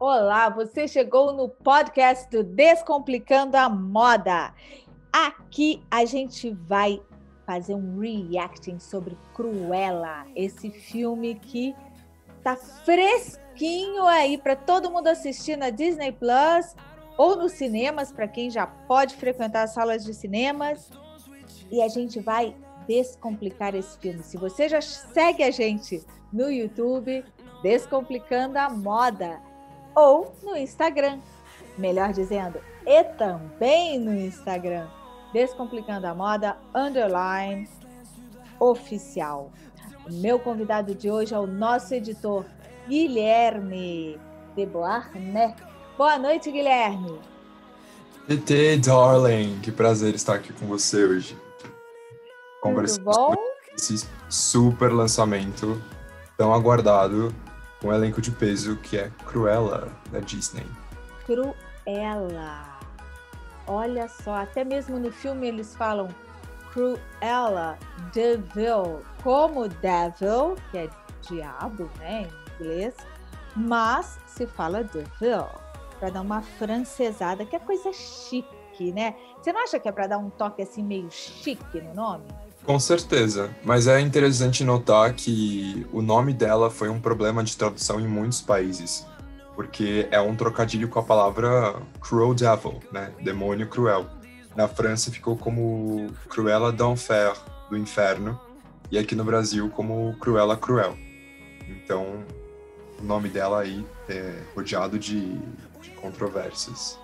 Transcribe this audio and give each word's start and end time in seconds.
Olá, 0.00 0.48
você 0.48 0.86
chegou 0.86 1.32
no 1.32 1.48
podcast 1.48 2.30
do 2.30 2.44
Descomplicando 2.44 3.56
a 3.56 3.68
Moda. 3.68 4.54
Aqui 5.12 5.82
a 5.90 6.04
gente 6.04 6.52
vai 6.52 7.02
fazer 7.44 7.74
um 7.74 7.98
reacting 7.98 8.78
sobre 8.78 9.18
Cruella, 9.34 10.24
esse 10.36 10.70
filme 10.70 11.34
que 11.34 11.74
tá 12.44 12.54
fresquinho 12.54 14.04
aí 14.04 14.38
para 14.38 14.54
todo 14.54 14.88
mundo 14.88 15.08
assistir 15.08 15.56
na 15.56 15.68
Disney 15.68 16.12
Plus 16.12 16.76
ou 17.16 17.34
nos 17.34 17.50
cinemas, 17.54 18.12
para 18.12 18.28
quem 18.28 18.52
já 18.52 18.68
pode 18.68 19.16
frequentar 19.16 19.64
as 19.64 19.74
salas 19.74 20.04
de 20.04 20.14
cinemas. 20.14 20.92
E 21.72 21.82
a 21.82 21.88
gente 21.88 22.20
vai 22.20 22.56
descomplicar 22.86 23.74
esse 23.74 23.98
filme. 23.98 24.22
Se 24.22 24.36
você 24.36 24.68
já 24.68 24.80
segue 24.80 25.42
a 25.42 25.50
gente 25.50 26.06
no 26.32 26.48
YouTube, 26.48 27.24
Descomplicando 27.64 28.56
a 28.56 28.70
Moda, 28.70 29.47
ou 29.98 30.32
no 30.44 30.56
Instagram, 30.56 31.18
melhor 31.76 32.12
dizendo, 32.12 32.60
e 32.86 33.02
também 33.02 33.98
no 33.98 34.14
Instagram, 34.14 34.86
Descomplicando 35.32 36.06
a 36.06 36.14
Moda 36.14 36.56
Underline 36.72 37.68
Oficial. 38.60 39.52
O 40.08 40.12
meu 40.12 40.38
convidado 40.38 40.94
de 40.94 41.10
hoje 41.10 41.34
é 41.34 41.38
o 41.38 41.46
nosso 41.46 41.92
editor, 41.92 42.44
Guilherme 42.88 44.18
de 44.54 44.64
Boarné. 44.64 45.54
Boa 45.98 46.16
noite, 46.16 46.50
Guilherme. 46.50 47.18
TT, 48.26 48.78
darling, 48.78 49.58
que 49.60 49.72
prazer 49.72 50.14
estar 50.14 50.34
aqui 50.34 50.52
com 50.52 50.66
você 50.66 51.04
hoje. 51.04 51.36
Conversando 52.62 53.04
bom? 53.04 53.34
esse 53.76 54.08
super 54.30 54.92
lançamento 54.92 55.80
tão 56.36 56.54
aguardado 56.54 57.34
um 57.82 57.92
elenco 57.92 58.20
de 58.20 58.30
peso 58.30 58.76
que 58.76 58.98
é 58.98 59.10
Cruella, 59.24 59.88
da 60.10 60.20
Disney. 60.20 60.66
Cruella. 61.24 62.78
Olha 63.66 64.08
só, 64.08 64.34
até 64.34 64.64
mesmo 64.64 64.98
no 64.98 65.12
filme 65.12 65.46
eles 65.46 65.76
falam 65.76 66.08
Cruella 66.72 67.78
Devil, 68.12 69.02
como 69.22 69.68
Devil, 69.68 70.56
que 70.70 70.78
é 70.78 70.90
diabo, 71.22 71.90
né, 71.98 72.22
em 72.22 72.64
inglês, 72.64 72.94
mas 73.54 74.18
se 74.26 74.46
fala 74.46 74.84
Devil, 74.84 75.46
para 75.98 76.10
dar 76.10 76.20
uma 76.22 76.42
francesada, 76.42 77.44
que 77.44 77.56
é 77.56 77.58
coisa 77.58 77.92
chique, 77.92 78.92
né? 78.92 79.14
Você 79.36 79.52
não 79.52 79.62
acha 79.62 79.78
que 79.78 79.88
é 79.88 79.92
para 79.92 80.06
dar 80.06 80.18
um 80.18 80.30
toque 80.30 80.62
assim 80.62 80.82
meio 80.82 81.10
chique 81.10 81.80
no 81.80 81.94
nome? 81.94 82.26
Com 82.68 82.78
certeza, 82.78 83.56
mas 83.64 83.86
é 83.86 83.98
interessante 83.98 84.62
notar 84.62 85.14
que 85.14 85.86
o 85.90 86.02
nome 86.02 86.34
dela 86.34 86.68
foi 86.68 86.90
um 86.90 87.00
problema 87.00 87.42
de 87.42 87.56
tradução 87.56 87.98
em 87.98 88.06
muitos 88.06 88.42
países, 88.42 89.06
porque 89.54 90.06
é 90.10 90.20
um 90.20 90.36
trocadilho 90.36 90.86
com 90.86 90.98
a 90.98 91.02
palavra 91.02 91.76
Cruel 91.98 92.34
Devil, 92.34 92.78
né? 92.92 93.10
Demônio 93.22 93.66
cruel. 93.70 94.06
Na 94.54 94.68
França 94.68 95.10
ficou 95.10 95.34
como 95.34 96.08
Cruella 96.28 96.70
d'Enfer, 96.70 97.32
do 97.70 97.78
inferno, 97.78 98.38
e 98.90 98.98
aqui 98.98 99.14
no 99.14 99.24
Brasil 99.24 99.70
como 99.70 100.14
Cruella 100.20 100.54
Cruel. 100.54 100.94
Então, 101.66 102.22
o 103.00 103.02
nome 103.02 103.30
dela 103.30 103.62
aí 103.62 103.82
é 104.10 104.42
rodeado 104.54 104.98
de, 104.98 105.38
de 105.80 105.88
controvérsias. 106.02 106.98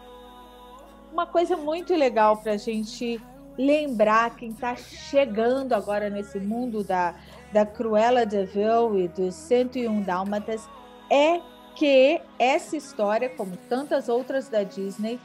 Uma 1.11 1.27
coisa 1.27 1.57
muito 1.57 1.95
legal 1.95 2.37
para 2.37 2.53
a 2.53 2.59
gente 2.59 3.19
lembrar 3.57 4.35
quem 4.37 4.51
está 4.51 4.75
chegando 4.77 5.73
agora 5.73 6.11
nesse 6.11 6.39
mundo 6.39 6.83
da, 6.83 7.15
da 7.53 7.65
Cruella 7.65 8.27
de 8.27 8.45
Vil 8.45 8.99
e 8.99 9.09
dos 9.09 9.35
101 9.35 10.03
Dálmatas 10.03 10.69
é 11.11 11.41
que 11.75 12.21
essa 12.39 12.77
história, 12.77 13.29
como 13.29 13.57
tantas 13.69 14.09
outras 14.09 14.49
da 14.49 14.63
Disney, 14.63 15.21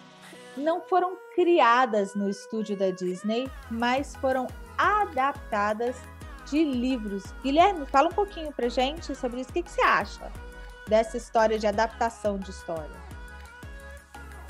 não 0.57 0.81
foram 0.81 1.15
criadas 1.35 2.15
no 2.15 2.29
estúdio 2.29 2.75
da 2.75 2.89
Disney, 2.91 3.49
mas 3.69 4.15
foram 4.15 4.47
adaptadas 4.77 5.95
de 6.49 6.63
livros. 6.63 7.23
Guilherme, 7.43 7.85
fala 7.85 8.09
um 8.09 8.13
pouquinho 8.13 8.51
pra 8.51 8.67
gente 8.67 9.15
sobre 9.15 9.41
isso. 9.41 9.49
O 9.49 9.53
que, 9.53 9.63
que 9.63 9.71
você 9.71 9.81
acha 9.81 10.31
dessa 10.87 11.17
história 11.17 11.57
de 11.57 11.67
adaptação 11.67 12.37
de 12.37 12.49
história? 12.49 13.09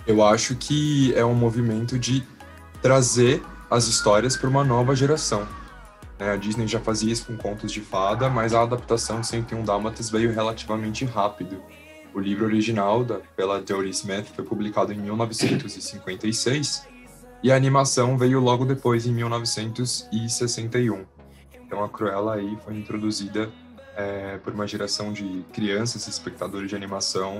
Eu 0.07 0.23
acho 0.23 0.56
que 0.56 1.13
é 1.16 1.23
um 1.23 1.35
movimento 1.35 2.00
de 2.00 2.25
trazer 2.81 3.44
as 3.69 3.88
histórias 3.88 4.35
para 4.35 4.50
uma 4.50 4.63
nova 4.63 4.96
geração. 4.96 5.47
É, 6.18 6.31
a 6.31 6.35
Disney 6.35 6.68
já 6.68 6.80
fazia 6.80 7.13
isso 7.13 7.28
com 7.28 7.38
contos 7.38 7.72
de 7.72 7.81
fada, 7.81 8.30
mas 8.30 8.53
a 8.53 8.63
adaptação 8.63 9.22
de 9.22 9.28
101 9.28 9.63
Dálmatas 9.63 10.09
veio 10.09 10.34
relativamente 10.34 11.06
rápido. 11.06 11.62
O 12.13 12.19
livro 12.19 12.46
original, 12.46 13.06
da, 13.06 13.19
pela 13.35 13.63
Jodie 13.66 13.91
Smith, 13.91 14.25
foi 14.35 14.44
publicado 14.44 14.91
em 14.91 14.97
1956 14.97 16.88
e 17.44 17.52
a 17.52 17.56
animação 17.56 18.18
veio 18.18 18.41
logo 18.41 18.66
depois, 18.66 19.06
em 19.06 19.13
1961. 19.13 21.06
Então 21.66 21.84
a 21.84 21.88
Cruella 21.88 22.35
aí 22.35 22.58
foi 22.66 22.75
introduzida 22.75 23.50
é, 23.96 24.40
por 24.40 24.53
uma 24.53 24.68
geração 24.68 25.13
de 25.13 25.46
crianças 25.53 26.08
espectadores 26.08 26.69
de 26.69 26.75
animação 26.75 27.40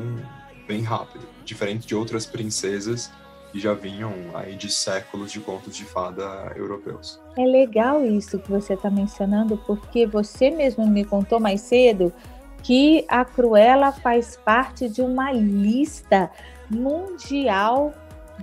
bem 0.68 0.84
rápido, 0.84 1.28
diferente 1.44 1.88
de 1.88 1.96
outras 1.96 2.28
princesas 2.28 3.12
que 3.52 3.60
já 3.60 3.74
vinham 3.74 4.14
aí 4.34 4.56
de 4.56 4.72
séculos 4.72 5.32
de 5.32 5.40
contos 5.40 5.76
de 5.76 5.86
fada 5.86 6.52
europeus. 6.56 7.20
É 7.38 7.46
legal 7.46 8.06
isso 8.06 8.40
que 8.40 8.50
você 8.50 8.74
está 8.74 8.90
mencionando, 8.90 9.58
porque 9.66 10.06
você 10.06 10.50
mesmo 10.50 10.86
me 10.88 11.04
contou 11.04 11.40
mais 11.40 11.62
cedo 11.62 12.14
que 12.62 13.06
a 13.08 13.24
Cruella 13.24 13.92
faz 13.92 14.38
parte 14.38 14.90
de 14.90 15.02
uma 15.02 15.32
lista 15.32 16.30
mundial 16.70 17.94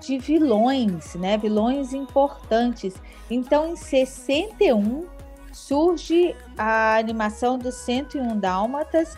de 0.01 0.19
vilões, 0.19 1.15
né? 1.15 1.39
Vilões 1.39 1.93
importantes. 1.93 2.95
Então, 3.31 3.69
em 3.69 3.77
61 3.77 5.07
surge 5.53 6.35
a 6.57 6.97
animação 6.97 7.59
dos 7.59 7.75
101 7.77 8.39
Dálmatas 8.39 9.17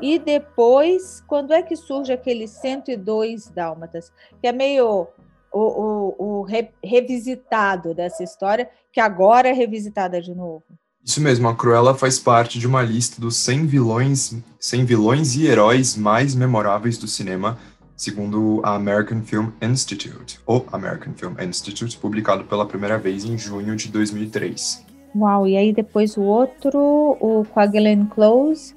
e 0.00 0.18
depois, 0.18 1.22
quando 1.26 1.52
é 1.52 1.62
que 1.62 1.76
surge 1.76 2.12
aquele 2.12 2.48
102 2.48 3.48
Dálmatas? 3.48 4.12
Que 4.40 4.46
é 4.46 4.52
meio 4.52 5.08
o, 5.52 6.14
o, 6.18 6.40
o 6.40 6.42
re, 6.42 6.68
revisitado 6.82 7.94
dessa 7.94 8.22
história, 8.22 8.68
que 8.92 9.00
agora 9.00 9.48
é 9.48 9.52
revisitada 9.52 10.20
de 10.20 10.34
novo. 10.34 10.64
Isso 11.04 11.20
mesmo, 11.20 11.48
a 11.48 11.54
Cruella 11.54 11.94
faz 11.94 12.18
parte 12.18 12.58
de 12.58 12.66
uma 12.66 12.82
lista 12.82 13.20
dos 13.20 13.36
100 13.36 13.66
vilões, 13.66 14.36
100 14.60 14.84
vilões 14.84 15.34
e 15.34 15.46
heróis 15.46 15.96
mais 15.96 16.34
memoráveis 16.34 16.98
do 16.98 17.08
cinema, 17.08 17.58
segundo 17.96 18.60
a 18.62 18.74
American 18.74 19.22
Film 19.22 19.48
Institute, 19.62 20.38
ou 20.46 20.66
American 20.70 21.14
Film 21.14 21.34
Institute, 21.40 21.96
publicado 21.98 22.44
pela 22.44 22.66
primeira 22.66 22.98
vez 22.98 23.24
em 23.24 23.36
junho 23.36 23.74
de 23.76 23.88
2003. 23.88 24.84
Uau, 25.16 25.46
e 25.46 25.56
aí 25.56 25.72
depois 25.72 26.16
o 26.16 26.22
outro, 26.22 26.78
o 26.78 27.44
com 27.50 27.60
a 27.60 27.66
Glenn 27.66 28.06
Close? 28.06 28.74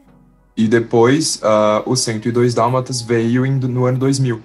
E 0.55 0.67
depois, 0.67 1.37
uh, 1.37 1.83
o 1.85 1.95
102 1.95 2.53
Dálmatas 2.53 3.01
veio 3.01 3.45
no 3.45 3.85
ano 3.85 3.97
2000. 3.97 4.41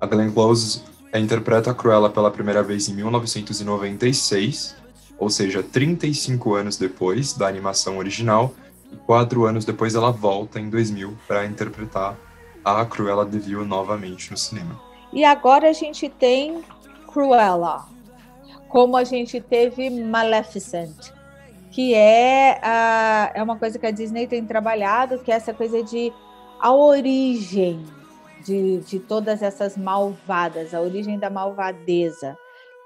A 0.00 0.06
Glenn 0.06 0.30
Close 0.30 0.82
interpreta 1.14 1.70
a 1.70 1.74
Cruella 1.74 2.10
pela 2.10 2.30
primeira 2.30 2.62
vez 2.62 2.88
em 2.88 2.94
1996, 2.94 4.76
ou 5.18 5.30
seja, 5.30 5.62
35 5.62 6.54
anos 6.54 6.76
depois 6.76 7.32
da 7.32 7.46
animação 7.46 7.98
original, 7.98 8.52
e 8.92 8.96
quatro 8.96 9.44
anos 9.44 9.64
depois 9.64 9.94
ela 9.94 10.10
volta 10.10 10.60
em 10.60 10.68
2000 10.68 11.16
para 11.26 11.46
interpretar 11.46 12.16
a 12.64 12.84
Cruella 12.84 13.24
de 13.24 13.38
Vil 13.38 13.64
novamente 13.64 14.30
no 14.30 14.36
cinema. 14.36 14.80
E 15.12 15.24
agora 15.24 15.70
a 15.70 15.72
gente 15.72 16.08
tem 16.08 16.62
Cruella, 17.06 17.86
como 18.68 18.96
a 18.96 19.04
gente 19.04 19.40
teve 19.40 19.88
Maleficent, 19.88 21.12
que 21.70 21.94
é, 21.94 22.60
é 23.34 23.42
uma 23.42 23.56
coisa 23.56 23.78
que 23.78 23.86
a 23.86 23.90
Disney 23.90 24.26
tem 24.26 24.44
trabalhado, 24.44 25.18
que 25.20 25.32
é 25.32 25.34
essa 25.34 25.54
coisa 25.54 25.82
de 25.82 26.12
a 26.60 26.72
origem 26.72 27.84
de, 28.44 28.78
de 28.78 28.98
todas 28.98 29.42
essas 29.42 29.76
malvadas, 29.76 30.74
a 30.74 30.80
origem 30.80 31.18
da 31.18 31.30
malvadeza, 31.30 32.36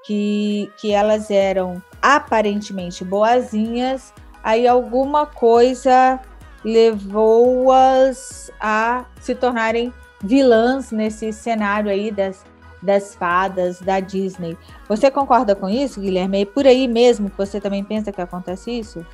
que, 0.04 0.70
que 0.80 0.92
elas 0.92 1.30
eram 1.30 1.82
aparentemente 2.00 3.04
boazinhas, 3.04 4.12
aí 4.42 4.66
alguma 4.66 5.26
coisa 5.26 6.20
levou-as 6.64 8.50
a 8.60 9.04
se 9.20 9.34
tornarem 9.34 9.92
vilãs 10.22 10.90
nesse 10.92 11.32
cenário 11.32 11.90
aí 11.90 12.10
das, 12.10 12.44
das 12.82 13.14
fadas 13.14 13.80
da 13.80 14.00
Disney. 14.00 14.56
Você 14.88 15.10
concorda 15.10 15.54
com 15.54 15.68
isso, 15.68 16.00
Guilherme? 16.00 16.42
É 16.42 16.44
por 16.44 16.66
aí 16.66 16.86
mesmo 16.86 17.30
que 17.30 17.36
você 17.36 17.60
também 17.60 17.82
pensa 17.82 18.12
que 18.12 18.20
acontece 18.20 18.70
isso? 18.70 19.04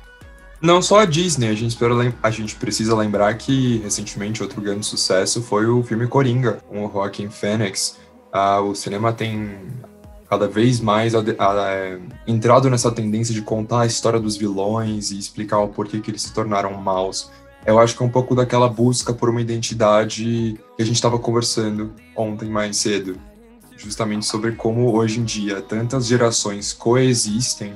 Não 0.61 0.81
só 0.81 0.99
a 0.99 1.05
Disney, 1.05 1.47
a 1.47 1.53
gente, 1.53 1.77
a 2.21 2.29
gente 2.29 2.55
precisa 2.55 2.93
lembrar 2.93 3.33
que 3.35 3.77
recentemente 3.77 4.43
outro 4.43 4.61
grande 4.61 4.85
sucesso 4.85 5.41
foi 5.41 5.65
o 5.65 5.81
filme 5.83 6.05
Coringa, 6.05 6.59
com 6.67 6.85
o 6.85 6.91
Joaquin 6.91 7.29
Phoenix. 7.29 7.97
Ah, 8.31 8.59
o 8.59 8.75
cinema 8.75 9.13
tem 9.13 9.57
cada 10.29 10.47
vez 10.47 10.81
mais 10.81 11.15
a, 11.15 11.19
a, 11.19 11.71
é, 11.71 11.99
entrado 12.27 12.69
nessa 12.69 12.91
tendência 12.91 13.33
de 13.33 13.41
contar 13.41 13.81
a 13.81 13.85
história 13.85 14.19
dos 14.19 14.35
vilões 14.35 15.11
e 15.11 15.17
explicar 15.17 15.59
o 15.59 15.69
porquê 15.69 16.01
que 16.01 16.11
eles 16.11 16.21
se 16.21 16.33
tornaram 16.33 16.73
maus. 16.73 17.31
eu 17.65 17.79
acho 17.79 17.95
que 17.95 18.03
é 18.03 18.05
um 18.05 18.11
pouco 18.11 18.35
daquela 18.35 18.67
busca 18.67 19.13
por 19.13 19.29
uma 19.29 19.41
identidade 19.41 20.59
que 20.75 20.81
a 20.83 20.85
gente 20.85 20.95
estava 20.95 21.17
conversando 21.17 21.93
ontem 22.15 22.49
mais 22.49 22.77
cedo, 22.77 23.17
justamente 23.75 24.25
sobre 24.25 24.51
como 24.51 24.93
hoje 24.93 25.19
em 25.19 25.23
dia 25.23 25.61
tantas 25.61 26.05
gerações 26.05 26.73
coexistem 26.73 27.73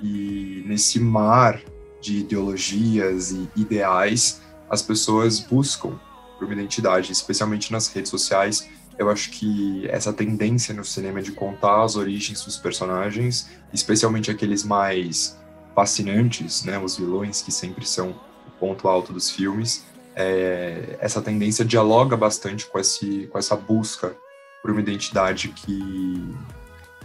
e 0.00 0.64
nesse 0.66 0.98
mar 0.98 1.60
de 2.02 2.18
ideologias 2.18 3.30
e 3.30 3.48
ideais 3.56 4.42
as 4.72 4.80
pessoas 4.80 5.38
buscam 5.38 6.00
por 6.38 6.46
uma 6.46 6.54
identidade, 6.54 7.12
especialmente 7.12 7.70
nas 7.70 7.88
redes 7.88 8.10
sociais. 8.10 8.66
Eu 8.98 9.10
acho 9.10 9.30
que 9.30 9.86
essa 9.88 10.14
tendência 10.14 10.74
no 10.74 10.82
cinema 10.82 11.20
de 11.20 11.30
contar 11.32 11.84
as 11.84 11.94
origens 11.94 12.42
dos 12.42 12.56
personagens, 12.56 13.50
especialmente 13.70 14.30
aqueles 14.30 14.64
mais 14.64 15.38
fascinantes, 15.74 16.64
né, 16.64 16.78
os 16.78 16.96
vilões 16.96 17.42
que 17.42 17.52
sempre 17.52 17.86
são 17.86 18.18
ponto 18.58 18.88
alto 18.88 19.12
dos 19.12 19.30
filmes. 19.30 19.84
É, 20.16 20.96
essa 21.00 21.20
tendência 21.20 21.66
dialoga 21.66 22.16
bastante 22.16 22.64
com, 22.64 22.78
esse, 22.78 23.28
com 23.30 23.38
essa 23.38 23.56
busca 23.56 24.16
por 24.62 24.70
uma 24.70 24.80
identidade 24.80 25.48
que, 25.48 26.34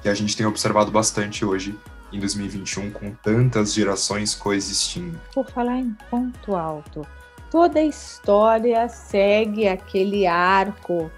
que 0.02 0.08
a 0.08 0.14
gente 0.14 0.38
tem 0.38 0.46
observado 0.46 0.90
bastante 0.90 1.44
hoje 1.44 1.78
em 2.12 2.20
2021, 2.20 2.92
com 2.92 3.12
tantas 3.12 3.74
gerações 3.74 4.34
coexistindo. 4.34 5.20
Por 5.34 5.50
falar 5.50 5.78
em 5.78 5.96
ponto 6.10 6.56
alto, 6.56 7.06
toda 7.52 7.80
a 7.80 7.84
história 7.84 8.88
segue 8.88 9.68
aquele 9.68 10.26
arco 10.26 11.12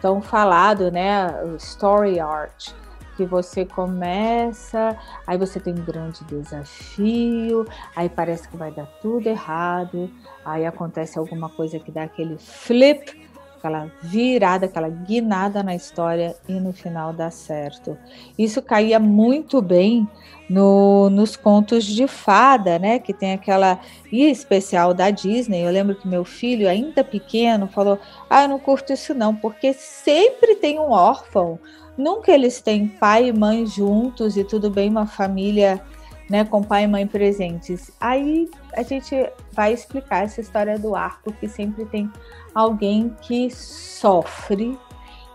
tão 0.00 0.20
falado, 0.22 0.90
né? 0.90 1.32
Story 1.56 2.20
art 2.20 2.72
que 3.16 3.24
você 3.24 3.64
começa, 3.64 4.96
aí 5.26 5.38
você 5.38 5.58
tem 5.58 5.72
um 5.72 5.84
grande 5.84 6.22
desafio, 6.24 7.66
aí 7.94 8.08
parece 8.08 8.46
que 8.46 8.56
vai 8.56 8.70
dar 8.70 8.86
tudo 9.00 9.26
errado, 9.26 10.10
aí 10.44 10.66
acontece 10.66 11.18
alguma 11.18 11.48
coisa 11.48 11.78
que 11.78 11.90
dá 11.90 12.02
aquele 12.02 12.36
flip, 12.36 13.25
aquela 13.66 13.90
virada, 14.02 14.66
aquela 14.66 14.88
guinada 14.88 15.62
na 15.62 15.74
história 15.74 16.36
e 16.48 16.54
no 16.54 16.72
final 16.72 17.12
dá 17.12 17.30
certo. 17.30 17.98
Isso 18.38 18.62
caía 18.62 18.98
muito 18.98 19.60
bem 19.60 20.08
no, 20.48 21.10
nos 21.10 21.36
contos 21.36 21.84
de 21.84 22.06
fada, 22.06 22.78
né? 22.78 22.98
Que 22.98 23.12
tem 23.12 23.32
aquela 23.32 23.80
e 24.10 24.30
especial 24.30 24.94
da 24.94 25.10
Disney. 25.10 25.62
Eu 25.62 25.70
lembro 25.70 25.96
que 25.96 26.06
meu 26.06 26.24
filho, 26.24 26.68
ainda 26.68 27.02
pequeno, 27.02 27.66
falou: 27.66 27.98
Ah, 28.30 28.42
eu 28.42 28.48
não 28.48 28.58
curto 28.58 28.92
isso 28.92 29.12
não, 29.12 29.34
porque 29.34 29.72
sempre 29.72 30.54
tem 30.54 30.78
um 30.78 30.90
órfão 30.90 31.58
Nunca 31.96 32.30
eles 32.30 32.60
têm 32.60 32.86
pai 32.86 33.28
e 33.28 33.32
mãe 33.32 33.66
juntos 33.66 34.36
e 34.36 34.44
tudo 34.44 34.68
bem, 34.68 34.90
uma 34.90 35.06
família 35.06 35.82
né, 36.28 36.44
com 36.44 36.62
pai 36.62 36.84
e 36.84 36.86
mãe 36.86 37.06
presentes. 37.06 37.90
Aí 38.00 38.50
a 38.74 38.82
gente 38.82 39.14
vai 39.52 39.72
explicar 39.72 40.24
essa 40.24 40.40
história 40.40 40.78
do 40.78 40.94
arco, 40.94 41.32
que 41.32 41.48
sempre 41.48 41.84
tem 41.86 42.10
alguém 42.54 43.14
que 43.22 43.50
sofre, 43.50 44.78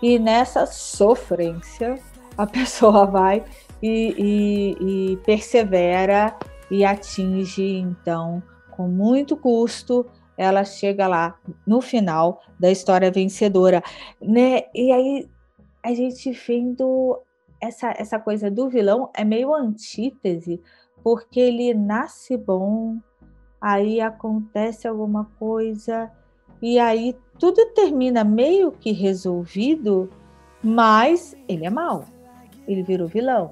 e 0.01 0.17
nessa 0.17 0.65
sofrência 0.65 1.99
a 2.37 2.45
pessoa 2.47 3.05
vai 3.05 3.43
e, 3.81 4.15
e, 4.79 5.11
e 5.13 5.17
persevera 5.17 6.35
e 6.69 6.85
atinge, 6.85 7.77
então, 7.77 8.41
com 8.71 8.87
muito 8.87 9.35
custo, 9.35 10.05
ela 10.37 10.63
chega 10.63 11.07
lá 11.07 11.37
no 11.67 11.81
final 11.81 12.41
da 12.59 12.71
história 12.71 13.11
vencedora, 13.11 13.83
né? 14.21 14.63
E 14.73 14.91
aí 14.91 15.29
a 15.83 15.93
gente 15.93 16.31
vendo 16.31 17.19
essa, 17.61 17.93
essa 17.97 18.19
coisa 18.19 18.49
do 18.49 18.69
vilão 18.69 19.09
é 19.13 19.23
meio 19.23 19.53
antítese, 19.53 20.59
porque 21.03 21.39
ele 21.39 21.73
nasce 21.73 22.37
bom, 22.37 22.97
aí 23.59 24.01
acontece 24.01 24.87
alguma 24.87 25.25
coisa, 25.37 26.09
e 26.61 26.79
aí 26.79 27.15
tudo 27.39 27.65
termina 27.73 28.23
meio 28.23 28.71
que 28.71 28.91
resolvido, 28.91 30.09
mas 30.63 31.35
ele 31.47 31.65
é 31.65 31.69
mau, 31.69 32.05
ele 32.67 32.83
vira 32.83 33.03
o 33.03 33.07
vilão. 33.07 33.51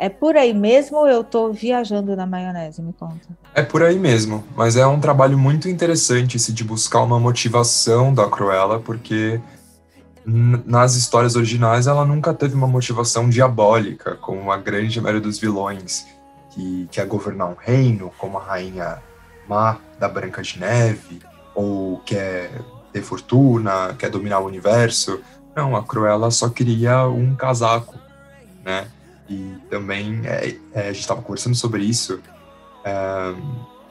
É 0.00 0.08
por 0.08 0.36
aí 0.36 0.54
mesmo 0.54 0.98
ou 0.98 1.08
eu 1.08 1.22
estou 1.22 1.52
viajando 1.52 2.14
na 2.14 2.24
maionese? 2.24 2.80
Me 2.80 2.92
conta. 2.92 3.28
É 3.52 3.62
por 3.62 3.82
aí 3.82 3.98
mesmo, 3.98 4.44
mas 4.56 4.76
é 4.76 4.86
um 4.86 5.00
trabalho 5.00 5.36
muito 5.36 5.68
interessante 5.68 6.36
esse 6.36 6.52
de 6.52 6.62
buscar 6.62 7.02
uma 7.02 7.18
motivação 7.18 8.14
da 8.14 8.28
Cruella, 8.28 8.78
porque 8.78 9.40
nas 10.24 10.94
histórias 10.94 11.34
originais 11.34 11.86
ela 11.86 12.04
nunca 12.04 12.32
teve 12.32 12.54
uma 12.54 12.68
motivação 12.68 13.28
diabólica, 13.28 14.14
como 14.16 14.52
a 14.52 14.56
grande 14.56 15.00
maioria 15.00 15.20
dos 15.20 15.38
vilões, 15.38 16.06
que 16.58 16.88
quer 16.90 17.06
governar 17.06 17.48
um 17.48 17.54
reino, 17.54 18.12
como 18.18 18.36
a 18.36 18.42
rainha 18.42 19.00
má 19.48 19.78
da 19.96 20.08
Branca 20.08 20.42
de 20.42 20.58
Neve, 20.58 21.22
ou 21.54 21.98
quer 22.00 22.50
ter 22.92 23.00
fortuna, 23.00 23.94
quer 23.96 24.10
dominar 24.10 24.40
o 24.40 24.46
universo. 24.46 25.20
Não, 25.54 25.76
a 25.76 25.84
Cruella 25.84 26.32
só 26.32 26.48
queria 26.48 27.06
um 27.06 27.36
casaco, 27.36 27.94
né? 28.64 28.88
E 29.28 29.54
também, 29.70 30.22
é, 30.24 30.56
é, 30.72 30.80
a 30.80 30.92
gente 30.92 31.00
estava 31.00 31.22
conversando 31.22 31.54
sobre 31.54 31.84
isso, 31.84 32.20
é, 32.84 33.34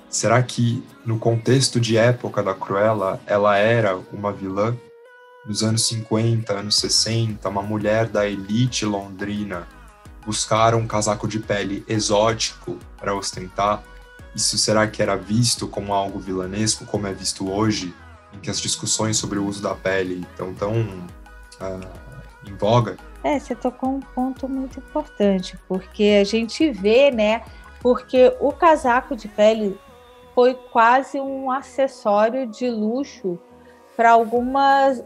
será 0.09 0.43
que 0.43 0.83
no 1.05 1.17
contexto 1.17 1.79
de 1.79 1.95
época 1.95 2.43
da 2.43 2.53
Cruella, 2.53 3.21
ela 3.25 3.55
era 3.57 3.97
uma 4.11 4.33
vilã 4.33 4.75
nos 5.45 5.63
anos 5.63 5.87
50, 5.87 6.51
anos 6.51 6.75
60, 6.75 7.47
uma 7.47 7.61
mulher 7.61 8.07
da 8.07 8.27
elite 8.27 8.83
londrina 8.83 9.65
buscar 10.27 10.75
um 10.75 10.85
casaco 10.85 11.25
de 11.25 11.39
pele 11.39 11.85
exótico 11.87 12.77
para 12.97 13.15
ostentar, 13.15 13.81
isso 14.35 14.57
será 14.57 14.85
que 14.85 15.01
era 15.01 15.15
visto 15.15 15.69
como 15.69 15.93
algo 15.93 16.19
vilanesco, 16.19 16.85
como 16.85 17.07
é 17.07 17.13
visto 17.13 17.49
hoje, 17.49 17.95
em 18.33 18.39
que 18.39 18.49
as 18.49 18.59
discussões 18.59 19.15
sobre 19.15 19.39
o 19.39 19.45
uso 19.45 19.63
da 19.63 19.73
pele 19.73 20.27
estão 20.29 20.53
tão 20.53 20.73
uh, 20.73 21.79
em 22.45 22.53
voga? 22.55 22.97
É, 23.23 23.39
você 23.39 23.55
tocou 23.55 23.89
um 23.89 24.01
ponto 24.01 24.49
muito 24.49 24.79
importante, 24.79 25.57
porque 25.65 26.17
a 26.19 26.25
gente 26.25 26.71
vê, 26.71 27.09
né? 27.09 27.43
Porque 27.81 28.35
o 28.41 28.51
casaco 28.51 29.15
de 29.15 29.29
pele 29.29 29.79
foi 30.35 30.55
quase 30.73 31.21
um 31.21 31.49
acessório 31.49 32.45
de 32.47 32.69
luxo 32.69 33.39
para 33.95 34.11
algumas 34.11 35.01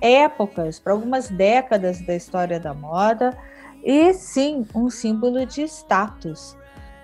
épocas, 0.00 0.80
para 0.80 0.94
algumas 0.94 1.28
décadas 1.28 2.00
da 2.00 2.16
história 2.16 2.58
da 2.58 2.72
moda, 2.72 3.36
e 3.82 4.12
sim 4.14 4.66
um 4.74 4.90
símbolo 4.90 5.44
de 5.46 5.62
status. 5.62 6.56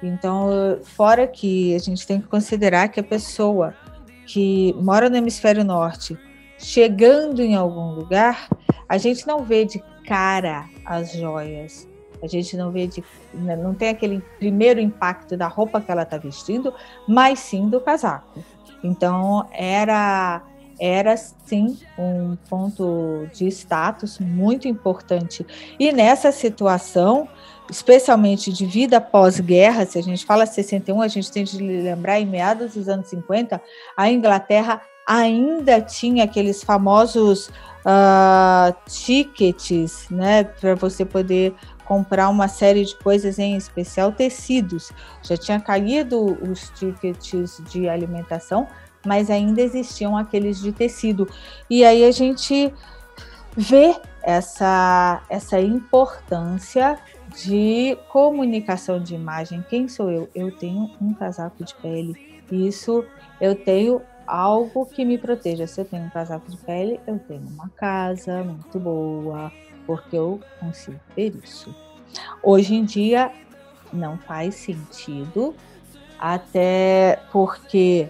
Então, 0.03 0.79
fora 0.83 1.27
que 1.27 1.75
a 1.75 1.79
gente 1.79 2.07
tem 2.07 2.21
que 2.21 2.29
considerar 2.29 2.89
que 2.89 3.01
a 3.01 3.05
pessoa 3.05 3.75
que 4.27 4.75
mora 4.79 5.09
no 5.09 5.17
hemisfério 5.17 5.65
norte, 5.65 6.19
chegando 6.59 7.41
em 7.41 7.55
algum 7.55 7.93
lugar, 7.93 8.49
a 8.89 8.99
gente 8.99 9.27
não 9.27 9.43
vê 9.43 9.65
de 9.65 9.83
cara 10.07 10.69
as 10.85 11.13
joias. 11.13 11.89
A 12.23 12.27
gente 12.27 12.57
não 12.57 12.71
vê 12.71 12.87
de, 12.87 13.05
né, 13.35 13.57
não 13.57 13.75
tem 13.75 13.91
aquele 13.91 14.23
primeiro 14.39 14.81
impacto 14.81 15.37
da 15.37 15.47
roupa 15.47 15.81
que 15.81 15.91
ela 15.91 16.03
está 16.03 16.17
vestindo, 16.17 16.73
mas 17.07 17.39
sim 17.39 17.69
do 17.69 17.81
casaco. 17.81 18.43
Então 18.83 19.47
era 19.53 20.43
era 20.79 21.17
sim 21.17 21.79
um 21.99 22.37
ponto 22.49 23.27
de 23.33 23.47
status 23.49 24.19
muito 24.19 24.69
importante. 24.69 25.47
E 25.79 25.93
nessa 25.93 26.31
situação, 26.33 27.29
especialmente 27.71 28.53
de 28.53 28.67
vida 28.67 29.01
pós-guerra, 29.01 29.87
se 29.87 29.99
a 29.99 30.03
gente 30.03 30.25
fala 30.25 30.47
61, 30.47 31.01
a 31.01 31.09
gente 31.09 31.31
tem 31.31 31.45
de 31.45 31.59
lembrar 31.59 32.21
em 32.21 32.27
meados 32.27 32.75
dos 32.75 32.89
anos 32.89 33.09
50, 33.09 33.61
a 33.97 34.11
Inglaterra 34.11 34.81
ainda 35.07 35.81
tinha 35.81 36.25
aqueles 36.25 36.65
famosos 36.65 37.49
uh, 37.87 38.75
tickets, 38.89 40.09
né, 40.11 40.43
para 40.45 40.75
você 40.75 41.05
poder 41.05 41.55
comprar 41.85 42.29
uma 42.29 42.49
série 42.49 42.85
de 42.85 42.97
coisas, 42.97 43.39
em 43.39 43.57
especial 43.57 44.11
tecidos. 44.11 44.91
Já 45.23 45.37
tinha 45.37 45.61
caído 45.61 46.37
os 46.43 46.71
tickets 46.71 47.63
de 47.71 47.89
alimentação, 47.89 48.67
mas 49.07 49.31
ainda 49.31 49.63
existiam 49.63 50.17
aqueles 50.17 50.61
de 50.61 50.73
tecido. 50.73 51.29
E 51.71 51.85
aí 51.85 52.05
a 52.05 52.11
gente 52.11 52.73
vê 53.57 53.97
essa, 54.23 55.23
essa 55.31 55.61
importância 55.61 56.99
de 57.35 57.97
comunicação 58.09 59.01
de 59.01 59.15
imagem. 59.15 59.65
Quem 59.69 59.89
sou 59.89 60.11
eu? 60.11 60.29
Eu 60.35 60.51
tenho 60.51 60.91
um 61.01 61.15
casaco 61.15 61.65
de 61.65 61.75
pele. 61.77 62.43
Isso 62.51 63.05
eu 63.41 63.55
tenho 63.55 64.03
algo 64.27 64.87
que 64.87 65.05
me 65.05 65.17
proteja. 65.17 65.67
Se 65.67 65.81
eu 65.81 65.85
tenho 65.85 66.05
um 66.05 66.11
casaco 66.11 66.51
de 66.51 66.57
pele, 66.59 67.01
eu 67.07 67.19
tenho 67.19 67.47
uma 67.49 67.69
casa 67.71 68.43
muito 68.43 68.79
boa, 68.79 69.53
porque 69.87 70.17
eu 70.17 70.41
consigo 70.59 70.99
ter 71.15 71.35
isso. 71.43 71.75
Hoje 72.43 72.75
em 72.75 72.85
dia 72.85 73.31
não 73.93 74.19
faz 74.19 74.57
sentido, 74.57 75.55
até 76.19 77.21
porque 77.31 78.09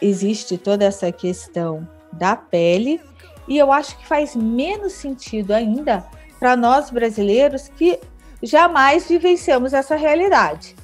existe 0.00 0.58
toda 0.58 0.84
essa 0.84 1.10
questão 1.10 1.88
da 2.12 2.36
pele, 2.36 3.00
e 3.46 3.58
eu 3.58 3.72
acho 3.72 3.98
que 3.98 4.06
faz 4.06 4.34
menos 4.34 4.92
sentido 4.92 5.52
ainda 5.52 6.04
para 6.38 6.56
nós 6.56 6.90
brasileiros 6.90 7.68
que 7.68 7.98
jamais 8.42 9.08
vivenciamos 9.08 9.72
essa 9.72 9.96
realidade. 9.96 10.76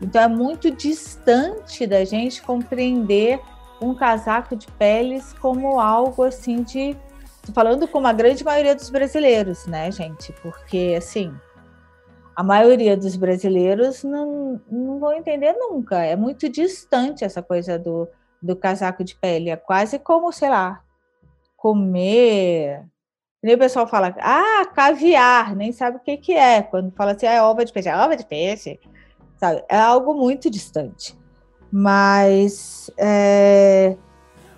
Então 0.00 0.22
é 0.22 0.28
muito 0.28 0.70
distante 0.70 1.86
da 1.86 2.04
gente 2.04 2.42
compreender 2.42 3.40
um 3.80 3.94
casaco 3.94 4.56
de 4.56 4.66
peles 4.72 5.32
como 5.34 5.78
algo 5.80 6.24
assim 6.24 6.62
de. 6.62 6.96
Tô 7.44 7.52
falando 7.52 7.88
com 7.88 8.04
a 8.06 8.12
grande 8.12 8.44
maioria 8.44 8.74
dos 8.74 8.90
brasileiros, 8.90 9.66
né, 9.66 9.90
gente? 9.90 10.32
Porque 10.42 10.94
assim, 10.96 11.32
a 12.34 12.42
maioria 12.42 12.96
dos 12.96 13.16
brasileiros 13.16 14.04
não, 14.04 14.60
não 14.70 14.98
vão 14.98 15.12
entender 15.12 15.52
nunca. 15.52 16.04
É 16.04 16.16
muito 16.16 16.48
distante 16.48 17.24
essa 17.24 17.42
coisa 17.42 17.78
do, 17.78 18.08
do 18.42 18.56
casaco 18.56 19.04
de 19.04 19.14
pele. 19.14 19.50
É 19.50 19.56
quase 19.56 19.98
como, 19.98 20.32
sei 20.32 20.50
lá, 20.50 20.82
comer. 21.56 22.84
Nem 23.42 23.54
o 23.54 23.58
pessoal 23.58 23.86
fala, 23.86 24.14
ah, 24.20 24.64
caviar, 24.74 25.54
nem 25.54 25.72
sabe 25.72 25.96
o 25.96 26.00
que, 26.00 26.16
que 26.16 26.32
é. 26.32 26.62
Quando 26.62 26.92
fala 26.92 27.12
assim, 27.12 27.26
ah, 27.26 27.32
é 27.32 27.42
ova 27.42 27.64
de 27.64 27.72
peixe, 27.72 27.88
é 27.88 27.96
ova 27.96 28.16
de 28.16 28.26
peixe. 28.26 28.80
Sabe? 29.38 29.64
É 29.68 29.78
algo 29.78 30.14
muito 30.14 30.50
distante. 30.50 31.16
Mas 31.70 32.90
é, 32.98 33.96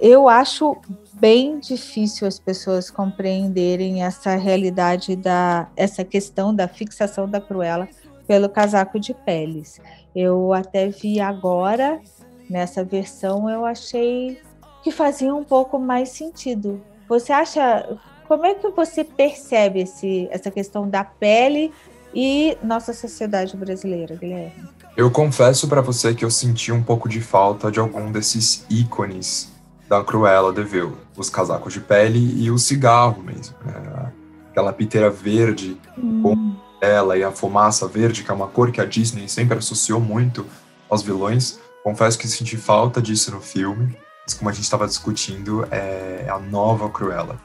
eu 0.01 0.29
acho 0.29 0.77
bem 1.15 1.61
difícil 1.61 2.27
as 2.27 2.39
pessoas 2.39 2.91
compreenderem 2.91 4.03
essa 4.03 4.35
realidade 4.35 5.15
da 5.15 5.71
essa 5.77 6.05
questão 6.05 6.55
da 6.55 6.67
fixação 6.67 7.29
da 7.29 7.41
Cruella 7.41 7.89
pelo 8.27 8.49
casaco 8.49 8.99
de 8.99 9.15
peles. 9.15 9.81
Eu 10.15 10.53
até 10.53 10.89
vi 10.89 11.21
agora 11.21 12.01
nessa 12.49 12.85
versão, 12.85 13.49
eu 13.49 13.65
achei 13.65 14.41
que 14.83 14.91
fazia 14.91 15.35
um 15.35 15.45
pouco 15.45 15.79
mais 15.79 16.11
sentido. 16.11 16.81
Você 17.09 17.33
acha 17.33 17.99
como 18.29 18.47
é 18.47 18.55
que 18.55 18.69
você 18.69 19.05
percebe 19.05 19.81
esse, 19.81 20.29
essa 20.31 20.51
questão 20.51 20.89
da 20.89 21.05
pele 21.05 21.73
e 22.15 22.57
nossa 22.63 22.93
sociedade 22.93 23.57
brasileira, 23.57 24.15
Guilherme? 24.15 24.69
Eu 24.97 25.11
confesso 25.11 25.69
para 25.69 25.81
você 25.81 26.15
que 26.15 26.25
eu 26.25 26.31
senti 26.31 26.71
um 26.71 26.83
pouco 26.83 27.09
de 27.09 27.21
falta 27.21 27.71
de 27.71 27.81
algum 27.81 28.13
desses 28.13 28.65
ícones 28.71 29.53
da 29.89 30.03
Cruella 30.05 30.53
de 30.53 30.63
Vil. 30.63 30.97
Os 31.17 31.29
casacos 31.29 31.73
de 31.73 31.81
pele 31.81 32.43
e 32.43 32.51
o 32.51 32.59
cigarro 32.59 33.23
mesmo. 33.23 33.57
Né? 33.65 34.13
Aquela 34.51 34.73
piteira 34.73 35.11
verde 35.11 35.77
hum. 35.99 36.23
com 36.23 36.57
ela 36.81 37.17
e 37.17 37.25
a 37.25 37.33
fumaça 37.33 37.89
verde, 37.89 38.23
que 38.23 38.31
é 38.31 38.35
uma 38.35 38.47
cor 38.47 38.71
que 38.71 38.81
a 38.81 38.85
Disney 38.85 39.29
sempre 39.29 39.59
associou 39.59 40.01
muito 40.01 40.47
aos 40.89 41.03
vilões. 41.03 41.59
Confesso 41.85 42.19
que 42.19 42.27
senti 42.27 42.57
falta 42.57 43.03
disso 43.03 43.31
no 43.31 43.43
filme, 43.43 43.95
mas 44.25 44.33
como 44.33 44.49
a 44.49 44.53
gente 44.55 44.65
estava 44.65 44.87
discutindo, 44.87 45.69
é 45.71 46.27
a 46.31 46.39
nova 46.39 46.89
Cruella. 46.89 47.39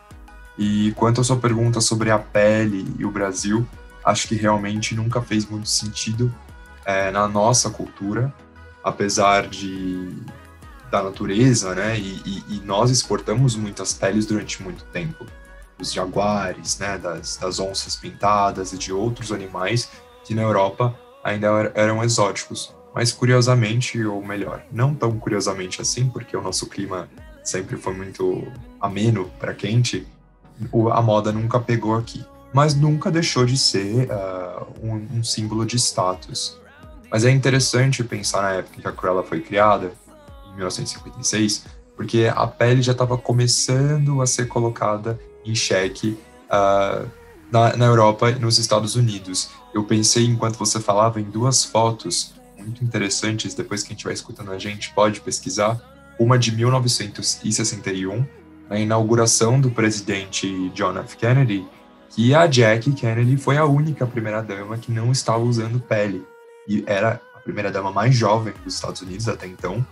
E 0.58 0.94
quanto 0.94 1.20
à 1.20 1.24
sua 1.26 1.36
pergunta 1.36 1.82
sobre 1.82 2.10
a 2.10 2.18
pele 2.18 2.88
e 2.98 3.04
o 3.04 3.12
Brasil, 3.12 3.68
acho 4.02 4.30
que 4.30 4.36
realmente 4.36 4.96
nunca 4.96 5.22
fez 5.22 5.46
muito 5.46 5.68
sentido 5.68 6.34
é, 6.86 7.12
na 7.12 7.28
nossa 7.28 7.70
cultura, 7.70 8.34
apesar 8.82 9.46
de 9.46 10.16
da 10.90 11.04
natureza, 11.04 11.76
né? 11.76 12.00
E, 12.00 12.22
e, 12.26 12.56
e, 12.56 12.60
nós 12.62 12.90
exportamos 12.90 13.58
muitas 13.58 13.94
peles 13.94 14.26
durante 14.26 14.64
muito 14.64 14.86
tempo, 14.86 15.26
dos 15.78 15.92
jaguares, 15.92 16.80
né? 16.80 16.98
Das, 16.98 17.36
das 17.36 17.60
onças 17.60 17.98
pintadas 17.98 18.72
e 18.72 18.78
de 18.78 18.94
outros 18.94 19.34
animais 19.34 19.90
que 20.24 20.34
na 20.34 20.44
Europa 20.44 20.98
ainda 21.24 21.72
eram 21.76 22.02
exóticos. 22.02 22.74
Mas 23.00 23.14
curiosamente, 23.14 24.04
ou 24.04 24.22
melhor, 24.22 24.62
não 24.70 24.94
tão 24.94 25.18
curiosamente 25.18 25.82
assim, 25.82 26.10
porque 26.10 26.36
o 26.36 26.42
nosso 26.42 26.68
clima 26.68 27.08
sempre 27.42 27.78
foi 27.78 27.94
muito 27.94 28.46
ameno 28.78 29.32
para 29.40 29.54
quente, 29.54 30.06
a 30.92 31.02
moda 31.02 31.32
nunca 31.32 31.62
pegou 31.62 31.96
aqui. 31.96 32.26
Mas 32.54 32.76
nunca 32.76 33.10
deixou 33.10 33.46
de 33.46 33.58
ser 33.58 34.10
uh, 34.12 34.68
um, 34.84 35.20
um 35.20 35.24
símbolo 35.24 35.66
de 35.66 35.78
status. 35.78 36.60
Mas 37.10 37.24
é 37.24 37.32
interessante 37.32 38.04
pensar 38.04 38.42
na 38.42 38.52
época 38.56 38.82
que 38.82 38.88
a 38.90 38.92
Cruella 38.92 39.24
foi 39.24 39.40
criada, 39.40 39.94
em 40.52 40.56
1956, 40.58 41.68
porque 41.96 42.30
a 42.30 42.48
pele 42.48 42.82
já 42.82 42.92
estava 42.92 43.18
começando 43.18 44.22
a 44.22 44.28
ser 44.28 44.50
colocada 44.50 45.18
em 45.46 45.56
xeque 45.56 46.20
uh, 46.52 47.10
na, 47.50 47.78
na 47.78 47.86
Europa 47.86 48.30
e 48.30 48.40
nos 48.40 48.58
Estados 48.58 48.98
Unidos. 48.98 49.52
Eu 49.74 49.86
pensei, 49.86 50.26
enquanto 50.26 50.58
você 50.58 50.82
falava, 50.82 51.22
em 51.22 51.24
duas 51.24 51.64
fotos 51.64 52.38
muito 52.60 52.84
interessantes, 52.84 53.54
depois 53.54 53.84
que 53.84 53.90
a 53.90 53.96
gente 53.96 54.06
vai 54.06 54.14
escutando 54.14 54.52
a 54.52 54.60
gente, 54.60 54.94
pode 54.94 55.22
pesquisar. 55.22 55.80
Uma 56.20 56.38
de 56.38 56.56
1961, 56.56 58.26
na 58.70 58.80
inauguração 58.80 59.60
do 59.60 59.72
presidente 59.72 60.70
John 60.70 60.98
F. 61.00 61.18
Kennedy, 61.18 61.66
que 62.10 62.34
a 62.34 62.48
Jackie 62.48 62.92
Kennedy 62.92 63.38
foi 63.38 63.58
a 63.58 63.66
única 63.66 64.06
primeira-dama 64.06 64.78
que 64.78 64.92
não 64.92 65.12
estava 65.12 65.40
usando 65.40 65.80
pele 65.80 66.26
e 66.68 66.84
era 66.86 67.22
a 67.34 67.40
primeira-dama 67.40 67.92
mais 67.92 68.16
jovem 68.16 68.54
dos 68.64 68.76
Estados 68.76 69.02
Unidos 69.02 69.28
até 69.28 69.48
então, 69.48 69.86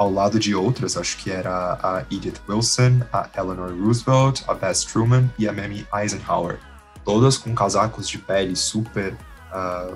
ao 0.00 0.10
lado 0.10 0.38
de 0.38 0.54
outras, 0.54 0.96
acho 0.96 1.18
que 1.18 1.30
era 1.30 1.78
a 1.82 2.04
Edith 2.10 2.40
Wilson, 2.48 3.02
a 3.12 3.28
Eleanor 3.36 3.70
Roosevelt, 3.70 4.42
a 4.48 4.54
Bess 4.54 4.82
Truman 4.82 5.30
e 5.38 5.46
a 5.46 5.52
Mamie 5.52 5.86
Eisenhower, 5.94 6.58
todas 7.04 7.36
com 7.36 7.54
casacos 7.54 8.08
de 8.08 8.16
pele 8.16 8.56
super, 8.56 9.12
uh, 9.52 9.94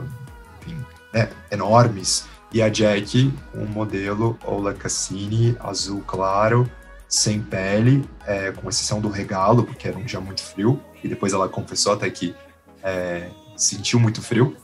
né, 1.15 1.31
enormes, 1.51 2.27
e 2.53 2.61
a 2.61 2.69
Jack 2.69 3.33
o 3.55 3.65
modelo 3.65 4.37
Ola 4.45 4.75
Cassini, 4.75 5.57
azul 5.61 6.03
claro, 6.05 6.69
sem 7.09 7.41
pele, 7.41 8.05
é, 8.27 8.51
com 8.51 8.69
exceção 8.69 9.01
do 9.01 9.09
regalo, 9.09 9.65
porque 9.65 9.87
era 9.87 9.97
um 9.97 10.05
dia 10.05 10.21
muito 10.21 10.43
frio, 10.43 10.81
e 11.03 11.09
depois 11.09 11.33
ela 11.33 11.49
confessou 11.49 11.93
até 11.93 12.11
que 12.11 12.35
é, 12.83 13.29
sentiu 13.57 14.01
muito 14.01 14.21
frio, 14.21 14.57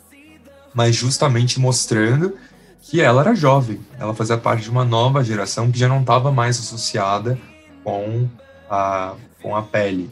mas 0.75 0.97
justamente 0.97 1.61
mostrando 1.61 2.37
que 2.83 3.01
ela 3.01 3.23
era 3.23 3.35
jovem, 3.35 3.81
ela 3.99 4.15
fazia 4.15 4.37
parte 4.37 4.65
de 4.65 4.71
uma 4.71 4.85
nova 4.85 5.23
geração 5.23 5.71
que 5.71 5.79
já 5.79 5.89
não 5.89 6.01
estava 6.01 6.33
mais 6.33 6.59
associada 6.59 7.39
com 7.85 8.29
a, 8.69 9.15
com 9.41 9.55
a 9.55 9.63
pele. 9.63 10.11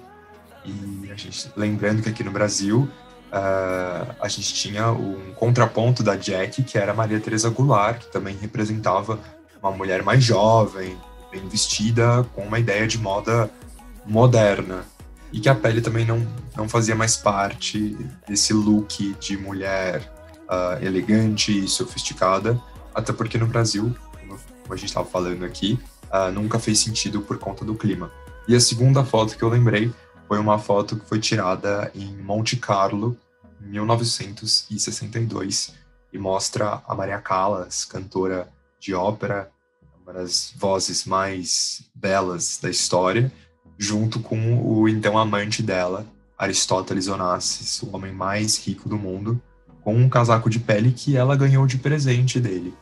E 0.65 1.11
a 1.11 1.15
gente, 1.17 1.51
lembrando 1.57 2.03
que 2.03 2.09
aqui 2.09 2.23
no 2.23 2.31
Brasil 2.31 2.89
uh, 3.33 4.15
a 4.21 4.29
gente 4.29 4.55
tinha 4.55 4.91
um 4.91 5.33
contraponto 5.35 6.03
da 6.03 6.17
Jack, 6.17 6.63
que 6.63 6.79
era 6.79 6.95
Maria 6.95 7.21
Teresa 7.21 7.51
Goulart, 7.51 8.01
que 8.01 8.13
também 8.13 8.37
representava 8.37 9.19
uma 9.63 9.73
mulher 9.73 10.03
mais 10.03 10.23
jovem, 10.23 10.97
bem 11.31 11.47
vestida, 11.49 12.25
com 12.35 12.43
uma 12.43 12.59
ideia 12.59 12.87
de 12.87 12.99
moda 12.99 13.51
moderna. 14.07 14.85
E 15.33 15.41
que 15.41 15.49
a 15.49 15.55
pele 15.55 15.81
também 15.81 16.07
não, 16.07 16.27
não 16.57 16.69
fazia 16.69 16.95
mais 16.95 17.17
parte 17.17 17.97
desse 18.27 18.53
look 18.53 19.15
de 19.21 19.37
mulher 19.37 20.01
uh, 20.49 20.83
elegante 20.83 21.65
e 21.65 21.69
sofisticada, 21.69 22.59
até 22.95 23.13
porque 23.13 23.37
no 23.37 23.47
Brasil, 23.47 23.95
como 24.19 24.39
a 24.71 24.77
gente 24.77 24.89
estava 24.89 25.07
falando 25.07 25.45
aqui, 25.45 25.79
uh, 26.11 26.33
nunca 26.33 26.59
fez 26.59 26.79
sentido 26.79 27.21
por 27.21 27.39
conta 27.39 27.65
do 27.65 27.75
clima. 27.75 28.11
E 28.47 28.57
a 28.57 28.61
segunda 28.61 29.05
foto 29.05 29.37
que 29.37 29.43
eu 29.43 29.49
lembrei 29.51 29.93
foi 30.29 30.39
uma 30.39 30.59
foto 30.59 30.97
que 30.97 31.07
foi 31.07 31.19
tirada 31.19 31.91
em 31.95 32.15
Monte 32.19 32.57
Carlo, 32.57 33.17
em 33.65 33.71
1962, 33.71 35.73
e 36.13 36.19
mostra 36.19 36.83
a 36.87 36.95
Maria 36.95 37.19
Callas, 37.19 37.87
cantora 37.87 38.47
de 38.79 38.93
ópera, 38.95 39.51
uma 40.03 40.13
das 40.13 40.53
vozes 40.57 41.07
mais 41.07 41.83
belas 41.95 42.59
da 42.61 42.69
história, 42.69 43.33
junto 43.79 44.21
com 44.21 44.63
o 44.63 44.87
então 44.87 45.17
amante 45.17 45.63
dela, 45.63 46.07
Aristóteles 46.37 47.09
Onassis, 47.09 47.81
o 47.83 47.97
homem 47.97 48.13
mais 48.13 48.59
rico 48.59 48.87
do 48.89 48.99
mundo, 48.99 49.41
com 49.83 49.97
um 49.97 50.11
casaco 50.11 50.51
de 50.51 50.59
pele 50.59 50.93
que 50.93 51.17
ela 51.17 51.37
ganhou 51.37 51.67
de 51.67 51.79
presente 51.79 52.39
dele. 52.39 52.75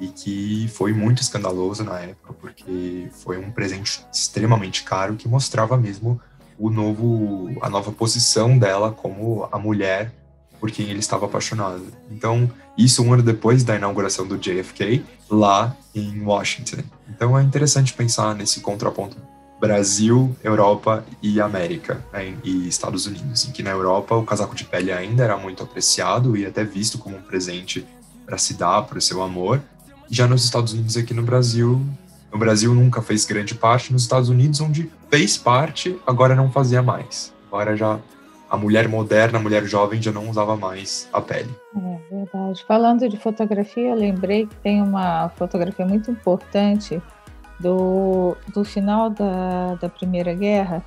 E 0.00 0.08
que 0.08 0.66
foi 0.74 0.92
muito 0.92 1.22
escandaloso 1.22 1.84
na 1.84 2.00
época, 2.00 2.32
porque 2.32 3.08
foi 3.22 3.38
um 3.38 3.52
presente 3.52 4.04
extremamente 4.12 4.82
caro 4.82 5.14
que 5.14 5.28
mostrava 5.28 5.76
mesmo 5.76 6.20
o 6.62 6.70
novo, 6.70 7.50
a 7.60 7.68
nova 7.68 7.90
posição 7.90 8.56
dela 8.56 8.92
como 8.92 9.48
a 9.50 9.58
mulher 9.58 10.12
por 10.60 10.70
quem 10.70 10.88
ele 10.88 11.00
estava 11.00 11.26
apaixonado. 11.26 11.82
Então, 12.08 12.48
isso 12.78 13.02
um 13.02 13.12
ano 13.12 13.22
depois 13.24 13.64
da 13.64 13.74
inauguração 13.74 14.24
do 14.24 14.38
JFK, 14.38 15.04
lá 15.28 15.76
em 15.92 16.22
Washington. 16.22 16.84
Então, 17.08 17.36
é 17.36 17.42
interessante 17.42 17.92
pensar 17.92 18.32
nesse 18.36 18.60
contraponto 18.60 19.16
Brasil, 19.60 20.36
Europa 20.42 21.04
e 21.20 21.40
América, 21.40 22.00
né, 22.12 22.36
e 22.44 22.68
Estados 22.68 23.06
Unidos, 23.06 23.44
em 23.44 23.50
que 23.50 23.64
na 23.64 23.70
Europa 23.70 24.14
o 24.14 24.24
casaco 24.24 24.54
de 24.54 24.64
pele 24.64 24.92
ainda 24.92 25.24
era 25.24 25.36
muito 25.36 25.64
apreciado 25.64 26.36
e 26.36 26.46
até 26.46 26.62
visto 26.62 26.96
como 26.96 27.16
um 27.16 27.22
presente 27.22 27.84
para 28.24 28.38
se 28.38 28.54
dar 28.54 28.82
para 28.82 28.98
o 28.98 29.02
seu 29.02 29.20
amor. 29.20 29.60
E 30.08 30.14
já 30.14 30.28
nos 30.28 30.44
Estados 30.44 30.72
Unidos, 30.74 30.96
aqui 30.96 31.12
no 31.12 31.24
Brasil, 31.24 31.84
no 32.32 32.38
Brasil 32.38 32.74
nunca 32.74 33.02
fez 33.02 33.24
grande 33.24 33.54
parte, 33.54 33.92
nos 33.92 34.02
Estados 34.02 34.28
Unidos, 34.28 34.60
onde 34.60 34.90
fez 35.10 35.36
parte, 35.36 35.98
agora 36.06 36.34
não 36.34 36.50
fazia 36.50 36.82
mais. 36.82 37.32
Agora 37.48 37.76
já 37.76 37.98
a 38.48 38.56
mulher 38.56 38.88
moderna, 38.88 39.38
a 39.38 39.42
mulher 39.42 39.64
jovem 39.64 40.00
já 40.00 40.12
não 40.12 40.28
usava 40.28 40.56
mais 40.56 41.08
a 41.12 41.20
pele. 41.20 41.50
É 41.76 42.14
verdade. 42.14 42.64
Falando 42.66 43.08
de 43.08 43.16
fotografia, 43.18 43.94
lembrei 43.94 44.46
que 44.46 44.54
tem 44.56 44.82
uma 44.82 45.28
fotografia 45.30 45.86
muito 45.86 46.10
importante 46.10 47.00
do, 47.60 48.36
do 48.52 48.64
final 48.64 49.10
da, 49.10 49.74
da 49.76 49.88
Primeira 49.88 50.34
Guerra, 50.34 50.84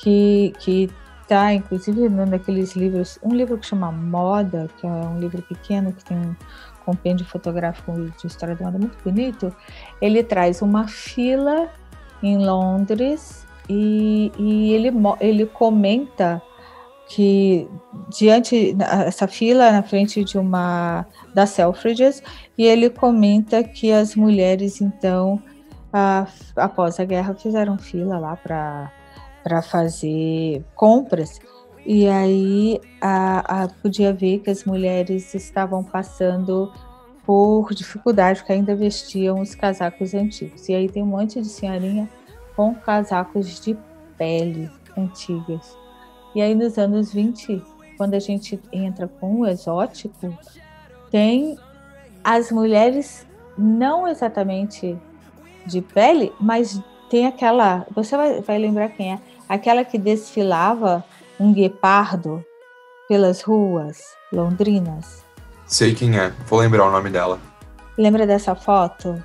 que 0.00 0.52
que 0.58 0.90
está 1.22 1.52
inclusive 1.54 2.08
num 2.08 2.26
daqueles 2.26 2.76
livros, 2.76 3.18
um 3.22 3.34
livro 3.34 3.58
que 3.58 3.66
chama 3.66 3.90
Moda, 3.90 4.68
que 4.78 4.86
é 4.86 4.90
um 4.90 5.18
livro 5.18 5.42
pequeno 5.42 5.92
que 5.92 6.04
tem 6.04 6.36
compêndio 6.84 7.26
fotográfico 7.26 7.92
de 7.92 8.26
história 8.26 8.54
da 8.54 8.64
moda 8.64 8.78
muito 8.78 8.96
bonito, 9.02 9.54
ele 10.00 10.22
traz 10.22 10.62
uma 10.62 10.86
fila 10.88 11.68
em 12.22 12.38
Londres 12.38 13.46
e, 13.68 14.30
e 14.38 14.72
ele, 14.72 14.90
ele 15.20 15.46
comenta 15.46 16.42
que 17.08 17.68
diante 18.08 18.74
essa 19.06 19.28
fila 19.28 19.70
na 19.70 19.82
frente 19.82 20.24
de 20.24 20.38
uma 20.38 21.06
das 21.34 21.50
Selfridges 21.50 22.22
e 22.56 22.64
ele 22.64 22.88
comenta 22.88 23.62
que 23.62 23.92
as 23.92 24.16
mulheres 24.16 24.80
então 24.80 25.40
a, 25.92 26.26
após 26.56 26.98
a 26.98 27.04
guerra 27.04 27.34
fizeram 27.34 27.76
fila 27.76 28.18
lá 28.18 28.36
para 28.36 28.90
para 29.42 29.60
fazer 29.60 30.64
compras 30.74 31.38
e 31.86 32.08
aí 32.08 32.80
a, 33.00 33.64
a, 33.64 33.68
podia 33.68 34.12
ver 34.12 34.38
que 34.40 34.50
as 34.50 34.64
mulheres 34.64 35.34
estavam 35.34 35.84
passando 35.84 36.72
por 37.24 37.72
dificuldade, 37.74 38.40
porque 38.40 38.52
ainda 38.52 38.74
vestiam 38.74 39.40
os 39.40 39.54
casacos 39.54 40.14
antigos. 40.14 40.68
E 40.68 40.74
aí 40.74 40.88
tem 40.88 41.02
um 41.02 41.06
monte 41.06 41.40
de 41.40 41.48
senhorinha 41.48 42.08
com 42.54 42.74
casacos 42.74 43.60
de 43.60 43.76
pele 44.16 44.70
antigas. 44.96 45.76
E 46.34 46.42
aí 46.42 46.54
nos 46.54 46.78
anos 46.78 47.12
20, 47.12 47.62
quando 47.96 48.14
a 48.14 48.18
gente 48.18 48.60
entra 48.72 49.08
com 49.08 49.40
o 49.40 49.46
exótico, 49.46 50.36
tem 51.10 51.56
as 52.22 52.50
mulheres 52.50 53.26
não 53.56 54.08
exatamente 54.08 54.98
de 55.66 55.80
pele, 55.80 56.32
mas 56.40 56.80
tem 57.08 57.26
aquela, 57.26 57.86
você 57.94 58.16
vai, 58.16 58.40
vai 58.40 58.58
lembrar 58.58 58.88
quem 58.90 59.12
é, 59.12 59.18
aquela 59.48 59.84
que 59.84 59.98
desfilava 59.98 61.04
um 61.38 61.52
guepardo 61.52 62.44
pelas 63.08 63.42
ruas 63.42 64.02
londrinas? 64.32 65.22
Sei 65.66 65.94
quem 65.94 66.18
é, 66.18 66.32
vou 66.46 66.60
lembrar 66.60 66.86
o 66.86 66.90
nome 66.90 67.10
dela. 67.10 67.38
Lembra 67.96 68.26
dessa 68.26 68.54
foto? 68.54 69.22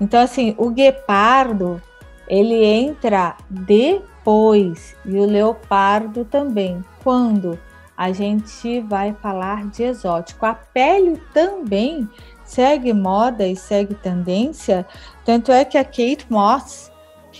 Então, 0.00 0.20
assim, 0.20 0.54
o 0.56 0.70
guepardo 0.70 1.80
ele 2.28 2.64
entra 2.64 3.36
depois 3.48 4.94
e 5.04 5.18
o 5.18 5.26
leopardo 5.26 6.24
também. 6.24 6.84
Quando 7.02 7.58
a 7.96 8.12
gente 8.12 8.80
vai 8.80 9.12
falar 9.20 9.66
de 9.66 9.82
exótico, 9.82 10.46
a 10.46 10.54
pele 10.54 11.20
também 11.34 12.08
segue 12.44 12.92
moda 12.92 13.46
e 13.46 13.56
segue 13.56 13.94
tendência. 13.94 14.86
Tanto 15.24 15.52
é 15.52 15.64
que 15.64 15.76
a 15.76 15.84
Kate 15.84 16.26
Moss 16.30 16.89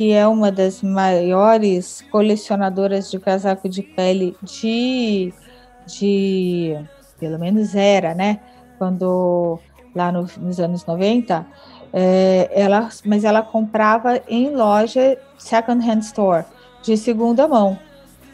que 0.00 0.14
é 0.14 0.26
uma 0.26 0.50
das 0.50 0.83
maiores 0.83 2.02
colecionadoras 2.11 3.11
de 3.11 3.19
casaco 3.19 3.69
de 3.69 3.83
pele 3.83 4.35
de, 4.42 5.30
de 5.87 6.75
pelo 7.19 7.38
menos 7.38 7.75
era, 7.75 8.14
né? 8.14 8.40
Quando 8.78 9.59
lá 9.95 10.11
no, 10.11 10.26
nos 10.38 10.59
anos 10.59 10.87
90, 10.87 11.47
é, 11.92 12.50
ela, 12.50 12.88
mas 13.04 13.25
ela 13.25 13.42
comprava 13.42 14.23
em 14.26 14.57
loja 14.57 15.19
second 15.37 15.87
hand 15.87 15.99
store 15.99 16.47
de 16.83 16.97
segunda 16.97 17.47
mão, 17.47 17.78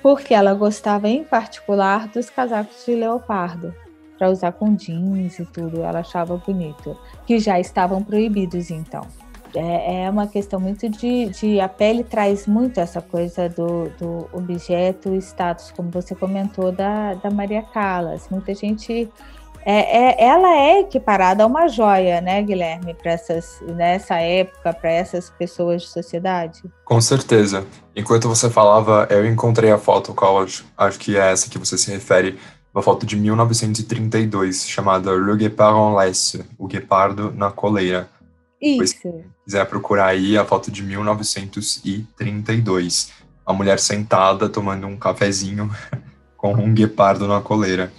porque 0.00 0.34
ela 0.34 0.54
gostava 0.54 1.08
em 1.08 1.24
particular 1.24 2.06
dos 2.06 2.30
casacos 2.30 2.86
de 2.86 2.94
leopardo 2.94 3.74
para 4.16 4.30
usar 4.30 4.52
com 4.52 4.72
jeans 4.76 5.40
e 5.40 5.44
tudo, 5.44 5.82
ela 5.82 5.98
achava 5.98 6.36
bonito, 6.36 6.96
que 7.26 7.40
já 7.40 7.58
estavam 7.58 8.04
proibidos 8.04 8.70
então 8.70 9.04
é, 9.58 10.04
é 10.04 10.10
uma 10.10 10.26
questão 10.26 10.60
muito 10.60 10.88
de, 10.88 11.30
de, 11.30 11.60
A 11.60 11.68
pele 11.68 12.04
traz 12.04 12.46
muito 12.46 12.78
essa 12.78 13.00
coisa 13.00 13.48
do, 13.48 13.88
do 13.98 14.28
objeto 14.32 15.14
status, 15.14 15.70
como 15.70 15.90
você 15.90 16.14
comentou 16.14 16.70
da, 16.70 17.14
da 17.14 17.30
Maria 17.30 17.62
Callas. 17.62 18.28
Muita 18.30 18.54
gente. 18.54 19.10
É, 19.68 20.22
é, 20.22 20.24
ela 20.28 20.56
é 20.56 20.80
equiparada 20.80 21.42
a 21.42 21.46
uma 21.46 21.66
joia, 21.66 22.20
né, 22.20 22.40
Guilherme, 22.40 22.94
para 22.94 23.10
essas 23.10 23.60
nessa 23.62 24.14
época, 24.20 24.72
para 24.72 24.92
essas 24.92 25.28
pessoas 25.30 25.82
de 25.82 25.88
sociedade? 25.88 26.62
Com 26.84 27.00
certeza. 27.00 27.66
Enquanto 27.94 28.28
você 28.28 28.48
falava, 28.48 29.08
eu 29.10 29.26
encontrei 29.26 29.72
a 29.72 29.78
foto, 29.78 30.14
qual 30.14 30.40
acho, 30.40 30.64
acho 30.78 30.98
que 31.00 31.16
é 31.16 31.32
essa 31.32 31.50
que 31.50 31.58
você 31.58 31.76
se 31.76 31.90
refere, 31.90 32.38
uma 32.76 32.82
foto 32.82 33.06
de 33.06 33.16
1932, 33.16 34.68
chamada 34.68 35.10
Le 35.10 35.34
Guépard 35.34 35.78
en 35.78 35.94
Laisse, 35.94 36.44
o 36.58 36.66
guepardo 36.68 37.32
na 37.34 37.50
coleira. 37.50 38.06
Isso. 38.60 38.94
Se 38.94 39.24
quiser 39.44 39.64
procurar 39.66 40.06
aí 40.06 40.36
a 40.36 40.44
foto 40.44 40.68
de 40.70 40.82
1932. 40.82 43.12
A 43.44 43.52
mulher 43.52 43.78
sentada 43.78 44.48
tomando 44.48 44.86
um 44.86 44.96
cafezinho 44.96 45.70
com 46.36 46.54
um 46.54 46.74
guepardo 46.74 47.28
na 47.28 47.40
coleira. 47.40 47.92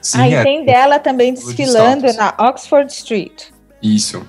Sim, 0.00 0.20
Aí 0.20 0.34
é, 0.34 0.42
tem 0.42 0.64
dela 0.64 0.98
também 0.98 1.34
desfilando 1.34 2.06
de 2.06 2.14
na 2.14 2.34
Oxford 2.38 2.90
Street. 2.92 3.50
Isso. 3.82 4.26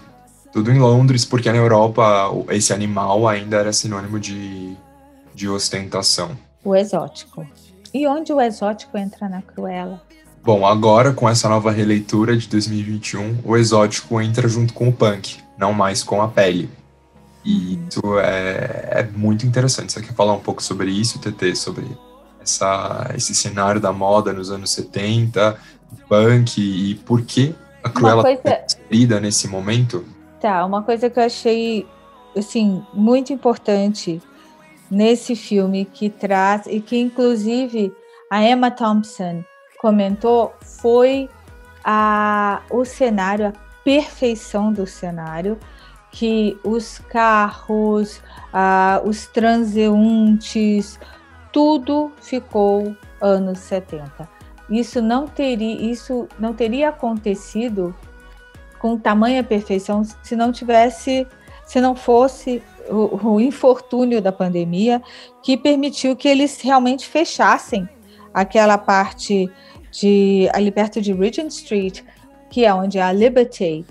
Tudo 0.51 0.71
em 0.71 0.79
Londres, 0.79 1.25
porque 1.25 1.51
na 1.51 1.57
Europa 1.57 2.03
esse 2.49 2.73
animal 2.73 3.27
ainda 3.27 3.57
era 3.57 3.71
sinônimo 3.71 4.19
de, 4.19 4.75
de 5.33 5.47
ostentação. 5.47 6.35
O 6.63 6.75
exótico. 6.75 7.47
E 7.93 8.07
onde 8.07 8.33
o 8.33 8.41
exótico 8.41 8.97
entra 8.97 9.29
na 9.29 9.41
Cruella? 9.41 10.01
Bom, 10.43 10.65
agora 10.65 11.13
com 11.13 11.29
essa 11.29 11.47
nova 11.49 11.71
releitura 11.71 12.35
de 12.35 12.47
2021, 12.47 13.39
o 13.43 13.55
exótico 13.55 14.19
entra 14.21 14.47
junto 14.47 14.73
com 14.73 14.89
o 14.89 14.93
punk, 14.93 15.37
não 15.59 15.73
mais 15.73 16.01
com 16.01 16.21
a 16.21 16.27
pele. 16.27 16.69
E 17.43 17.79
isso 17.87 18.19
é, 18.19 18.89
é 18.91 19.03
muito 19.03 19.45
interessante. 19.45 19.91
Você 19.91 20.01
quer 20.01 20.13
falar 20.13 20.33
um 20.33 20.39
pouco 20.39 20.63
sobre 20.63 20.89
isso, 20.89 21.19
TT? 21.19 21.55
Sobre 21.55 21.85
essa, 22.41 23.11
esse 23.15 23.35
cenário 23.35 23.81
da 23.81 23.91
moda 23.91 24.31
nos 24.31 24.49
anos 24.49 24.71
70, 24.71 25.57
punk, 26.07 26.59
e 26.59 26.95
por 26.95 27.21
que 27.21 27.53
a 27.83 27.89
Cruella 27.89 28.23
coisa... 28.23 28.41
é 28.45 28.65
inserida 28.65 29.19
nesse 29.19 29.47
momento? 29.47 30.05
Tá, 30.39 30.65
uma 30.65 30.81
coisa 30.81 31.09
que 31.09 31.19
eu 31.19 31.23
achei, 31.23 31.85
assim, 32.37 32.83
muito 32.93 33.33
importante 33.33 34.21
nesse 34.89 35.35
filme 35.35 35.85
que 35.85 36.09
traz, 36.09 36.65
e 36.65 36.79
que 36.79 36.97
inclusive 36.97 37.93
a 38.31 38.43
Emma 38.43 38.71
Thompson 38.71 39.43
comentou, 39.79 40.53
foi 40.61 41.29
a, 41.83 42.61
o 42.69 42.83
cenário, 42.83 43.47
a 43.47 43.53
perfeição 43.83 44.71
do 44.71 44.85
cenário, 44.85 45.57
que 46.11 46.57
os 46.63 46.99
carros, 46.99 48.21
ah, 48.51 49.01
os 49.05 49.27
transeuntes, 49.27 50.99
tudo 51.51 52.11
ficou 52.21 52.95
anos 53.21 53.59
70. 53.59 54.27
Isso 54.69 55.01
não 55.01 55.27
teria, 55.27 55.91
isso 55.91 56.27
não 56.37 56.53
teria 56.53 56.89
acontecido 56.89 57.95
com 58.79 58.97
tamanha 58.97 59.43
perfeição 59.43 60.03
se 60.03 60.35
não 60.35 60.51
tivesse, 60.51 61.27
se 61.65 61.81
não 61.81 61.95
fosse 61.95 62.63
o, 62.89 63.33
o 63.33 63.41
infortúnio 63.41 64.21
da 64.21 64.31
pandemia 64.31 65.01
que 65.43 65.57
permitiu 65.57 66.15
que 66.15 66.27
eles 66.27 66.61
realmente 66.61 67.07
fechassem 67.07 67.87
aquela 68.33 68.77
parte 68.77 69.49
de 69.91 70.47
ali 70.53 70.71
perto 70.71 71.01
de 71.01 71.13
Regent 71.13 71.49
Street, 71.49 72.01
que 72.49 72.65
é 72.65 72.73
onde 72.73 72.97
é 72.97 73.01
a 73.01 73.11
Liberty, 73.11 73.85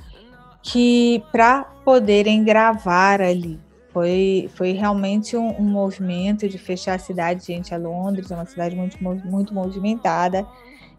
que 0.62 1.22
para 1.32 1.64
poderem 1.84 2.44
gravar 2.44 3.20
ali. 3.20 3.58
Foi, 3.92 4.50
foi 4.54 4.72
realmente 4.72 5.36
um, 5.36 5.48
um, 5.58 5.64
movimento 5.64 6.48
de 6.48 6.58
fechar 6.58 6.94
a 6.94 6.98
cidade, 6.98 7.46
gente. 7.46 7.74
A 7.74 7.78
Londres 7.78 8.30
é 8.30 8.34
uma 8.34 8.44
cidade 8.44 8.76
muito, 8.76 8.98
muito 9.02 9.54
movimentada. 9.54 10.46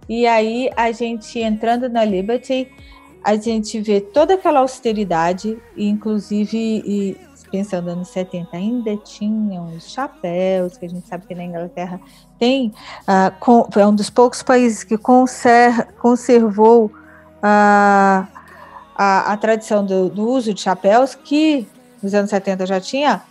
E 0.07 0.25
aí, 0.25 0.69
a 0.75 0.91
gente 0.91 1.39
entrando 1.39 1.87
na 1.87 2.03
Liberty, 2.03 2.67
a 3.23 3.35
gente 3.35 3.79
vê 3.79 4.01
toda 4.01 4.33
aquela 4.33 4.59
austeridade, 4.61 5.57
inclusive 5.77 6.57
e 6.57 7.17
pensando 7.51 7.95
nos 7.95 8.09
70, 8.09 8.55
ainda 8.55 8.95
tinham 8.97 9.67
os 9.75 9.91
chapéus, 9.91 10.77
que 10.77 10.85
a 10.85 10.89
gente 10.89 11.07
sabe 11.07 11.25
que 11.27 11.35
na 11.35 11.43
Inglaterra 11.43 11.99
tem, 12.37 12.73
uh, 13.01 13.39
com, 13.39 13.67
é 13.75 13.85
um 13.85 13.93
dos 13.93 14.09
poucos 14.09 14.43
países 14.43 14.83
que 14.83 14.97
conser, 14.97 15.93
conservou 15.93 16.91
uh, 17.39 18.27
a, 18.95 19.33
a, 19.33 19.37
tradição 19.37 19.85
do, 19.85 20.09
do, 20.09 20.27
uso 20.27 20.53
de 20.53 20.61
chapéus, 20.61 21.15
que 21.15 21.67
nos 22.01 22.13
anos 22.13 22.29
70 22.29 22.65
já 22.65 22.79
tinha 22.79 23.21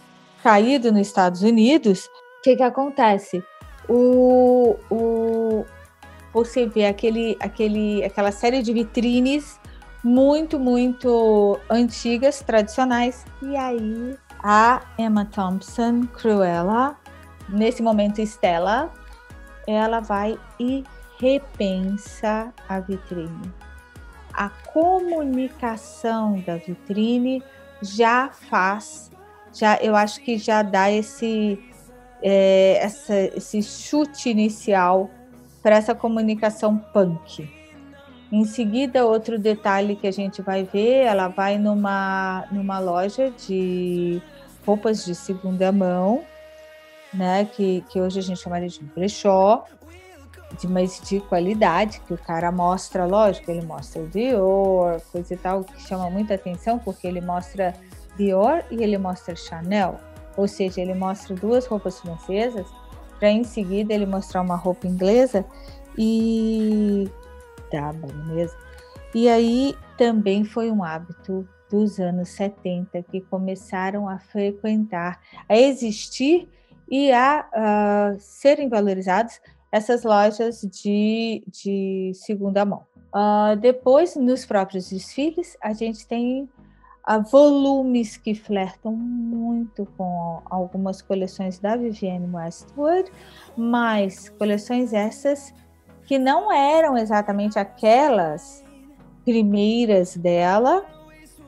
caído 0.43 0.91
nos 0.93 1.07
Estados 1.07 1.43
Unidos. 1.43 2.07
O 2.39 2.43
que, 2.43 2.57
que 2.57 2.63
acontece? 2.63 3.43
O, 3.89 4.77
o, 4.91 5.65
você 6.33 6.67
vê 6.67 6.87
aquele, 6.87 7.37
aquele, 7.41 8.05
aquela 8.05 8.33
série 8.33 8.63
de 8.63 8.73
vitrines 8.73 9.59
muito, 10.03 10.59
muito 10.59 11.59
antigas, 11.71 12.41
tradicionais. 12.41 13.25
E 13.43 13.57
aí 13.57 14.17
a 14.43 14.81
Emma 14.99 15.25
Thompson, 15.25 16.07
Cruella, 16.07 16.97
nesse 17.49 17.83
momento 17.83 18.21
Stella, 18.21 18.91
ela 19.67 20.01
vai 20.01 20.39
e 20.59 20.85
repensa 21.21 22.53
a 22.69 22.81
vitrine. 22.81 23.53
A 24.39 24.51
comunicação 24.73 26.39
da 26.47 26.55
vitrine 26.55 27.43
já 27.83 28.31
faz, 28.31 29.11
já 29.53 29.79
eu 29.79 29.97
acho 29.97 30.21
que 30.21 30.39
já 30.39 30.63
dá 30.63 30.93
esse, 30.93 31.59
é, 32.23 32.79
essa, 32.81 33.17
esse 33.37 33.61
chute 33.65 34.31
inicial 34.31 35.11
para 35.61 35.75
essa 35.75 35.93
comunicação 35.93 36.79
punk 36.79 37.51
Em 38.31 38.45
seguida, 38.45 39.05
outro 39.05 39.41
detalhe 39.41 39.97
que 39.97 40.07
a 40.07 40.13
gente 40.13 40.41
vai 40.41 40.63
ver, 40.63 41.07
ela 41.07 41.27
vai 41.27 41.59
numa, 41.59 42.47
numa 42.53 42.79
loja 42.79 43.33
de 43.33 44.23
roupas 44.65 45.05
de 45.05 45.17
segunda 45.17 45.73
mão, 45.73 46.23
né? 47.13 47.45
Que, 47.45 47.81
que 47.91 48.01
hoje 48.01 48.21
a 48.21 48.23
gente 48.23 48.41
chamaria 48.41 48.69
de 48.69 48.85
brechó, 48.85 49.65
de 50.57 50.67
mais 50.67 51.01
de 51.01 51.21
qualidade, 51.21 52.01
que 52.01 52.15
o 52.15 52.19
cara 52.19 52.51
mostra, 52.51 53.05
lógico, 53.05 53.51
ele 53.51 53.65
mostra 53.65 54.03
o 54.03 54.07
Dior, 54.07 55.01
coisa 55.13 55.35
e 55.35 55.37
tal, 55.37 55.65
que 55.65 55.81
chama 55.83 56.09
muita 56.09 56.35
atenção, 56.35 56.79
porque 56.79 57.07
ele 57.07 57.21
mostra 57.21 57.75
Dior 58.17 58.65
e 58.71 58.83
ele 58.83 58.97
mostra 58.97 59.37
Chanel. 59.37 59.97
Ou 60.37 60.49
seja, 60.49 60.81
ele 60.81 60.95
mostra 60.95 61.35
duas 61.35 61.67
roupas 61.67 62.01
francesas, 62.01 62.67
para 63.19 63.31
em 63.31 63.45
seguida 63.45 63.93
ele 63.93 64.07
mostrar 64.07 64.41
uma 64.41 64.57
roupa 64.57 64.87
inglesa 64.87 65.45
e 65.97 67.11
tá 67.71 67.93
bom 67.93 68.13
mesmo. 68.27 68.57
E 69.15 69.29
aí 69.29 69.77
também 69.97 70.45
foi 70.45 70.71
um 70.71 70.85
hábito 70.85 71.47
dos 71.71 71.99
anos 71.99 72.29
70 72.31 73.03
que 73.03 73.21
começaram 73.21 74.09
a 74.09 74.19
frequentar, 74.19 75.21
a 75.49 75.57
existir 75.57 76.49
e 76.89 77.13
a 77.13 77.47
uh, 77.53 78.21
serem 78.21 78.69
valorizados 78.69 79.41
essas 79.71 80.03
lojas 80.03 80.63
de, 80.63 81.43
de 81.47 82.13
segunda 82.15 82.65
mão. 82.65 82.87
Uh, 83.15 83.57
depois, 83.57 84.17
nos 84.17 84.45
próprios 84.45 84.91
desfiles, 84.91 85.57
a 85.63 85.73
gente 85.73 86.07
tem 86.07 86.43
uh, 87.09 87.23
volumes 87.31 88.17
que 88.17 88.35
flertam 88.35 88.93
muito 88.93 89.87
com 89.97 90.43
algumas 90.47 91.01
coleções 91.01 91.59
da 91.59 91.77
Vivienne 91.77 92.29
Westwood, 92.35 93.11
mas 93.57 94.29
coleções 94.31 94.93
essas 94.93 95.55
que 96.07 96.19
não 96.19 96.53
eram 96.53 96.97
exatamente 96.97 97.59
aquelas 97.59 98.65
primeiras 99.25 100.17
dela, 100.17 100.85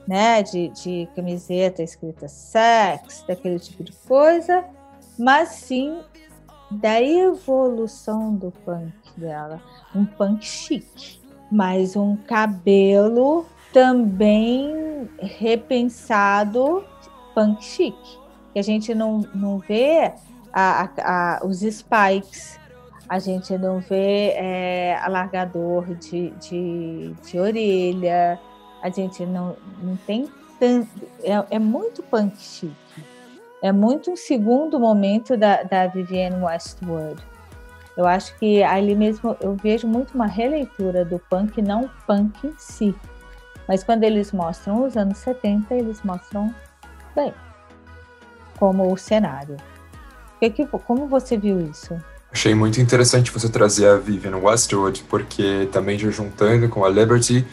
né, 0.07 0.43
de, 0.43 0.69
de 0.69 1.09
camiseta 1.15 1.83
escrita 1.83 2.29
sex, 2.29 3.25
daquele 3.27 3.59
tipo 3.59 3.83
de 3.85 3.93
coisa, 4.07 4.65
mas 5.19 5.51
sim 5.51 6.03
da 6.71 7.03
evolução 7.03 8.35
do 8.35 8.53
punk 8.65 8.93
dela, 9.17 9.61
um 9.95 10.05
punk 10.05 10.45
chique, 10.45 11.21
mas 11.51 11.97
um 11.97 12.17
cabelo 12.17 13.45
também 13.73 15.09
repensado 15.21 16.85
punk 17.35 17.65
chique, 17.65 18.19
que 18.53 18.59
a 18.59 18.63
gente 18.63 18.95
não, 18.95 19.21
não 19.35 19.59
vê 19.59 20.13
a, 20.53 20.85
a, 20.85 21.39
a, 21.39 21.47
os 21.47 21.61
spikes, 21.61 22.59
a 23.09 23.19
gente 23.19 23.57
não 23.59 23.81
vê 23.81 24.35
é, 24.37 24.97
alargador 25.03 25.95
de, 25.97 26.31
de, 26.31 27.13
de 27.25 27.39
orelha, 27.39 28.39
a 28.83 28.89
gente 28.89 29.27
não, 29.27 29.57
não 29.83 29.97
tem 30.07 30.29
tanto. 30.61 30.89
É, 31.23 31.57
é 31.57 31.59
muito 31.59 32.03
punk 32.05 32.37
chique. 32.39 32.77
É 33.63 33.73
muito 33.73 34.11
um 34.11 34.17
segundo 34.17 34.81
momento 34.81 35.37
da, 35.37 35.63
da 35.63 35.87
Vivienne 35.87 36.43
Westwood. 36.43 37.23
Eu 37.97 38.07
acho 38.07 38.37
que 38.39 38.63
ali 38.63 38.95
mesmo 38.95 39.37
eu 39.41 39.55
vejo 39.55 39.87
muito 39.87 40.15
uma 40.15 40.27
releitura 40.27 41.05
do 41.05 41.19
punk, 41.19 41.61
não 41.61 41.91
punk 42.07 42.47
em 42.47 42.55
si. 42.57 42.95
Mas 43.69 43.85
quando 43.85 44.05
eles 44.05 44.33
mostram 44.33 44.87
os 44.87 44.97
anos 44.97 45.19
70, 45.19 45.75
eles 45.75 46.03
mostram 46.03 46.55
bem 47.15 47.35
como 48.59 48.93
o 48.93 48.97
cenário. 48.97 49.57
Que, 50.39 50.67
como 50.67 51.07
você 51.07 51.37
viu 51.37 51.61
isso? 51.61 51.97
Achei 52.33 52.55
muito 52.55 52.81
interessante 52.81 53.31
você 53.31 53.49
trazer 53.49 53.89
a 53.89 53.97
Vivienne 53.97 54.37
Westwood, 54.37 55.05
porque 55.09 55.69
também 55.73 55.99
já 55.99 56.11
juntando 56.11 56.69
com 56.69 56.85
a 56.85 56.89
Liberty, 56.89 57.45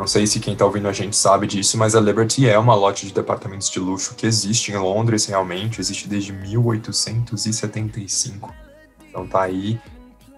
não 0.00 0.06
sei 0.06 0.26
se 0.26 0.40
quem 0.40 0.54
está 0.54 0.64
ouvindo 0.64 0.88
a 0.88 0.94
gente 0.94 1.14
sabe 1.14 1.46
disso, 1.46 1.76
mas 1.76 1.94
a 1.94 2.00
Liberty 2.00 2.48
é 2.48 2.58
uma 2.58 2.74
lote 2.74 3.06
de 3.06 3.12
departamentos 3.12 3.68
de 3.68 3.78
luxo 3.78 4.14
que 4.14 4.26
existe 4.26 4.72
em 4.72 4.78
Londres 4.78 5.26
realmente, 5.26 5.78
existe 5.78 6.08
desde 6.08 6.32
1875. 6.32 8.50
Então 9.06 9.26
tá 9.26 9.42
aí 9.42 9.78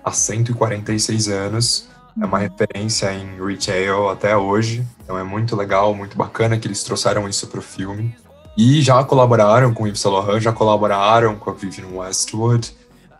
há 0.05 0.11
146 0.11 1.29
anos, 1.29 1.89
é 2.21 2.25
uma 2.25 2.39
uhum. 2.39 2.43
referência 2.43 3.15
em 3.15 3.41
retail 3.41 4.09
até 4.09 4.37
hoje, 4.37 4.85
então 5.05 5.17
é 5.17 5.23
muito 5.23 5.55
legal, 5.55 5.95
muito 5.95 6.19
bacana 6.19 6.59
que 6.59 6.67
eles 6.67 6.83
trouxeram 6.83 7.29
isso 7.29 7.47
para 7.47 7.61
o 7.61 7.63
filme. 7.63 8.13
E 8.59 8.83
já 8.83 9.05
colaboraram 9.05 9.73
com 9.73 9.85
o 9.85 9.87
Yves 9.87 10.01
Saint 10.01 10.13
Laurent, 10.13 10.41
já 10.41 10.53
colaboraram 10.53 11.37
com 11.37 11.51
a 11.51 11.53
Vivienne 11.53 11.99
Westwood, 11.99 12.75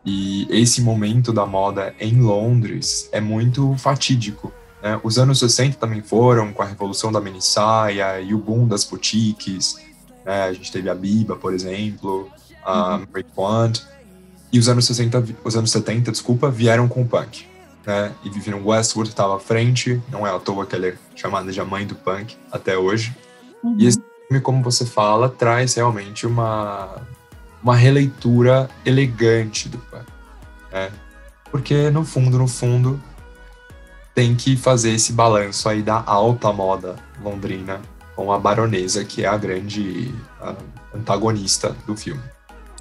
e 0.05 0.49
esse 0.51 0.83
momento 0.83 1.33
da 1.33 1.47
moda 1.47 1.95
em 2.01 2.21
Londres 2.21 3.09
é 3.13 3.21
muito 3.21 3.77
fatídico, 3.77 4.53
né? 4.83 5.01
Os 5.05 5.17
anos 5.17 5.39
60 5.39 5.79
também 5.79 6.03
foram, 6.03 6.53
com 6.53 6.63
a 6.63 6.67
revolução 6.67 7.13
da 7.13 7.21
mini 7.21 7.41
saia 7.41 8.21
e 8.21 8.35
o 8.35 8.39
boom 8.39 8.67
das 8.67 8.85
boutiques. 8.85 9.77
Né? 10.25 10.45
A 10.45 10.53
gente 10.53 10.73
teve 10.73 10.91
a 10.91 10.95
Biba, 10.95 11.37
por 11.37 11.55
exemplo, 11.55 12.29
a 12.65 12.97
uhum. 12.97 13.07
Mary 13.13 13.27
Quant. 13.35 13.81
E 14.53 14.59
os 14.59 14.69
anos 14.69 14.85
60, 14.87 15.25
os 15.45 15.57
anos 15.57 15.71
70, 15.71 16.11
desculpa, 16.11 16.51
vieram 16.51 16.89
com 16.89 17.03
o 17.03 17.09
punk. 17.09 17.47
Né? 17.87 18.13
E 18.25 18.29
Vivian 18.29 18.61
Westwood 18.63 19.09
estava 19.09 19.37
à 19.37 19.41
frente, 19.41 20.03
não 20.11 20.27
é 20.27 20.31
à 20.31 20.39
toa 20.39 20.67
que 20.67 20.75
ela 20.75 20.89
é 20.89 20.95
chamada 21.15 21.51
de 21.51 21.61
a 21.61 21.65
mãe 21.65 21.87
do 21.87 21.95
punk 21.95 22.37
até 22.51 22.77
hoje. 22.77 23.17
Uhum. 23.63 23.77
E 23.79 23.87
esse 23.87 24.03
filme, 24.27 24.43
como 24.43 24.63
você 24.63 24.85
fala, 24.85 25.29
traz 25.29 25.75
realmente 25.75 26.27
uma, 26.27 27.03
uma 27.63 27.77
releitura 27.77 28.69
elegante 28.85 29.69
do 29.69 29.79
punk. 29.79 30.07
Né? 30.73 30.91
Porque, 31.51 31.89
no 31.91 32.05
fundo, 32.05 32.37
no 32.37 32.49
fundo, 32.49 33.01
tem 34.15 34.35
que 34.35 34.57
fazer 34.57 34.91
esse 34.91 35.13
balanço 35.13 35.69
aí 35.69 35.83
da 35.83 36.03
alta 36.05 36.53
moda 36.53 36.97
londrina 37.23 37.81
com 38.15 38.31
a 38.31 38.39
baronesa, 38.39 39.05
que 39.05 39.25
é 39.25 39.29
a 39.29 39.37
grande 39.37 40.15
antagonista 40.95 41.75
do 41.87 41.97
filme. 41.97 42.23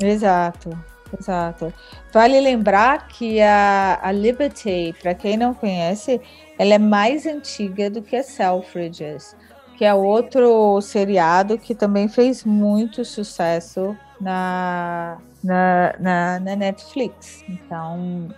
Exato, 0.01 0.77
exato. 1.17 1.73
Vale 2.13 2.39
lembrar 2.39 3.07
que 3.07 3.41
a, 3.41 3.99
a 4.01 4.11
Liberty, 4.11 4.93
para 5.01 5.13
quem 5.13 5.37
não 5.37 5.53
conhece, 5.53 6.19
ela 6.59 6.73
é 6.73 6.79
mais 6.79 7.25
antiga 7.25 7.89
do 7.89 8.01
que 8.01 8.15
a 8.15 8.23
Selfridges, 8.23 9.35
que 9.77 9.85
é 9.85 9.93
outro 9.93 10.81
seriado 10.81 11.57
que 11.57 11.73
também 11.73 12.07
fez 12.07 12.43
muito 12.43 13.05
sucesso 13.05 13.95
na, 14.19 15.17
na, 15.43 15.95
na, 15.99 16.39
na 16.39 16.55
Netflix. 16.55 17.43
Então, 17.47 18.29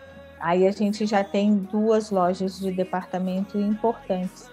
Aí 0.44 0.68
a 0.68 0.72
gente 0.72 1.06
já 1.06 1.24
tem 1.24 1.56
duas 1.56 2.12
lojas 2.12 2.60
de 2.60 2.70
departamento 2.70 3.58
importantes. 3.58 4.52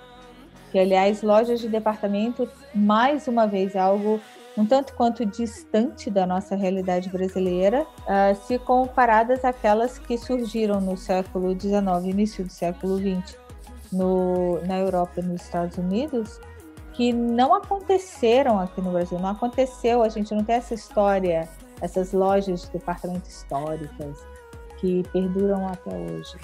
Que, 0.71 0.79
aliás, 0.79 1.21
lojas 1.21 1.59
de 1.59 1.69
departamento, 1.69 2.49
mais 2.73 3.27
uma 3.27 3.45
vez, 3.45 3.75
algo 3.75 4.21
um 4.57 4.65
tanto 4.65 4.95
quanto 4.95 5.27
distante 5.27 6.09
da 6.09 6.25
nossa 6.25 6.55
realidade 6.55 7.09
brasileira, 7.09 7.83
uh, 7.83 8.37
se 8.47 8.57
comparadas 8.61 9.45
àquelas 9.45 9.99
que 9.99 10.17
surgiram 10.17 10.81
no 10.81 10.97
século 10.97 11.59
XIX, 11.59 12.05
início 12.05 12.45
do 12.45 12.53
século 12.53 12.97
XX, 12.97 13.37
no, 13.93 14.65
na 14.67 14.79
Europa 14.79 15.15
e 15.19 15.23
nos 15.23 15.43
Estados 15.43 15.77
Unidos, 15.77 16.41
que 16.93 17.13
não 17.13 17.53
aconteceram 17.53 18.61
aqui 18.61 18.81
no 18.81 18.93
Brasil. 18.93 19.19
Não 19.19 19.31
aconteceu, 19.31 20.05
a 20.05 20.09
gente 20.09 20.33
não 20.33 20.45
tem 20.45 20.55
essa 20.55 20.73
história, 20.73 21.49
essas 21.81 22.13
lojas 22.13 22.63
de 22.63 22.71
departamento 22.71 23.29
históricas, 23.29 24.30
que 24.81 25.03
perduram 25.13 25.69
até 25.69 25.91
hoje. 25.91 26.37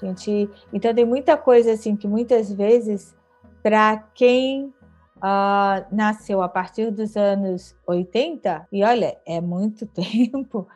Gente, 0.00 0.50
então 0.72 0.94
tem 0.94 1.04
muita 1.04 1.36
coisa 1.36 1.72
assim 1.72 1.96
que 1.96 2.06
muitas 2.06 2.52
vezes 2.52 3.16
para 3.62 3.98
quem 4.14 4.72
uh, 5.16 5.84
nasceu 5.90 6.40
a 6.40 6.48
partir 6.48 6.90
dos 6.90 7.16
anos 7.16 7.76
80, 7.86 8.68
e 8.72 8.84
olha, 8.84 9.18
é 9.26 9.40
muito 9.40 9.86
tempo, 9.92 10.66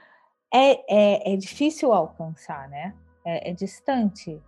é, 0.52 0.72
é, 0.88 1.34
é 1.34 1.36
difícil 1.36 1.92
alcançar, 1.92 2.68
né? 2.68 2.94
É, 3.24 3.50
é 3.50 3.54
distante. 3.54 4.40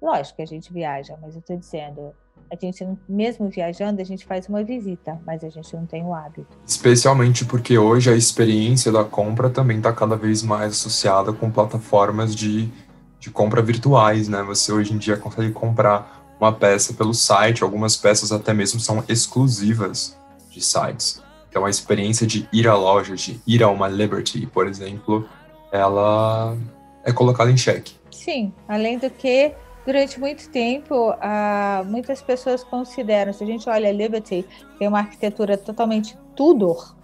Lógico 0.00 0.36
que 0.36 0.42
a 0.42 0.46
gente 0.46 0.72
viaja, 0.72 1.18
mas 1.20 1.34
eu 1.34 1.40
estou 1.40 1.56
dizendo, 1.56 2.14
a 2.50 2.56
gente, 2.56 2.86
mesmo 3.08 3.48
viajando, 3.48 4.00
a 4.00 4.04
gente 4.04 4.24
faz 4.24 4.48
uma 4.48 4.62
visita, 4.62 5.20
mas 5.26 5.42
a 5.42 5.48
gente 5.48 5.74
não 5.74 5.86
tem 5.86 6.04
o 6.04 6.14
hábito. 6.14 6.46
Especialmente 6.66 7.44
porque 7.44 7.76
hoje 7.76 8.10
a 8.10 8.16
experiência 8.16 8.92
da 8.92 9.04
compra 9.04 9.50
também 9.50 9.78
está 9.78 9.92
cada 9.92 10.16
vez 10.16 10.42
mais 10.42 10.72
associada 10.72 11.32
com 11.32 11.50
plataformas 11.50 12.34
de, 12.34 12.70
de 13.18 13.30
compra 13.30 13.60
virtuais, 13.60 14.28
né? 14.28 14.42
Você 14.42 14.72
hoje 14.72 14.92
em 14.92 14.98
dia 14.98 15.16
consegue 15.16 15.52
comprar 15.52 16.24
uma 16.38 16.52
peça 16.52 16.92
pelo 16.92 17.14
site, 17.14 17.62
algumas 17.62 17.96
peças 17.96 18.30
até 18.30 18.52
mesmo 18.52 18.78
são 18.78 19.02
exclusivas 19.08 20.16
de 20.50 20.60
sites. 20.60 21.22
Então 21.48 21.64
a 21.64 21.70
experiência 21.70 22.26
de 22.26 22.48
ir 22.52 22.68
à 22.68 22.76
loja, 22.76 23.14
de 23.14 23.40
ir 23.46 23.62
a 23.62 23.68
uma 23.68 23.88
Liberty, 23.88 24.46
por 24.46 24.66
exemplo, 24.66 25.26
ela 25.72 26.56
é 27.04 27.12
colocada 27.12 27.50
em 27.50 27.56
xeque. 27.56 27.94
Sim, 28.10 28.52
além 28.68 28.98
do 28.98 29.10
que 29.10 29.54
durante 29.84 30.18
muito 30.18 30.48
tempo, 30.50 31.10
uh, 31.10 31.84
muitas 31.84 32.22
pessoas 32.22 32.64
consideram, 32.64 33.32
se 33.32 33.44
a 33.44 33.46
gente 33.46 33.68
olha 33.68 33.92
Liberty, 33.92 34.44
tem 34.78 34.88
uma 34.88 34.98
arquitetura 34.98 35.56
totalmente 35.56 36.16
Tudor, 36.34 36.94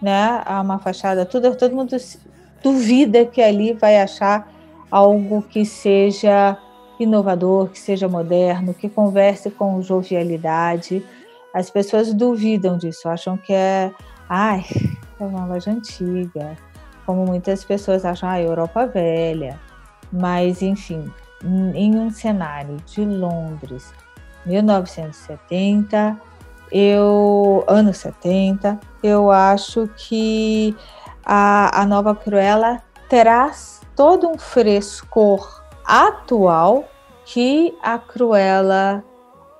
né? 0.00 0.42
Uma 0.60 0.78
fachada 0.78 1.26
Tudor, 1.26 1.54
todo 1.56 1.76
mundo 1.76 1.96
duvida 2.62 3.24
que 3.26 3.42
ali 3.42 3.72
vai 3.72 4.00
achar 4.00 4.50
algo 4.90 5.42
que 5.42 5.64
seja 5.64 6.56
inovador, 6.98 7.68
que 7.68 7.78
seja 7.78 8.08
moderno, 8.08 8.74
que 8.74 8.88
converse 8.88 9.50
com 9.50 9.82
jovialidade. 9.82 11.04
As 11.54 11.70
pessoas 11.70 12.12
duvidam 12.14 12.78
disso, 12.78 13.08
acham 13.08 13.36
que 13.36 13.52
é, 13.52 13.92
ai, 14.28 14.64
é 15.20 15.24
uma 15.24 15.44
loja 15.44 15.70
antiga, 15.70 16.56
como 17.04 17.26
muitas 17.26 17.64
pessoas 17.64 18.04
acham, 18.04 18.28
ah, 18.28 18.40
Europa 18.40 18.86
velha. 18.86 19.58
Mas, 20.12 20.62
enfim, 20.62 21.10
em 21.44 21.98
um 21.98 22.10
cenário 22.10 22.76
de 22.86 23.04
Londres, 23.04 23.92
1970, 24.46 26.18
eu, 26.70 27.64
anos 27.66 27.98
70, 27.98 28.80
eu 29.02 29.30
acho 29.30 29.88
que 29.96 30.74
a, 31.24 31.82
a 31.82 31.86
nova 31.86 32.14
Cruella 32.14 32.82
traz 33.08 33.82
todo 33.94 34.28
um 34.28 34.38
frescor 34.38 35.62
atual 35.84 36.84
que 37.24 37.76
a 37.82 37.98
Cruella 37.98 39.04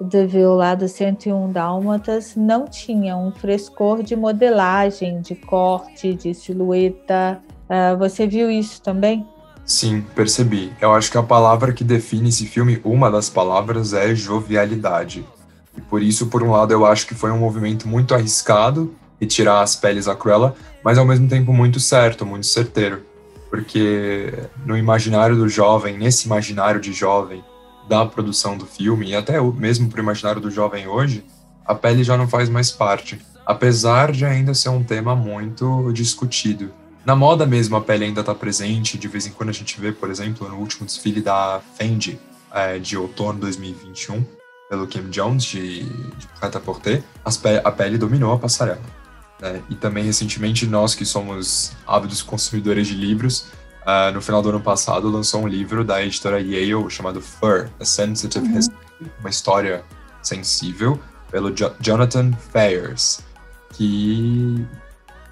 de 0.00 0.26
Vil 0.26 0.54
lá 0.54 0.74
do 0.74 0.88
101 0.88 1.52
Dálmatas 1.52 2.34
não 2.34 2.66
tinha 2.66 3.16
um 3.16 3.30
frescor 3.30 4.02
de 4.02 4.16
modelagem, 4.16 5.20
de 5.20 5.34
corte, 5.34 6.14
de 6.14 6.34
silhueta. 6.34 7.40
Uh, 7.68 7.96
você 7.96 8.26
viu 8.26 8.50
isso 8.50 8.82
também? 8.82 9.26
Sim, 9.64 10.04
percebi. 10.14 10.72
Eu 10.80 10.92
acho 10.92 11.10
que 11.10 11.18
a 11.18 11.22
palavra 11.22 11.72
que 11.72 11.84
define 11.84 12.28
esse 12.28 12.46
filme, 12.46 12.80
uma 12.84 13.10
das 13.10 13.30
palavras, 13.30 13.92
é 13.92 14.14
jovialidade. 14.14 15.24
E 15.76 15.80
por 15.80 16.02
isso, 16.02 16.26
por 16.26 16.42
um 16.42 16.50
lado, 16.50 16.72
eu 16.72 16.84
acho 16.84 17.06
que 17.06 17.14
foi 17.14 17.30
um 17.30 17.38
movimento 17.38 17.88
muito 17.88 18.14
arriscado 18.14 18.94
retirar 19.22 19.62
as 19.62 19.76
peles 19.76 20.06
da 20.06 20.16
Cruella, 20.16 20.56
mas 20.82 20.98
ao 20.98 21.06
mesmo 21.06 21.28
tempo 21.28 21.52
muito 21.52 21.78
certo, 21.78 22.26
muito 22.26 22.46
certeiro. 22.46 23.02
Porque 23.48 24.34
no 24.66 24.76
imaginário 24.76 25.36
do 25.36 25.48
jovem, 25.48 25.96
nesse 25.96 26.26
imaginário 26.26 26.80
de 26.80 26.92
jovem, 26.92 27.44
da 27.88 28.04
produção 28.04 28.56
do 28.56 28.66
filme, 28.66 29.10
e 29.10 29.14
até 29.14 29.40
mesmo 29.40 29.88
para 29.88 30.00
o 30.00 30.02
imaginário 30.02 30.40
do 30.40 30.50
jovem 30.50 30.88
hoje, 30.88 31.24
a 31.64 31.72
pele 31.72 32.02
já 32.02 32.16
não 32.16 32.26
faz 32.26 32.48
mais 32.48 32.72
parte, 32.72 33.20
apesar 33.46 34.10
de 34.10 34.24
ainda 34.24 34.54
ser 34.54 34.70
um 34.70 34.82
tema 34.82 35.14
muito 35.14 35.92
discutido. 35.92 36.72
Na 37.04 37.16
moda 37.16 37.44
mesmo, 37.44 37.76
a 37.76 37.80
pele 37.80 38.04
ainda 38.04 38.20
está 38.20 38.34
presente, 38.34 38.96
de 38.96 39.08
vez 39.08 39.26
em 39.26 39.32
quando 39.32 39.48
a 39.48 39.52
gente 39.52 39.80
vê, 39.80 39.90
por 39.90 40.08
exemplo, 40.08 40.48
no 40.48 40.56
último 40.56 40.86
desfile 40.86 41.20
da 41.20 41.60
Fendi, 41.76 42.18
é, 42.52 42.78
de 42.78 42.96
outono 42.96 43.34
de 43.34 43.40
2021, 43.40 44.24
pelo 44.70 44.86
Kim 44.86 45.10
Jones, 45.10 45.42
de, 45.42 45.82
de 45.82 46.26
Prêt-à-Porter, 46.38 47.02
a 47.64 47.72
pele 47.72 47.98
dominou 47.98 48.32
a 48.32 48.38
passarela. 48.38 48.80
Né? 49.40 49.60
E 49.68 49.74
também, 49.74 50.04
recentemente, 50.04 50.64
nós 50.66 50.94
que 50.94 51.04
somos 51.04 51.72
ávidos 51.86 52.22
consumidores 52.22 52.86
de 52.86 52.94
livros, 52.94 53.48
uh, 53.82 54.12
no 54.14 54.22
final 54.22 54.40
do 54.40 54.50
ano 54.50 54.60
passado, 54.60 55.10
lançou 55.10 55.42
um 55.42 55.48
livro 55.48 55.84
da 55.84 56.02
editora 56.02 56.40
Yale 56.40 56.88
chamado 56.88 57.20
Fur, 57.20 57.68
A 57.80 57.84
Sensitive 57.84 58.46
uhum. 58.46 58.58
History, 58.58 58.78
uma 59.18 59.28
história 59.28 59.84
sensível, 60.22 61.00
pelo 61.32 61.52
jo 61.54 61.72
Jonathan 61.80 62.32
Fayers, 62.52 63.20
que 63.72 64.64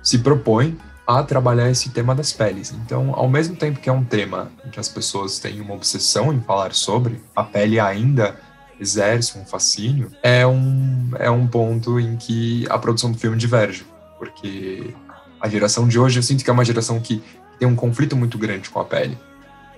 se 0.03 0.19
propõe 0.19 0.77
a 1.19 1.23
trabalhar 1.23 1.71
esse 1.71 1.91
tema 1.91 2.15
das 2.15 2.33
peles. 2.33 2.73
Então, 2.73 3.13
ao 3.15 3.29
mesmo 3.29 3.57
tempo 3.57 3.81
que 3.81 3.89
é 3.89 3.93
um 3.93 4.05
tema 4.05 4.51
que 4.71 4.79
as 4.79 4.89
pessoas 4.89 5.39
têm 5.39 5.61
uma 5.61 5.75
obsessão 5.75 6.33
em 6.33 6.41
falar 6.41 6.73
sobre, 6.73 7.21
a 7.35 7.43
pele 7.43 7.81
ainda 7.81 8.39
exerce 8.79 9.39
um 9.39 9.45
fascínio, 9.45 10.11
é 10.23 10.47
um, 10.47 11.11
é 11.19 11.31
um 11.31 11.47
ponto 11.47 12.01
em 12.01 12.17
que 12.17 12.67
a 12.71 12.79
produção 12.79 13.13
do 13.13 13.19
filme 13.19 13.37
diverge 13.37 13.85
porque 14.21 14.95
a 15.41 15.49
geração 15.49 15.89
de 15.89 15.99
hoje 15.99 16.19
eu 16.19 16.23
sinto 16.23 16.45
que 16.45 16.51
é 16.51 16.53
uma 16.53 16.65
geração 16.65 17.01
que 17.01 17.23
tem 17.59 17.67
um 17.67 17.75
conflito 17.75 18.15
muito 18.15 18.37
grande 18.37 18.69
com 18.69 18.79
a 18.79 18.85
pele. 18.85 19.19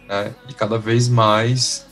Né? 0.08 0.34
E 0.48 0.52
cada 0.52 0.76
vez 0.76 1.08
mais 1.08 1.86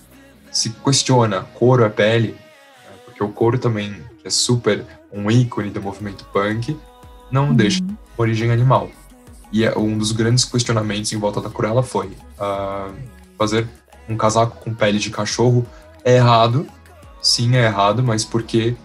se 0.51 0.71
questiona 0.71 1.43
couro 1.55 1.85
é 1.85 1.89
pele, 1.89 2.33
né? 2.33 2.97
porque 3.05 3.23
o 3.23 3.29
couro 3.29 3.57
também, 3.57 3.95
que 4.21 4.27
é 4.27 4.31
super 4.31 4.85
um 5.13 5.31
ícone 5.31 5.71
do 5.71 5.81
movimento 5.81 6.25
punk, 6.33 6.77
não 7.31 7.51
uhum. 7.51 7.55
deixa 7.55 7.81
origem 8.19 8.51
animal. 8.51 8.91
E 9.53 9.65
é 9.65 9.77
um 9.77 9.99
dos 9.99 10.13
grandes 10.13 10.45
questionamentos 10.45 11.13
em 11.13 11.19
volta 11.19 11.41
da 11.41 11.51
Cruella 11.51 11.83
foi 11.83 12.07
uh, 12.39 12.95
fazer 13.37 13.69
um 14.09 14.17
casaco 14.17 14.57
com 14.63 14.75
pele 14.75 14.99
de 14.99 15.11
cachorro 15.11 15.67
é 16.05 16.17
errado, 16.17 16.67
sim 17.21 17.57
é 17.57 17.65
errado, 17.65 18.03
mas 18.03 18.25
por 18.25 18.43
que 18.43 18.77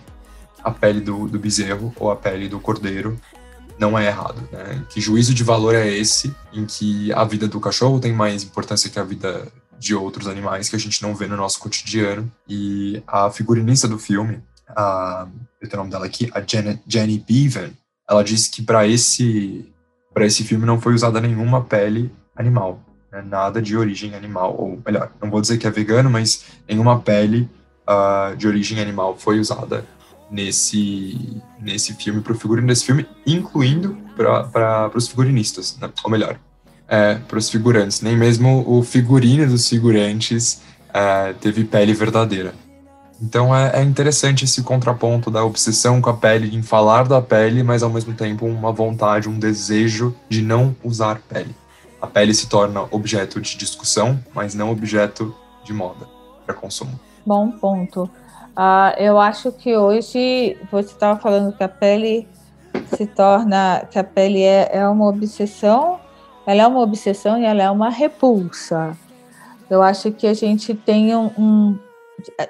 a 0.63 0.71
pele 0.71 0.99
do, 0.99 1.27
do 1.27 1.39
bezerro 1.39 1.93
ou 1.97 2.11
a 2.11 2.15
pele 2.15 2.49
do 2.49 2.59
cordeiro 2.59 3.19
não 3.77 3.97
é 3.97 4.07
errado. 4.07 4.41
Né? 4.51 4.83
Que 4.89 4.99
juízo 4.99 5.33
de 5.33 5.43
valor 5.43 5.75
é 5.75 5.87
esse 5.87 6.33
em 6.51 6.65
que 6.65 7.11
a 7.13 7.23
vida 7.23 7.47
do 7.47 7.59
cachorro 7.59 7.99
tem 7.99 8.13
mais 8.13 8.43
importância 8.43 8.89
que 8.89 8.99
a 8.99 9.03
vida 9.03 9.47
de 9.77 9.93
outros 9.93 10.27
animais 10.27 10.69
que 10.69 10.75
a 10.75 10.79
gente 10.79 11.01
não 11.01 11.13
vê 11.13 11.27
no 11.27 11.35
nosso 11.35 11.59
cotidiano. 11.59 12.31
E 12.47 13.03
a 13.05 13.29
figurinista 13.29 13.87
do 13.87 13.99
filme, 13.99 14.41
a, 14.69 15.27
eu 15.61 15.69
tenho 15.69 15.81
o 15.81 15.83
nome 15.83 15.91
dela 15.91 16.05
aqui, 16.05 16.29
a 16.33 16.41
Jenny, 16.41 16.81
Jenny 16.87 17.19
Beavan, 17.19 17.71
ela 18.09 18.23
disse 18.23 18.49
que 18.49 18.61
para 18.61 18.87
esse 18.87 19.71
para 20.15 20.25
esse 20.25 20.45
filme 20.45 20.65
não 20.65 20.79
foi 20.79 20.93
usada 20.93 21.19
nenhuma 21.19 21.61
pele 21.61 22.09
animal, 22.37 22.79
né? 23.11 23.21
nada 23.21 23.61
de 23.61 23.75
origem 23.75 24.15
animal, 24.15 24.55
ou 24.57 24.81
melhor, 24.83 25.11
não 25.21 25.29
vou 25.29 25.41
dizer 25.41 25.57
que 25.57 25.67
é 25.67 25.69
vegano, 25.69 26.09
mas 26.09 26.45
nenhuma 26.67 27.01
pele 27.01 27.49
uh, 27.85 28.33
de 28.37 28.47
origem 28.47 28.79
animal 28.79 29.17
foi 29.17 29.41
usada 29.41 29.85
nesse, 30.31 31.41
nesse 31.59 31.93
filme, 31.95 32.21
para 32.21 32.31
o 32.31 32.35
figurino 32.35 32.67
desse 32.67 32.85
filme, 32.85 33.05
incluindo 33.27 33.97
para 34.15 34.89
os 34.95 35.09
figurinistas, 35.09 35.77
né? 35.81 35.89
ou 36.01 36.09
melhor, 36.09 36.39
é, 36.87 37.15
para 37.15 37.37
os 37.37 37.49
figurantes. 37.49 37.99
Nem 37.99 38.15
mesmo 38.15 38.63
o 38.65 38.81
figurino 38.83 39.45
dos 39.45 39.67
figurantes 39.67 40.61
é, 40.93 41.33
teve 41.33 41.65
pele 41.65 41.93
verdadeira. 41.93 42.53
Então 43.21 43.55
é, 43.55 43.79
é, 43.79 43.83
interessante 43.83 44.43
esse 44.43 44.61
contraponto 44.61 45.31
da 45.31 45.43
obsessão 45.43 46.01
com 46.01 46.09
a 46.09 46.13
pele, 46.13 46.55
em 46.55 46.61
falar 46.61 47.07
da 47.07 47.21
pele, 47.21 47.63
mas 47.63 47.81
ao 47.81 47.89
mesmo 47.89 48.13
tempo 48.13 48.45
uma 48.45 48.71
vontade, 48.71 49.29
um 49.29 49.39
desejo 49.39 50.15
de 50.27 50.41
não 50.41 50.75
usar 50.83 51.21
pele. 51.29 51.55
A 52.01 52.07
pele 52.07 52.33
se 52.33 52.47
torna 52.47 52.83
objeto 52.91 53.39
de 53.39 53.57
discussão, 53.57 54.19
mas 54.33 54.53
não 54.53 54.69
objeto 54.69 55.33
de 55.63 55.73
moda 55.73 56.07
para 56.45 56.53
consumo. 56.53 56.99
Bom 57.25 57.51
ponto. 57.51 58.03
Uh, 58.03 58.93
eu 58.97 59.19
acho 59.19 59.51
que 59.51 59.75
hoje 59.75 60.57
você 60.71 60.91
estava 60.91 61.19
falando 61.19 61.51
que 61.51 61.63
a 61.63 61.69
pele 61.69 62.27
se 62.95 63.05
torna, 63.05 63.85
que 63.89 63.97
a 63.97 64.03
pele 64.03 64.41
é, 64.41 64.69
é 64.71 64.87
uma 64.87 65.07
obsessão, 65.07 65.99
ela 66.45 66.61
é 66.61 66.67
uma 66.67 66.81
obsessão 66.81 67.39
e 67.39 67.45
ela 67.45 67.63
é 67.63 67.69
uma 67.69 67.89
repulsa. 67.89 68.95
Eu 69.69 69.81
acho 69.81 70.11
que 70.11 70.27
a 70.27 70.33
gente 70.33 70.75
tem 70.75 71.15
um, 71.15 71.31
um 71.37 71.79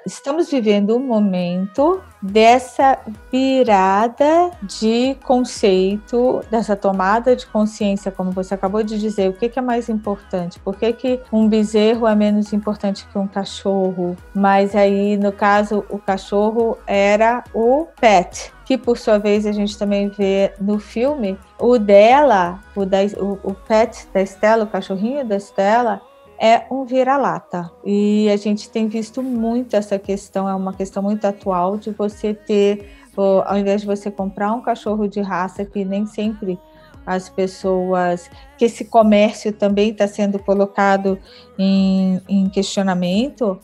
estamos 0.04 0.50
vivendo 0.50 0.96
um 0.96 1.00
momento 1.00 2.02
dessa 2.22 2.98
virada 3.30 4.50
de 4.62 5.16
conceito, 5.24 6.40
dessa 6.50 6.76
tomada 6.76 7.34
de 7.34 7.46
consciência, 7.46 8.10
como 8.10 8.30
você 8.30 8.54
acabou 8.54 8.82
de 8.82 8.98
dizer, 8.98 9.28
o 9.28 9.32
que, 9.32 9.50
é 9.56 9.62
mais 9.62 9.88
importante? 9.88 10.58
Por 10.60 10.76
que, 10.76 10.92
que 10.92 11.20
um 11.32 11.48
bezerro 11.48 12.06
é 12.06 12.14
menos 12.14 12.52
importante 12.52 13.06
que 13.06 13.18
um 13.18 13.26
cachorro? 13.26 14.16
Mas 14.34 14.74
aí, 14.74 15.16
no 15.16 15.32
caso, 15.32 15.84
o 15.88 15.98
cachorro 15.98 16.78
era 16.86 17.44
o 17.54 17.86
pet, 18.00 18.52
que 18.64 18.76
por 18.76 18.98
sua 18.98 19.18
vez 19.18 19.46
a 19.46 19.52
gente 19.52 19.78
também 19.78 20.08
vê 20.08 20.52
no 20.60 20.78
filme, 20.78 21.38
o 21.58 21.78
dela, 21.78 22.60
o, 22.74 22.84
da, 22.84 22.98
o, 23.18 23.38
o 23.42 23.54
pet 23.54 24.08
da 24.12 24.20
Estela, 24.20 24.64
o 24.64 24.68
cachorrinho 24.68 25.24
da 25.24 25.36
Estela, 25.36 26.00
é 26.38 26.64
um 26.70 26.84
vira-lata. 26.84 27.70
E 27.84 28.28
a 28.30 28.36
gente 28.36 28.68
tem 28.70 28.88
visto 28.88 29.22
muito 29.22 29.74
essa 29.74 29.98
questão, 29.98 30.48
é 30.48 30.54
uma 30.54 30.72
questão 30.72 31.02
muito 31.02 31.24
atual 31.24 31.76
de 31.76 31.90
você 31.90 32.34
ter, 32.34 32.90
ao 33.16 33.58
invés 33.58 33.80
de 33.80 33.86
você 33.86 34.10
comprar 34.10 34.52
um 34.52 34.60
cachorro 34.60 35.08
de 35.08 35.20
raça 35.20 35.64
que 35.64 35.84
nem 35.84 36.06
sempre 36.06 36.58
as 37.06 37.28
pessoas, 37.28 38.28
que 38.58 38.64
esse 38.64 38.84
comércio 38.84 39.52
também 39.52 39.90
está 39.90 40.08
sendo 40.08 40.38
colocado 40.40 41.18
em, 41.56 42.20
em 42.28 42.48
questionamento, 42.48 43.58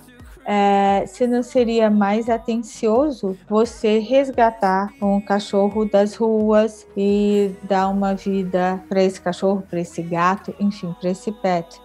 é, 0.45 1.05
se 1.07 1.27
não 1.27 1.43
seria 1.43 1.91
mais 1.91 2.29
atencioso 2.29 3.37
você 3.49 3.99
resgatar 3.99 4.93
um 5.01 5.21
cachorro 5.21 5.85
das 5.85 6.15
ruas 6.15 6.87
e 6.97 7.53
dar 7.63 7.89
uma 7.89 8.15
vida 8.15 8.83
para 8.89 9.03
esse 9.03 9.21
cachorro, 9.21 9.63
para 9.69 9.81
esse 9.81 10.03
gato, 10.03 10.55
enfim, 10.59 10.95
para 11.01 11.11
esse 11.11 11.31
pet. 11.31 11.81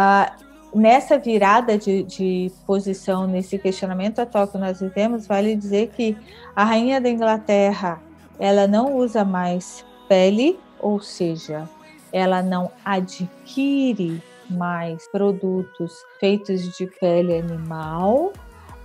Ah, 0.00 0.30
nessa 0.72 1.18
virada 1.18 1.76
de, 1.76 2.04
de, 2.04 2.52
posição, 2.64 3.26
nesse 3.26 3.58
questionamento 3.58 4.20
atual 4.20 4.46
que 4.46 4.56
nós 4.56 4.80
vivemos, 4.80 5.26
vale 5.26 5.56
dizer 5.56 5.88
que 5.88 6.16
a 6.54 6.62
rainha 6.62 7.00
da 7.00 7.10
Inglaterra 7.10 8.00
ela 8.38 8.68
não 8.68 8.94
usa 8.94 9.24
mais 9.24 9.84
pele, 10.08 10.56
ou 10.78 11.00
seja, 11.00 11.68
ela 12.12 12.40
não 12.44 12.70
adquire 12.84 14.22
mais 14.48 15.08
produtos 15.10 15.96
feitos 16.20 16.76
de 16.76 16.86
pele 17.00 17.36
animal. 17.36 18.32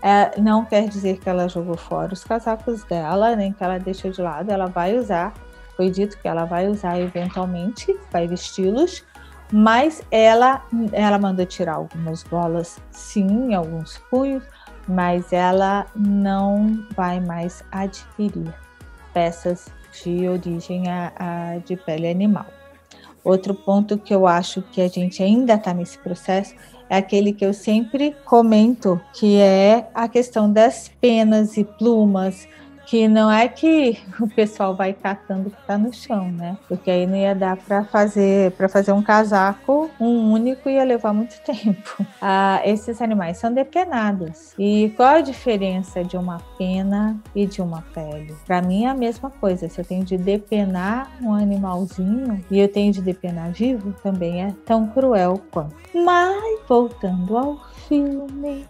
É, 0.02 0.42
não 0.42 0.66
quer 0.66 0.90
dizer 0.90 1.20
que 1.20 1.30
ela 1.30 1.48
jogou 1.48 1.78
fora 1.78 2.12
os 2.12 2.24
casacos 2.24 2.84
dela, 2.86 3.36
nem 3.36 3.54
que 3.54 3.64
ela 3.64 3.78
deixou 3.78 4.10
de 4.10 4.20
lado. 4.20 4.50
Ela 4.50 4.66
vai 4.66 4.98
usar, 4.98 5.32
foi 5.78 5.92
dito 5.92 6.18
que 6.18 6.28
ela 6.28 6.46
vai 6.46 6.68
usar 6.68 7.00
eventualmente, 7.00 7.96
vai 8.12 8.28
vesti-los, 8.28 9.06
mas 9.56 10.02
ela, 10.10 10.66
ela 10.92 11.20
mandou 11.20 11.46
tirar 11.46 11.76
algumas 11.76 12.24
golas, 12.24 12.80
sim, 12.90 13.54
alguns 13.54 14.00
punhos, 14.10 14.44
mas 14.88 15.32
ela 15.32 15.86
não 15.96 16.84
vai 16.96 17.20
mais 17.20 17.64
adquirir 17.72 18.52
peças 19.14 19.68
de 20.02 20.28
origem 20.28 20.90
a, 20.90 21.14
a, 21.16 21.58
de 21.60 21.76
pele 21.76 22.10
animal. 22.10 22.48
Outro 23.24 23.54
ponto 23.54 23.96
que 23.96 24.14
eu 24.14 24.26
acho 24.26 24.64
que 24.64 24.82
a 24.82 24.88
gente 24.88 25.22
ainda 25.22 25.54
está 25.54 25.72
nesse 25.72 26.00
processo 26.00 26.56
é 26.90 26.98
aquele 26.98 27.32
que 27.32 27.46
eu 27.46 27.54
sempre 27.54 28.16
comento, 28.26 29.00
que 29.14 29.38
é 29.38 29.88
a 29.94 30.08
questão 30.08 30.52
das 30.52 30.90
penas 31.00 31.58
e 31.58 31.64
plumas, 31.64 32.48
que 32.94 33.08
não 33.08 33.32
é 33.32 33.48
que 33.48 33.98
o 34.22 34.28
pessoal 34.28 34.76
vai 34.76 34.94
catando 34.94 35.48
o 35.48 35.52
que 35.52 35.60
está 35.60 35.80
no 35.80 35.92
chão, 35.92 36.32
né? 36.32 36.56
Porque 36.68 36.92
aí 36.92 37.08
não 37.08 37.16
ia 37.16 37.34
dar 37.34 37.58
para 37.58 37.84
fazer 37.86 38.52
para 38.52 38.70
fazer 38.70 38.92
um 38.92 39.02
casaco 39.02 39.90
um 40.00 40.32
único 40.32 40.70
ia 40.70 40.84
levar 40.84 41.12
muito 41.12 41.34
tempo. 41.42 42.06
Ah, 42.22 42.62
esses 42.64 43.02
animais 43.02 43.38
são 43.38 43.52
depenados. 43.52 44.54
E 44.60 44.94
qual 44.96 45.16
a 45.16 45.22
diferença 45.22 46.04
de 46.04 46.16
uma 46.16 46.40
pena 46.56 47.20
e 47.34 47.48
de 47.48 47.64
uma 47.64 47.82
pele? 47.96 48.36
Para 48.46 48.62
mim 48.62 48.86
é 48.86 48.90
a 48.90 48.94
mesma 48.94 49.32
coisa. 49.32 49.68
Se 49.68 49.82
eu 49.82 49.86
tenho 49.86 50.06
de 50.06 50.16
depenar 50.16 51.10
um 51.20 51.34
animalzinho 51.34 52.46
e 52.52 52.60
eu 52.60 52.68
tenho 52.68 52.94
de 52.94 53.02
depenar 53.02 53.54
vivo, 53.54 53.92
também 54.04 54.44
é 54.44 54.54
tão 54.68 54.86
cruel 54.86 55.42
quanto. 55.50 55.76
Mas 55.96 56.60
voltando 56.68 57.36
ao 57.36 57.60
filme, 57.88 58.68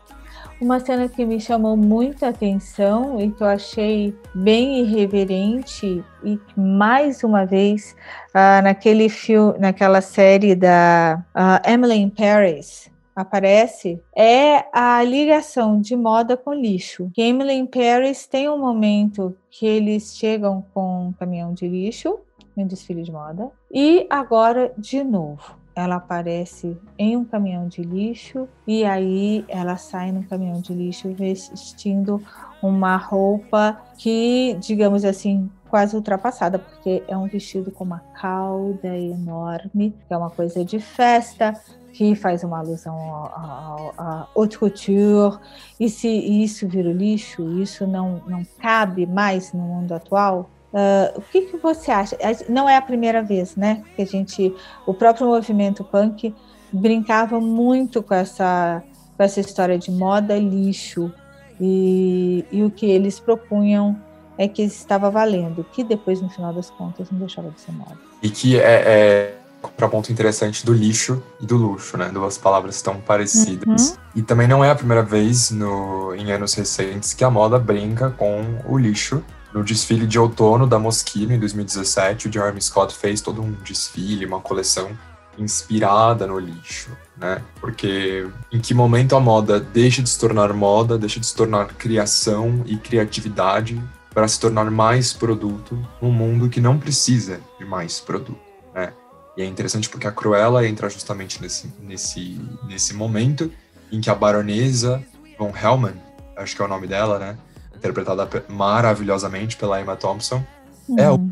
uma 0.64 0.80
cena 0.80 1.10
que 1.10 1.26
me 1.26 1.40
chamou 1.40 1.76
muita 1.76 2.30
atenção 2.30 3.20
e 3.20 3.32
que 3.32 3.44
eu 3.44 3.48
achei 3.48 4.16
bem 4.34 4.80
irreverente 4.80 6.04
e 6.24 6.40
mais 6.56 7.24
uma 7.24 7.46
vez 7.46 7.96
uh, 8.30 8.64
naquele 8.64 9.10
filme, 9.10 9.60
naquela 9.60 10.02
série 10.02 10.56
da 10.56 11.24
uh, 11.36 11.70
Emily 11.70 11.96
in 11.96 12.10
Paris 12.10 12.92
aparece 13.16 14.02
é 14.16 14.66
a 14.74 15.04
ligação 15.04 15.80
de 15.80 15.96
moda 15.96 16.36
com 16.36 16.54
lixo. 16.54 17.12
Emily 17.16 17.54
in 17.54 17.68
Paris 17.68 18.26
tem 18.26 18.50
um 18.50 18.58
momento 18.58 19.36
que 19.52 19.66
eles 19.66 20.16
chegam 20.16 20.66
com 20.74 21.10
um 21.10 21.14
caminhão 21.14 21.54
de 21.54 21.68
lixo 21.68 22.20
um 22.56 22.68
desfile 22.68 23.02
de 23.02 23.12
moda 23.12 23.50
e 23.72 24.06
agora 24.10 24.72
de 24.78 25.04
novo 25.04 25.63
ela 25.76 25.96
aparece 25.96 26.78
em 26.98 27.18
um 27.18 27.26
caminhão 27.26 27.68
de 27.68 27.82
lixo 27.82 28.48
e 28.68 28.84
aí 28.84 29.44
ela 29.48 29.76
sai 29.78 30.12
no 30.12 30.24
caminhão 30.24 30.62
de 30.62 30.74
lixo 30.74 31.14
vestindo 31.14 32.22
uma 32.62 32.96
roupa 32.96 33.80
que, 33.98 34.56
digamos 34.60 35.04
assim, 35.04 35.50
quase 35.70 35.96
ultrapassada, 35.96 36.60
porque 36.60 37.04
é 37.08 37.18
um 37.18 37.28
vestido 37.28 37.72
com 37.72 37.84
uma 37.84 38.00
cauda 38.22 38.96
enorme, 38.96 39.96
que 40.08 40.14
é 40.14 40.18
uma 40.18 40.30
coisa 40.30 40.64
de 40.64 40.80
festa, 40.80 41.54
que 41.92 42.16
faz 42.16 42.44
uma 42.44 42.60
alusão 42.60 42.96
a 42.96 44.28
haute 44.36 44.58
couture, 44.58 45.40
e 45.80 45.90
se 45.90 46.08
isso 46.08 46.68
vira 46.68 46.92
lixo, 46.92 47.62
isso 47.62 47.88
não, 47.88 48.22
não 48.28 48.44
cabe 48.60 49.06
mais 49.06 49.52
no 49.52 49.62
mundo 49.62 49.94
atual, 49.94 50.50
Uh, 50.74 51.20
o 51.20 51.22
que, 51.22 51.42
que 51.42 51.58
você 51.58 51.92
acha? 51.92 52.18
Não 52.50 52.68
é 52.68 52.76
a 52.76 52.82
primeira 52.82 53.22
vez, 53.22 53.56
né? 53.56 53.84
Que 53.96 54.02
a 54.02 54.06
gente, 54.06 54.54
o 54.88 54.94
próprio 54.94 55.28
movimento 55.28 55.84
punk 55.84 56.34
brincava 56.72 57.40
muito 57.40 58.02
com 58.02 58.16
essa, 58.16 58.82
com 59.16 59.24
essa 59.24 59.40
história 59.40 59.78
de 59.78 59.92
moda 59.92 60.36
lixo 60.38 61.14
e, 61.62 62.44
e 62.52 62.64
o 62.64 62.72
que 62.72 62.88
eles 62.88 63.20
propunham 63.20 63.96
é 64.36 64.48
que 64.48 64.64
estava 64.64 65.12
valendo, 65.12 65.64
que 65.72 65.84
depois 65.84 66.20
no 66.20 66.30
final 66.30 66.52
das 66.52 66.72
contas 66.72 67.12
não 67.12 67.20
deixava 67.20 67.52
de 67.52 67.62
ser 67.62 67.72
moda. 67.72 68.00
E 68.24 68.30
que 68.32 68.60
é, 68.60 68.84
é 68.84 69.36
contraponto 69.62 70.12
interessante 70.12 70.66
do 70.66 70.74
lixo 70.74 71.22
e 71.40 71.46
do 71.46 71.56
luxo, 71.56 71.98
né? 71.98 72.10
Duas 72.10 72.38
palavras 72.38 72.82
tão 72.82 73.00
parecidas. 73.00 73.92
Uhum. 73.92 73.98
E 74.16 74.22
também 74.24 74.48
não 74.48 74.64
é 74.64 74.72
a 74.72 74.76
primeira 74.76 75.04
vez 75.04 75.52
no, 75.52 76.16
em 76.16 76.32
anos 76.32 76.56
recentes 76.56 77.14
que 77.14 77.24
a 77.24 77.30
moda 77.30 77.60
brinca 77.60 78.10
com 78.10 78.42
o 78.68 78.78
lixo 78.78 79.24
no 79.54 79.64
desfile 79.64 80.08
de 80.08 80.18
outono 80.18 80.66
da 80.66 80.80
Moschino, 80.80 81.34
em 81.34 81.40
2017, 81.40 82.28
o 82.28 82.34
Jeremy 82.34 82.62
Scott 82.62 82.96
fez 82.96 83.22
todo 83.22 83.42
um 83.42 83.52
desfile, 83.64 84.26
uma 84.26 84.40
coleção 84.40 84.98
inspirada 85.38 86.28
no 86.28 86.40
lixo, 86.40 86.90
né? 87.18 87.42
Porque 87.60 88.28
em 88.52 88.60
que 88.60 88.74
momento 88.74 89.16
a 89.16 89.20
moda 89.20 89.60
deixa 89.60 90.02
de 90.02 90.10
se 90.10 90.20
tornar 90.20 90.54
moda, 90.54 90.98
deixa 90.98 91.20
de 91.20 91.26
se 91.26 91.36
tornar 91.36 91.74
criação 91.74 92.64
e 92.66 92.78
criatividade 92.78 93.82
para 94.14 94.28
se 94.28 94.40
tornar 94.40 94.70
mais 94.70 95.12
produto 95.14 95.78
num 96.02 96.12
mundo 96.12 96.50
que 96.50 96.62
não 96.62 96.78
precisa 96.78 97.40
de 97.60 97.66
mais 97.66 98.00
produto, 98.00 98.40
né? 98.74 98.94
E 99.36 99.42
é 99.42 99.46
interessante 99.46 99.90
porque 99.90 100.08
a 100.08 100.12
Cruella 100.12 100.68
entra 100.68 100.90
justamente 100.90 101.42
nesse, 101.42 101.74
nesse, 101.80 102.40
nesse 102.68 102.94
momento 102.94 103.52
em 103.92 104.00
que 104.00 104.10
a 104.10 104.16
baronesa 104.16 105.04
von 105.38 105.52
Hellman, 105.56 105.96
acho 106.38 106.56
que 106.56 106.62
é 106.62 106.66
o 106.66 106.68
nome 106.68 106.86
dela, 106.86 107.18
né? 107.18 107.38
Interpretada 107.84 108.30
maravilhosamente 108.48 109.58
pela 109.58 109.82
Emma 109.82 109.98
Thompson, 109.98 110.42
uhum. 110.88 110.98
é, 110.98 111.12
o, 111.12 111.30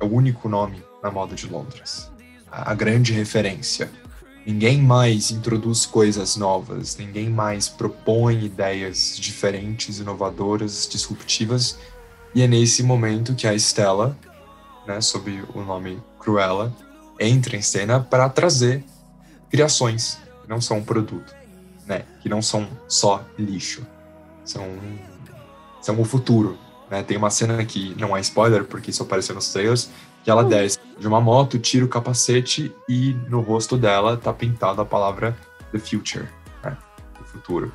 é, 0.00 0.04
o, 0.04 0.08
único 0.08 0.48
nome 0.50 0.82
na 1.02 1.10
moda 1.10 1.34
de 1.34 1.46
Londres. 1.46 2.10
A, 2.52 2.72
a 2.72 2.74
grande 2.74 3.12
referência. 3.14 3.90
Ninguém 4.46 4.82
mais 4.82 5.30
introduz 5.30 5.86
coisas 5.86 6.36
novas, 6.36 6.98
ninguém 6.98 7.30
mais 7.30 7.66
propõe 7.66 8.44
ideias 8.44 9.16
diferentes, 9.16 9.98
inovadoras, 9.98 10.86
disruptivas. 10.86 11.78
E 12.34 12.42
é 12.42 12.46
nesse 12.46 12.82
momento 12.82 13.34
que 13.34 13.46
a 13.46 13.58
Stella, 13.58 14.14
né, 14.86 15.00
sob 15.00 15.42
o 15.54 15.62
nome 15.62 15.98
Cruella, 16.18 16.70
entra 17.18 17.56
em 17.56 17.62
cena 17.62 18.00
para 18.00 18.28
trazer 18.28 18.84
criações 19.48 20.18
que 20.42 20.48
não 20.50 20.60
são 20.60 20.78
um 20.78 20.84
produto, 20.84 21.34
né, 21.86 22.04
que 22.20 22.28
não 22.28 22.42
são 22.42 22.68
só 22.86 23.24
lixo, 23.38 23.86
são 24.44 24.68
são 25.84 26.00
o 26.00 26.04
futuro. 26.04 26.56
Né? 26.90 27.02
Tem 27.02 27.16
uma 27.16 27.30
cena 27.30 27.62
que 27.64 27.94
não 27.98 28.16
é 28.16 28.20
spoiler, 28.20 28.64
porque 28.64 28.90
isso 28.90 29.02
apareceu 29.02 29.34
nos 29.34 29.52
trailers, 29.52 29.90
que 30.22 30.30
ela 30.30 30.42
hum. 30.42 30.48
desce 30.48 30.78
de 30.98 31.06
uma 31.06 31.20
moto, 31.20 31.58
tira 31.58 31.84
o 31.84 31.88
capacete 31.88 32.74
e 32.88 33.14
no 33.28 33.40
rosto 33.40 33.76
dela 33.76 34.16
tá 34.16 34.32
pintada 34.32 34.80
a 34.80 34.84
palavra 34.84 35.36
The 35.72 35.78
Future, 35.78 36.26
né? 36.62 36.76
o 37.20 37.24
futuro. 37.24 37.72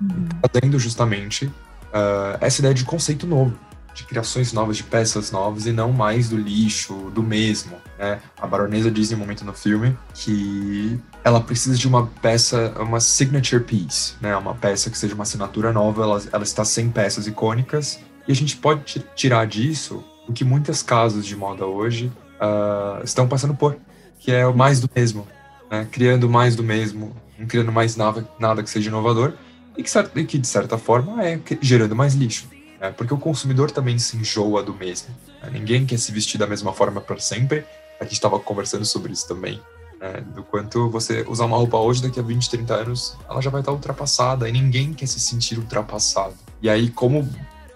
Uhum. 0.00 0.28
Trazendo 0.50 0.78
justamente 0.78 1.46
uh, 1.46 2.36
essa 2.40 2.60
ideia 2.60 2.74
de 2.74 2.84
conceito 2.84 3.26
novo, 3.26 3.56
de 3.94 4.04
criações 4.04 4.52
novas, 4.52 4.76
de 4.76 4.82
peças 4.82 5.30
novas 5.30 5.66
e 5.66 5.72
não 5.72 5.92
mais 5.92 6.28
do 6.28 6.36
lixo, 6.36 7.10
do 7.14 7.22
mesmo. 7.22 7.76
Né? 7.98 8.20
A 8.38 8.46
baronesa 8.46 8.90
diz 8.90 9.10
em 9.10 9.14
um 9.14 9.18
momento 9.18 9.44
no 9.44 9.54
filme 9.54 9.96
que 10.12 11.00
ela 11.26 11.40
precisa 11.40 11.76
de 11.76 11.88
uma 11.88 12.06
peça, 12.06 12.72
uma 12.78 13.00
signature 13.00 13.60
piece, 13.60 14.14
né? 14.20 14.36
uma 14.36 14.54
peça 14.54 14.88
que 14.88 14.96
seja 14.96 15.12
uma 15.12 15.24
assinatura 15.24 15.72
nova, 15.72 16.04
ela, 16.04 16.22
ela 16.32 16.44
está 16.44 16.64
sem 16.64 16.88
peças 16.88 17.26
icônicas 17.26 17.98
e 18.28 18.30
a 18.30 18.34
gente 18.34 18.56
pode 18.56 19.04
tirar 19.16 19.44
disso 19.44 20.04
o 20.28 20.32
que 20.32 20.44
muitas 20.44 20.84
casas 20.84 21.26
de 21.26 21.34
moda 21.34 21.66
hoje 21.66 22.12
uh, 22.36 23.02
estão 23.02 23.26
passando 23.26 23.56
por, 23.56 23.76
que 24.20 24.30
é 24.30 24.46
o 24.46 24.56
mais 24.56 24.78
do 24.78 24.88
mesmo, 24.94 25.26
né? 25.68 25.88
criando 25.90 26.30
mais 26.30 26.54
do 26.54 26.62
mesmo, 26.62 27.12
não 27.36 27.44
criando 27.48 27.72
mais 27.72 27.96
nada, 27.96 28.24
nada 28.38 28.62
que 28.62 28.70
seja 28.70 28.88
inovador 28.88 29.32
e 29.76 29.82
que, 29.82 30.24
que 30.26 30.38
de 30.38 30.46
certa 30.46 30.78
forma 30.78 31.26
é 31.26 31.40
gerando 31.60 31.96
mais 31.96 32.14
lixo 32.14 32.46
né? 32.80 32.92
porque 32.96 33.12
o 33.12 33.18
consumidor 33.18 33.72
também 33.72 33.98
se 33.98 34.16
enjoa 34.16 34.62
do 34.62 34.72
mesmo. 34.72 35.08
Né? 35.42 35.50
Ninguém 35.52 35.84
quer 35.84 35.98
se 35.98 36.12
vestir 36.12 36.38
da 36.38 36.46
mesma 36.46 36.72
forma 36.72 37.00
para 37.00 37.18
sempre. 37.18 37.64
A 37.98 38.04
gente 38.04 38.12
estava 38.12 38.38
conversando 38.38 38.84
sobre 38.84 39.12
isso 39.12 39.26
também, 39.26 39.60
né? 40.00 40.24
do 40.34 40.42
quanto 40.42 40.90
você 40.90 41.24
usar 41.28 41.44
uma 41.44 41.56
roupa 41.56 41.78
hoje, 41.78 42.02
daqui 42.02 42.20
a 42.20 42.22
20, 42.22 42.50
30 42.50 42.74
anos, 42.74 43.16
ela 43.28 43.40
já 43.40 43.50
vai 43.50 43.60
estar 43.60 43.72
ultrapassada 43.72 44.48
e 44.48 44.52
ninguém 44.52 44.92
quer 44.92 45.06
se 45.06 45.20
sentir 45.20 45.58
ultrapassado. 45.58 46.34
E 46.60 46.68
aí, 46.68 46.90
como, 46.90 47.28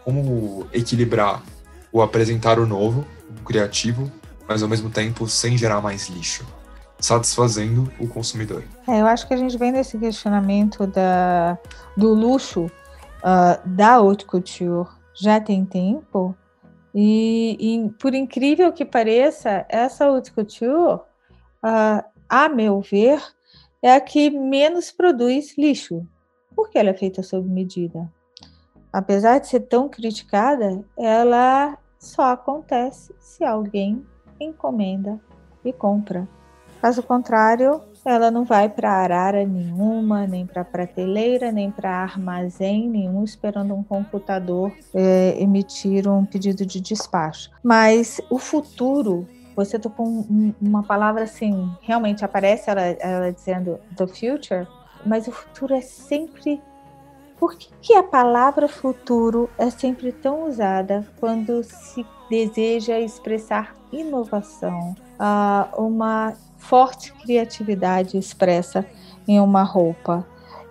como 0.05 0.67
equilibrar 0.73 1.43
o 1.93 2.01
apresentar 2.01 2.59
o 2.59 2.67
novo, 2.67 3.05
o 3.41 3.45
criativo, 3.45 4.11
mas 4.49 4.63
ao 4.63 4.69
mesmo 4.69 4.91
tempo 4.91 5.29
sem 5.29 5.57
gerar 5.57 5.81
mais 5.81 6.09
lixo? 6.09 6.45
satisfazendo 7.01 7.91
o 7.99 8.07
consumidor. 8.07 8.63
É, 8.87 9.01
eu 9.01 9.07
acho 9.07 9.27
que 9.27 9.35
a 9.35 9.37
gente 9.37 9.57
vem 9.57 9.73
nesse 9.73 9.99
questionamento 9.99 10.87
da, 10.87 11.59
do 11.97 12.13
luxo 12.13 12.67
uh, 12.67 13.69
da 13.69 13.95
haute 13.95 14.25
couture 14.27 14.87
já 15.15 15.41
tem 15.41 15.65
tempo. 15.65 16.35
E, 16.95 17.57
e, 17.59 17.89
por 18.01 18.15
incrível 18.15 18.73
que 18.73 18.85
pareça, 18.85 19.65
essa 19.69 20.07
haute 20.07 20.33
couture, 20.33 21.01
a 21.63 22.49
meu 22.49 22.81
ver, 22.81 23.23
é 23.83 23.95
a 23.95 24.01
que 24.01 24.31
menos 24.31 24.91
produz 24.91 25.57
lixo, 25.57 26.07
porque 26.55 26.79
ela 26.79 26.91
é 26.91 26.95
feita 26.95 27.23
sob 27.23 27.49
medida. 27.49 28.11
Apesar 28.93 29.39
de 29.39 29.49
ser 29.49 29.61
tão 29.61 29.89
criticada, 29.89 30.85
ela 30.99 31.79
só 31.99 32.33
acontece 32.33 33.15
se 33.19 33.45
alguém 33.45 34.05
encomenda 34.41 35.21
e 35.65 35.73
compra. 35.73 36.29
Caso 36.81 37.03
contrário, 37.03 37.83
ela 38.05 38.31
não 38.31 38.45
vai 38.45 38.69
para 38.69 38.91
arara 38.91 39.45
nenhuma, 39.45 40.27
nem 40.27 40.47
para 40.47 40.65
prateleira, 40.65 41.53
nem 41.53 41.71
para 41.71 41.91
armazém 41.91 42.89
nenhum, 42.89 43.23
esperando 43.23 43.75
um 43.75 43.83
computador 43.83 44.73
é, 44.95 45.37
emitir 45.39 46.09
um 46.09 46.25
pedido 46.25 46.65
de 46.65 46.81
despacho. 46.81 47.51
Mas 47.63 48.21
o 48.31 48.39
futuro 48.39 49.29
você 49.65 49.79
tocou 49.79 50.07
um, 50.07 50.55
uma 50.61 50.83
palavra 50.83 51.25
assim, 51.25 51.71
realmente 51.83 52.25
aparece 52.25 52.71
ela, 52.71 52.81
ela 52.81 53.31
dizendo 53.31 53.79
the 53.95 54.07
future, 54.07 54.67
mas 55.05 55.29
o 55.29 55.33
futuro 55.33 55.75
é 55.75 55.83
sempre. 55.83 56.63
Por 57.39 57.55
que, 57.55 57.69
que 57.81 57.95
a 57.95 58.03
palavra 58.03 58.69
futuro 58.69 59.49
é 59.59 59.71
sempre 59.71 60.13
tão 60.13 60.49
usada 60.49 61.07
quando 61.19 61.63
se 61.63 62.05
deseja 62.29 62.99
expressar 62.99 63.75
inovação, 63.93 64.95
uh, 65.19 65.83
uma 65.83 66.35
forte 66.59 67.13
criatividade 67.15 68.19
expressa 68.19 68.85
em 69.27 69.41
uma 69.41 69.63
roupa? 69.63 70.27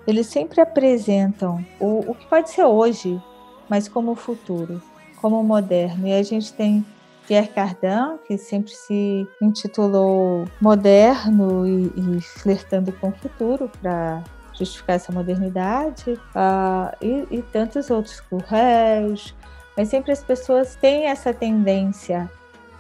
Eles 0.08 0.28
sempre 0.28 0.62
apresentam 0.62 1.64
o, 1.80 2.12
o 2.12 2.16
que 2.16 2.26
pode 2.28 2.50
ser 2.50 2.66
hoje, 2.66 3.22
mas 3.68 3.88
como 3.88 4.16
futuro, 4.16 4.82
como 5.22 5.44
moderno. 5.44 6.08
E 6.08 6.14
a 6.14 6.24
gente 6.24 6.54
tem 6.54 6.86
Pierre 7.30 7.50
Cardin, 7.50 8.18
que 8.26 8.40
sempre 8.40 8.72
se 8.72 9.28
intitulou 9.40 10.46
moderno 10.60 11.68
e, 11.68 11.94
e 11.96 12.22
flertando 12.22 12.92
com 12.94 13.10
o 13.10 13.12
futuro 13.12 13.70
para 13.80 14.24
justificar 14.52 14.96
essa 14.96 15.12
modernidade, 15.12 16.14
uh, 16.14 16.92
e, 17.00 17.28
e, 17.30 17.44
tantos 17.44 17.92
outros, 17.92 18.20
Courrèges, 18.20 19.36
mas 19.78 19.90
sempre 19.90 20.12
as 20.12 20.24
pessoas 20.24 20.76
têm 20.76 21.06
essa 21.06 21.32
tendência 21.32 22.28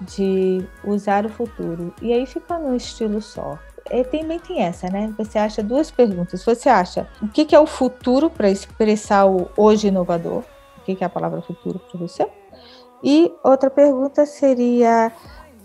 de 0.02 0.66
usar 0.84 1.28
o 1.28 1.30
futuro, 1.30 1.94
e 2.02 2.12
aí 2.12 2.26
fica 2.26 2.58
num 2.58 2.76
estilo 2.76 3.22
só. 3.22 3.60
E 3.92 4.04
também 4.04 4.40
tem 4.40 4.64
essa, 4.64 4.90
né? 4.90 5.14
Você 5.18 5.38
acha 5.38 5.64
duas 5.64 5.90
perguntas. 5.90 6.44
Você 6.44 6.70
acha 6.70 7.08
o 7.22 7.28
que 7.28 7.56
é 7.56 7.60
o 7.60 7.66
futuro 7.66 8.30
para 8.30 8.50
expressar 8.50 9.26
o 9.26 9.50
hoje 9.58 9.88
inovador? 9.88 10.44
O 10.78 10.82
que 10.82 10.98
é 11.02 11.06
a 11.06 11.10
palavra 11.10 11.42
futuro 11.42 11.80
para 11.80 12.00
você? 12.00 12.28
E 13.04 13.32
outra 13.44 13.70
pergunta 13.70 14.26
seria: 14.26 15.12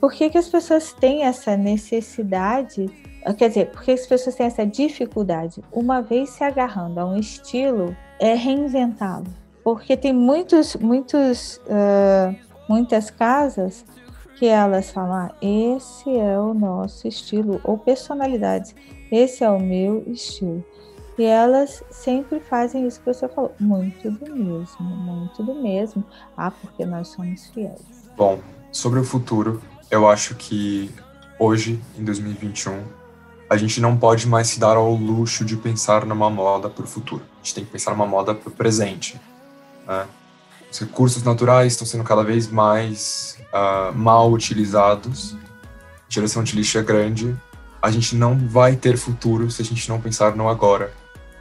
por 0.01 0.13
que, 0.13 0.31
que 0.31 0.39
as 0.39 0.49
pessoas 0.49 0.93
têm 0.93 1.25
essa 1.25 1.57
necessidade? 1.57 2.91
Quer 3.39 3.49
dizer, 3.49 3.71
por 3.71 3.83
que 3.83 3.93
as 3.93 4.07
pessoas 4.07 4.37
têm 4.37 4.47
essa 4.47 4.67
dificuldade, 4.67 5.63
uma 5.73 6.03
vez 6.03 6.31
se 6.31 6.45
agarrando 6.45 7.01
a 7.01 7.07
um 7.07 7.19
estilo, 7.19 7.97
é 8.21 8.35
reinventá-lo? 8.35 9.27
Porque 9.63 9.97
tem 9.97 10.13
muitos, 10.13 10.77
muitos, 10.77 11.57
uh, 11.67 12.37
muitas 12.69 13.11
casas 13.11 13.85
que 14.37 14.47
elas 14.47 14.91
falam: 14.91 15.15
ah, 15.15 15.35
esse 15.41 16.15
é 16.15 16.39
o 16.39 16.53
nosso 16.53 17.09
estilo, 17.09 17.61
ou 17.65 17.79
personalidades, 17.79 18.75
esse 19.11 19.43
é 19.43 19.49
o 19.49 19.59
meu 19.59 20.05
estilo. 20.07 20.63
E 21.17 21.23
elas 21.23 21.83
sempre 21.91 22.41
fazem 22.41 22.87
isso 22.87 22.99
que 22.99 23.07
você 23.07 23.29
falou, 23.29 23.55
muito 23.61 24.11
do 24.11 24.35
mesmo, 24.35 24.81
muito 24.81 25.43
do 25.43 25.55
mesmo. 25.55 26.05
Ah, 26.37 26.51
porque 26.51 26.85
nós 26.85 27.09
somos 27.09 27.47
fiéis. 27.47 28.11
Bom, 28.17 28.41
sobre 28.73 28.99
o 28.99 29.05
futuro, 29.05 29.63
eu 29.91 30.09
acho 30.09 30.35
que 30.35 30.91
hoje, 31.39 31.81
em 31.97 32.05
2021, 32.05 32.83
a 33.49 33.57
gente 33.57 33.81
não 33.81 33.97
pode 33.97 34.27
mais 34.27 34.49
se 34.49 34.59
dar 34.59 34.77
ao 34.77 34.93
luxo 34.93 35.45
de 35.45 35.57
pensar 35.57 36.05
numa 36.05 36.29
moda 36.29 36.69
para 36.69 36.85
o 36.85 36.87
futuro. 36.87 37.23
A 37.35 37.45
gente 37.45 37.55
tem 37.55 37.65
que 37.65 37.71
pensar 37.71 37.93
numa 37.93 38.07
moda 38.07 38.35
para 38.35 38.49
o 38.49 38.53
presente. 38.53 39.21
Né? 39.87 40.07
Os 40.71 40.81
recursos 40.81 41.23
naturais 41.23 41.75
estão 41.75 41.87
sendo 41.87 42.03
cada 42.03 42.25
vez 42.25 42.49
mais 42.49 43.39
uh, 43.53 43.97
mal 43.97 44.33
utilizados. 44.33 45.35
A 45.35 46.09
geração 46.09 46.43
de 46.43 46.57
lixo 46.57 46.77
é 46.79 46.83
grande. 46.83 47.37
A 47.81 47.91
gente 47.91 48.17
não 48.17 48.37
vai 48.37 48.75
ter 48.75 48.97
futuro 48.97 49.49
se 49.51 49.63
a 49.63 49.65
gente 49.65 49.89
não 49.89 50.01
pensar 50.01 50.35
no 50.35 50.49
agora. 50.49 50.93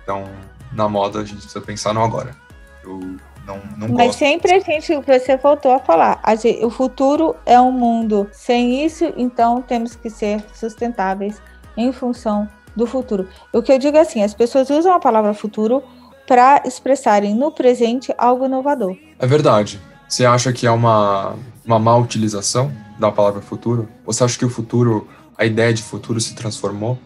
Então, 0.03 0.25
na 0.71 0.87
moda, 0.87 1.19
a 1.19 1.25
gente 1.25 1.37
precisa 1.37 1.61
pensar 1.61 1.93
no 1.93 2.03
agora. 2.03 2.35
Eu 2.83 2.99
não, 3.45 3.57
não 3.77 3.89
Mas 3.89 4.07
gosto. 4.07 4.19
sempre 4.19 4.53
a 4.53 4.59
gente, 4.59 4.95
você 4.95 5.37
voltou 5.37 5.71
a 5.71 5.79
falar, 5.79 6.19
a 6.23 6.35
gente, 6.35 6.63
o 6.63 6.69
futuro 6.69 7.35
é 7.45 7.59
um 7.59 7.71
mundo 7.71 8.29
sem 8.31 8.85
isso, 8.85 9.13
então 9.17 9.61
temos 9.61 9.95
que 9.95 10.09
ser 10.09 10.43
sustentáveis 10.53 11.41
em 11.75 11.91
função 11.91 12.47
do 12.75 12.87
futuro. 12.87 13.27
O 13.51 13.61
que 13.61 13.71
eu 13.71 13.77
digo 13.77 13.97
é 13.97 14.01
assim, 14.01 14.23
as 14.23 14.33
pessoas 14.33 14.69
usam 14.69 14.93
a 14.93 14.99
palavra 14.99 15.33
futuro 15.33 15.83
para 16.27 16.63
expressarem 16.65 17.35
no 17.35 17.51
presente 17.51 18.13
algo 18.17 18.45
inovador. 18.45 18.95
É 19.19 19.27
verdade. 19.27 19.79
Você 20.07 20.25
acha 20.25 20.53
que 20.53 20.65
é 20.65 20.71
uma, 20.71 21.35
uma 21.65 21.79
má 21.79 21.95
utilização 21.97 22.71
da 22.99 23.11
palavra 23.11 23.41
futuro? 23.41 23.89
Você 24.05 24.23
acha 24.23 24.37
que 24.37 24.45
o 24.45 24.49
futuro, 24.49 25.07
a 25.37 25.45
ideia 25.45 25.73
de 25.73 25.83
futuro 25.83 26.19
se 26.21 26.35
transformou? 26.35 26.97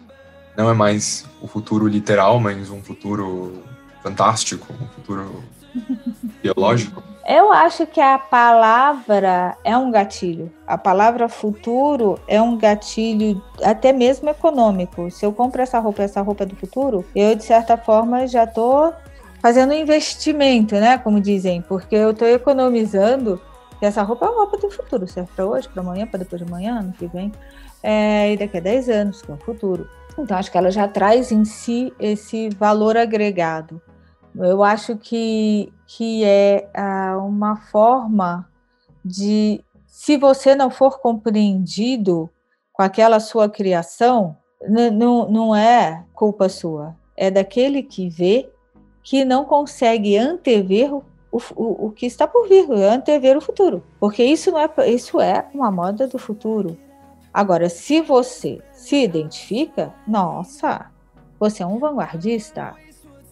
Não 0.57 0.71
é 0.71 0.73
mais 0.73 1.23
o 1.39 1.47
futuro 1.47 1.87
literal, 1.87 2.39
mas 2.39 2.71
um 2.71 2.81
futuro 2.81 3.63
fantástico, 4.01 4.73
um 4.73 4.87
futuro 4.87 5.43
biológico? 6.41 7.03
Eu 7.27 7.51
acho 7.51 7.85
que 7.85 8.01
a 8.01 8.17
palavra 8.17 9.55
é 9.63 9.77
um 9.77 9.91
gatilho. 9.91 10.51
A 10.65 10.77
palavra 10.77 11.29
futuro 11.29 12.17
é 12.27 12.41
um 12.41 12.57
gatilho 12.57 13.41
até 13.61 13.93
mesmo 13.93 14.29
econômico. 14.29 15.11
Se 15.11 15.25
eu 15.25 15.31
compro 15.31 15.61
essa 15.61 15.77
roupa, 15.77 16.01
essa 16.01 16.21
roupa 16.21 16.43
é 16.43 16.47
do 16.47 16.55
futuro, 16.55 17.05
eu 17.13 17.35
de 17.35 17.43
certa 17.43 17.77
forma 17.77 18.25
já 18.27 18.45
estou 18.45 18.93
fazendo 19.41 19.73
investimento, 19.73 20.73
né? 20.75 20.97
Como 20.97 21.21
dizem, 21.21 21.61
porque 21.61 21.95
eu 21.95 22.11
estou 22.11 22.27
economizando. 22.27 23.39
E 23.79 23.85
essa 23.85 24.01
roupa 24.01 24.25
é 24.25 24.29
uma 24.29 24.39
roupa 24.39 24.57
do 24.57 24.71
futuro, 24.71 25.07
serve 25.07 25.29
para 25.35 25.45
hoje, 25.45 25.69
para 25.69 25.83
amanhã, 25.83 26.07
para 26.07 26.19
depois 26.19 26.41
de 26.41 26.47
amanhã, 26.47 26.79
ano 26.79 26.93
que 26.97 27.05
vem, 27.05 27.31
é, 27.83 28.33
e 28.33 28.37
daqui 28.37 28.57
a 28.57 28.61
10 28.61 28.89
anos, 28.89 29.21
que 29.21 29.29
é 29.29 29.35
o 29.35 29.37
futuro. 29.37 29.87
Então, 30.17 30.37
acho 30.37 30.51
que 30.51 30.57
ela 30.57 30.71
já 30.71 30.87
traz 30.87 31.31
em 31.31 31.45
si 31.45 31.93
esse 31.99 32.49
valor 32.49 32.97
agregado. 32.97 33.81
Eu 34.35 34.63
acho 34.63 34.97
que, 34.97 35.71
que 35.85 36.23
é 36.23 36.69
ah, 36.73 37.17
uma 37.17 37.55
forma 37.55 38.47
de, 39.03 39.63
se 39.87 40.17
você 40.17 40.55
não 40.55 40.69
for 40.69 40.99
compreendido 40.99 42.29
com 42.73 42.83
aquela 42.83 43.19
sua 43.19 43.49
criação, 43.49 44.37
não, 44.67 45.29
não 45.29 45.55
é 45.55 46.03
culpa 46.13 46.49
sua, 46.49 46.95
é 47.15 47.31
daquele 47.31 47.81
que 47.81 48.09
vê 48.09 48.49
que 49.03 49.23
não 49.23 49.45
consegue 49.45 50.17
antever 50.17 50.93
o, 50.93 51.03
o, 51.31 51.87
o 51.87 51.91
que 51.91 52.05
está 52.05 52.27
por 52.27 52.47
vir, 52.47 52.69
antever 52.71 53.37
o 53.37 53.41
futuro. 53.41 53.83
Porque 53.99 54.23
isso, 54.23 54.51
não 54.51 54.59
é, 54.59 54.69
isso 54.89 55.21
é 55.21 55.47
uma 55.53 55.71
moda 55.71 56.07
do 56.07 56.19
futuro. 56.19 56.77
Agora, 57.33 57.69
se 57.69 58.01
você 58.01 58.61
se 58.73 59.03
identifica, 59.03 59.93
nossa, 60.07 60.87
você 61.39 61.63
é 61.63 61.65
um 61.65 61.77
vanguardista, 61.77 62.73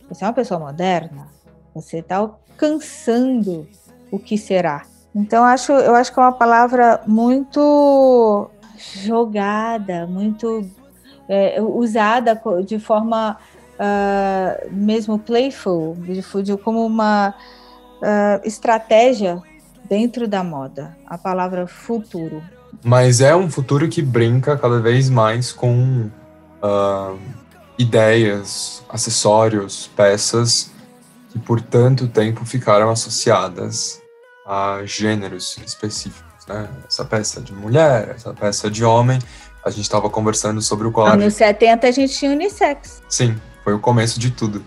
você 0.08 0.24
é 0.24 0.28
uma 0.28 0.34
pessoa 0.34 0.60
moderna, 0.60 1.28
você 1.74 2.00
está 2.00 2.18
alcançando 2.18 3.68
o 4.12 4.20
que 4.20 4.38
será. 4.38 4.86
Então, 5.14 5.43
acho, 5.43 5.72
eu 5.72 5.96
acho 5.96 6.14
que 6.14 6.20
é 6.20 6.24
uma 6.24 6.32
palavra 6.32 7.02
muito 7.08 8.50
jogada, 8.78 10.06
muito 10.06 10.70
é, 11.28 11.62
usada 11.62 12.39
de 12.66 12.78
forma 12.78 13.38
uh, 13.76 14.74
mesmo 14.74 15.18
playful, 15.18 15.96
de, 16.43 16.58
como 16.58 16.86
uma 16.86 17.30
uh, 17.30 18.48
estratégia 18.48 19.41
dentro 19.86 20.28
da 20.28 20.43
moda. 20.43 20.96
A 21.06 21.18
palavra 21.18 21.68
futuro. 21.68 22.43
Mas 22.84 23.22
é 23.22 23.36
um 23.36 23.50
futuro 23.50 23.88
que 23.88 24.02
brinca 24.02 24.58
cada 24.58 24.80
vez 24.80 25.10
mais 25.10 25.52
com 25.52 26.10
uh, 26.64 27.18
ideias, 27.78 28.84
acessórios, 28.90 29.90
peças 29.96 30.72
que 31.36 31.40
por 31.40 31.62
tanto 31.62 32.08
tempo 32.08 32.46
ficaram 32.46 32.90
associadas 32.90 34.02
a 34.48 34.82
gêneros 34.86 35.58
específicos. 35.66 36.24
Né? 36.48 36.70
Essa 36.88 37.04
peça 37.04 37.42
de 37.42 37.52
mulher, 37.52 38.14
essa 38.16 38.34
peça 38.34 38.72
de 38.72 38.86
homem. 38.86 39.20
A 39.64 39.70
gente 39.70 39.82
estava 39.82 40.10
conversando 40.10 40.62
sobre 40.62 40.88
o 40.88 40.92
colar. 40.92 41.14
Anos 41.14 41.34
70 41.34 41.88
a 41.88 41.92
gente 41.92 42.14
tinha 42.14 42.32
unissex. 42.32 43.02
Sim, 43.10 43.36
foi 43.64 43.74
o 43.74 43.80
começo 43.80 44.20
de 44.20 44.30
tudo. 44.32 44.64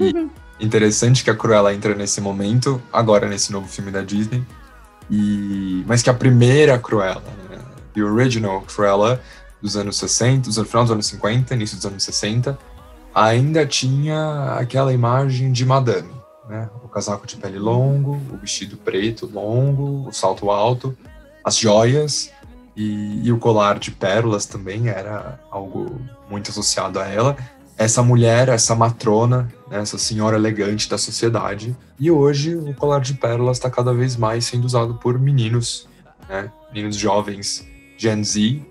E 0.00 0.28
interessante 0.64 1.22
que 1.22 1.30
a 1.30 1.36
Cruella 1.36 1.72
entra 1.72 1.94
nesse 1.94 2.20
momento, 2.20 2.82
agora 2.92 3.28
nesse 3.28 3.52
novo 3.52 3.68
filme 3.68 3.90
da 3.90 4.00
Disney, 4.00 4.44
e, 5.10 5.84
mas 5.86 6.02
que 6.02 6.10
a 6.10 6.14
primeira 6.14 6.78
Cruella, 6.78 7.20
né? 7.20 7.39
The 7.94 8.02
Original 8.02 8.60
Cruella 8.62 9.20
dos 9.60 9.76
anos 9.76 9.98
60, 9.98 10.48
no 10.48 10.64
final 10.64 10.84
dos 10.84 10.92
anos 10.92 11.06
50, 11.06 11.54
início 11.54 11.76
dos 11.76 11.86
anos 11.86 12.02
60, 12.02 12.58
ainda 13.14 13.66
tinha 13.66 14.56
aquela 14.58 14.92
imagem 14.92 15.52
de 15.52 15.66
madame, 15.66 16.10
né? 16.48 16.68
O 16.82 16.88
casaco 16.88 17.26
de 17.26 17.36
pele 17.36 17.58
longo, 17.58 18.20
o 18.32 18.38
vestido 18.38 18.76
preto 18.76 19.26
longo, 19.26 20.08
o 20.08 20.12
salto 20.12 20.50
alto, 20.50 20.96
as 21.44 21.56
joias 21.56 22.30
e, 22.76 23.20
e 23.22 23.32
o 23.32 23.38
colar 23.38 23.78
de 23.78 23.90
pérolas 23.90 24.46
também 24.46 24.88
era 24.88 25.38
algo 25.50 26.00
muito 26.28 26.50
associado 26.50 26.98
a 26.98 27.06
ela 27.06 27.36
essa 27.80 28.02
mulher, 28.02 28.50
essa 28.50 28.74
matrona, 28.74 29.50
né, 29.70 29.80
essa 29.80 29.96
senhora 29.96 30.36
elegante 30.36 30.86
da 30.86 30.98
sociedade. 30.98 31.74
E 31.98 32.10
hoje 32.10 32.54
o 32.54 32.74
colar 32.74 33.00
de 33.00 33.14
pérolas 33.14 33.56
está 33.56 33.70
cada 33.70 33.94
vez 33.94 34.16
mais 34.16 34.44
sendo 34.44 34.66
usado 34.66 34.96
por 34.96 35.18
meninos, 35.18 35.88
né, 36.28 36.52
meninos 36.70 36.96
jovens, 36.96 37.66
Gen 38.00 38.24
Z, 38.24 38.62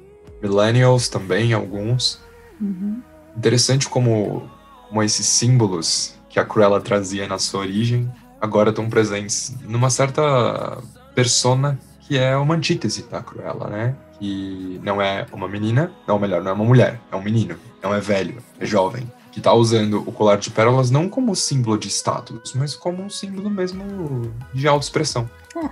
millennials 0.42 1.08
também, 1.08 1.54
alguns. 1.54 2.20
Uhum. 2.60 3.02
Interessante 3.38 3.88
como, 3.88 4.50
como 4.88 5.04
esses 5.04 5.28
símbolos 5.28 6.16
que 6.28 6.40
a 6.40 6.46
Cruella 6.46 6.82
trazia 6.82 7.28
na 7.28 7.38
sua 7.38 7.62
origem 7.62 8.12
agora 8.42 8.70
estão 8.70 8.90
presentes 8.90 9.56
numa 9.62 9.90
certa 9.90 10.82
persona 11.14 11.80
que 12.02 12.18
é 12.18 12.36
uma 12.36 12.56
antítese 12.56 13.04
da 13.04 13.22
Cruella, 13.22 13.70
né? 13.70 13.96
e 14.22 14.80
não 14.84 15.02
é 15.02 15.26
uma 15.32 15.48
menina, 15.48 15.92
não, 16.08 16.20
melhor, 16.20 16.42
não 16.42 16.52
é 16.52 16.54
uma 16.54 16.66
mulher, 16.66 17.00
é 17.12 17.16
um 17.16 17.22
menino, 17.22 17.56
não 17.82 17.94
é 17.94 18.00
velho, 18.00 18.42
é 18.60 18.66
jovem, 18.66 19.10
que 19.32 19.40
tá 19.40 19.54
usando 19.54 20.04
o 20.06 20.12
colar 20.12 20.38
de 20.38 20.50
pérolas 20.50 20.92
não 20.92 21.08
como 21.08 21.36
símbolo 21.36 21.78
de 21.78 21.88
status, 21.88 22.54
mas 22.54 22.76
como 22.76 23.02
um 23.02 23.10
símbolo 23.10 23.50
mesmo 23.50 24.34
de 24.54 24.68
autoexpressão. 24.68 25.30
É. 25.56 25.70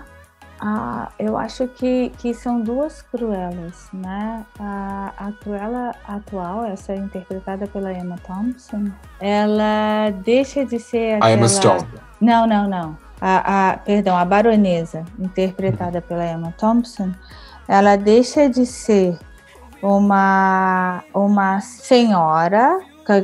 Ah, 0.60 1.10
eu 1.20 1.38
acho 1.38 1.68
que, 1.68 2.12
que 2.18 2.34
são 2.34 2.62
duas 2.62 3.01
cruelas, 3.01 3.89
né? 3.93 4.43
A, 4.60 5.14
a 5.18 5.32
cruela 5.32 5.93
atual, 6.08 6.66
essa 6.66 6.93
é 6.93 6.95
interpretada 6.95 7.68
pela 7.68 7.93
Emma 7.93 8.18
Thompson, 8.26 8.91
ela 9.20 10.10
deixa 10.24 10.66
de 10.66 10.80
ser 10.80 11.16
aquela... 11.16 11.26
A 11.26 11.34
Emma 11.34 11.47
Stone. 11.47 11.88
Não, 12.20 12.47
não, 12.47 12.68
não. 12.68 12.97
A, 13.22 13.72
a, 13.72 13.78
perdão, 13.78 14.18
a 14.18 14.26
baronesa, 14.26 15.03
interpretada 15.20 16.01
pela 16.01 16.26
Emma 16.26 16.53
Thompson, 16.58 17.12
ela 17.68 17.95
deixa 17.95 18.49
de 18.49 18.66
ser 18.66 19.18
uma, 19.82 21.03
uma 21.14 21.60
senhora 21.62 22.80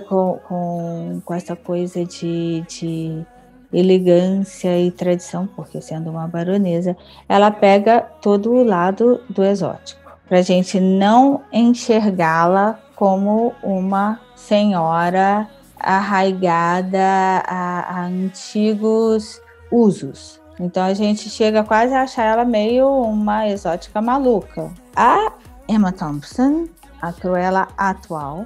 com, 0.08 0.40
com, 0.48 1.22
com 1.26 1.34
essa 1.34 1.56
coisa 1.56 2.06
de, 2.06 2.64
de 2.68 3.26
elegância 3.74 4.80
e 4.80 4.92
tradição, 4.92 5.48
porque 5.48 5.82
sendo 5.82 6.12
uma 6.12 6.28
baronesa, 6.28 6.96
ela 7.28 7.50
pega 7.50 8.02
todo 8.22 8.52
o 8.52 8.64
lado 8.64 9.22
do 9.30 9.44
exótico, 9.44 10.00
para 10.28 10.40
a 10.40 10.42
gente 10.42 10.80
não 10.80 11.42
enxergá-la 11.52 12.80
como 12.96 13.54
uma 13.64 14.20
senhora 14.36 15.50
arraigada 15.80 17.44
a, 17.48 18.00
a 18.00 18.06
antigos 18.06 19.42
usos. 19.72 20.40
Então 20.60 20.84
a 20.84 20.94
gente 20.94 21.30
chega 21.30 21.64
quase 21.64 21.94
a 21.94 22.04
achar 22.04 22.24
ela 22.26 22.46
meio 22.46 22.88
uma 22.88 23.50
exótica 23.50 24.02
maluca. 24.02 24.72
A 24.96 25.34
Emma 25.68 25.92
Thompson, 25.92 26.68
a 27.02 27.12
Cruella 27.12 27.68
atual, 27.78 28.46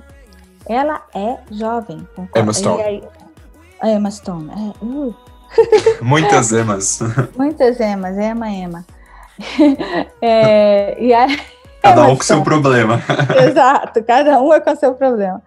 ela 0.66 1.02
é 1.14 1.38
jovem. 1.52 2.08
Emma 2.36 2.54
Stone. 2.54 3.04
A 3.80 3.90
Emma 3.90 4.10
Stone. 4.12 4.50
É, 4.52 4.86
uh. 4.86 5.16
Muitas 6.02 6.52
Emas. 6.52 7.00
Muitas 7.38 7.80
Emas, 7.80 8.18
Emma, 8.18 8.50
Emma. 8.50 8.86
é, 10.22 11.02
e 11.02 11.14
a 11.14 11.28
cada 11.82 12.02
Emma 12.02 12.12
um 12.12 12.18
com 12.18 12.24
Stone. 12.24 12.24
seu 12.24 12.44
problema. 12.44 13.02
Exato, 13.48 14.04
cada 14.04 14.42
um 14.42 14.54
é 14.54 14.60
com 14.60 14.76
seu 14.76 14.94
problema. 14.96 15.42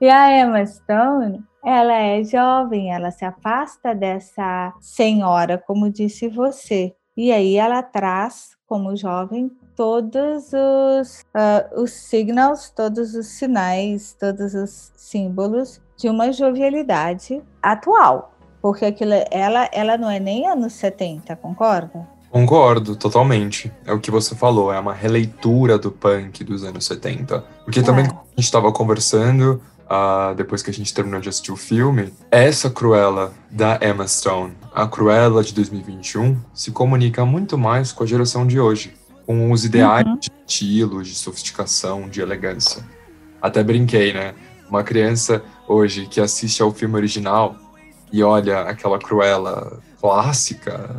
E 0.00 0.08
a 0.08 0.40
Emma 0.40 0.64
Stone, 0.64 1.42
ela 1.64 1.94
é 1.94 2.22
jovem, 2.24 2.92
ela 2.92 3.10
se 3.10 3.24
afasta 3.24 3.94
dessa 3.94 4.72
senhora, 4.80 5.62
como 5.66 5.90
disse 5.90 6.28
você. 6.28 6.94
E 7.16 7.32
aí 7.32 7.56
ela 7.56 7.82
traz, 7.82 8.50
como 8.66 8.96
jovem, 8.96 9.50
todos 9.76 10.52
os, 10.52 11.20
uh, 11.20 11.80
os 11.80 11.92
signals, 11.92 12.70
todos 12.70 13.14
os 13.14 13.26
sinais, 13.26 14.16
todos 14.18 14.54
os 14.54 14.92
símbolos 14.96 15.80
de 15.96 16.08
uma 16.08 16.32
jovialidade 16.32 17.42
atual. 17.62 18.34
Porque 18.60 18.84
aquilo, 18.84 19.12
ela, 19.30 19.68
ela 19.72 19.98
não 19.98 20.10
é 20.10 20.18
nem 20.18 20.46
anos 20.46 20.72
70, 20.74 21.36
concorda? 21.36 22.08
Concordo, 22.30 22.96
totalmente. 22.96 23.70
É 23.86 23.92
o 23.92 24.00
que 24.00 24.10
você 24.10 24.34
falou, 24.34 24.72
é 24.72 24.80
uma 24.80 24.94
releitura 24.94 25.78
do 25.78 25.92
punk 25.92 26.42
dos 26.42 26.64
anos 26.64 26.84
70. 26.86 27.44
Porque 27.64 27.82
também 27.82 28.06
é. 28.06 28.08
a 28.08 28.12
gente 28.36 28.44
estava 28.44 28.72
conversando, 28.72 29.62
uh, 29.84 30.34
depois 30.34 30.62
que 30.62 30.70
a 30.70 30.72
gente 30.72 30.92
terminou 30.92 31.20
de 31.20 31.28
assistir 31.28 31.52
o 31.52 31.56
filme, 31.56 32.12
essa 32.30 32.70
Cruella 32.70 33.32
da 33.50 33.78
Emma 33.82 34.08
Stone, 34.08 34.54
a 34.74 34.86
Cruella 34.86 35.44
de 35.44 35.54
2021, 35.54 36.36
se 36.52 36.72
comunica 36.72 37.24
muito 37.24 37.56
mais 37.56 37.92
com 37.92 38.02
a 38.02 38.06
geração 38.06 38.46
de 38.46 38.58
hoje 38.58 38.94
com 39.26 39.50
os 39.50 39.64
ideais 39.64 40.06
uhum. 40.06 40.18
de 40.18 40.30
estilo, 40.46 41.02
de 41.02 41.14
sofisticação, 41.14 42.08
de 42.08 42.20
elegância. 42.20 42.84
Até 43.40 43.62
brinquei, 43.62 44.12
né? 44.12 44.34
Uma 44.68 44.82
criança 44.82 45.42
hoje 45.66 46.06
que 46.06 46.20
assiste 46.20 46.62
ao 46.62 46.72
filme 46.72 46.96
original 46.96 47.56
e 48.12 48.22
olha 48.22 48.60
aquela 48.62 48.98
Cruella 48.98 49.80
clássica, 50.00 50.90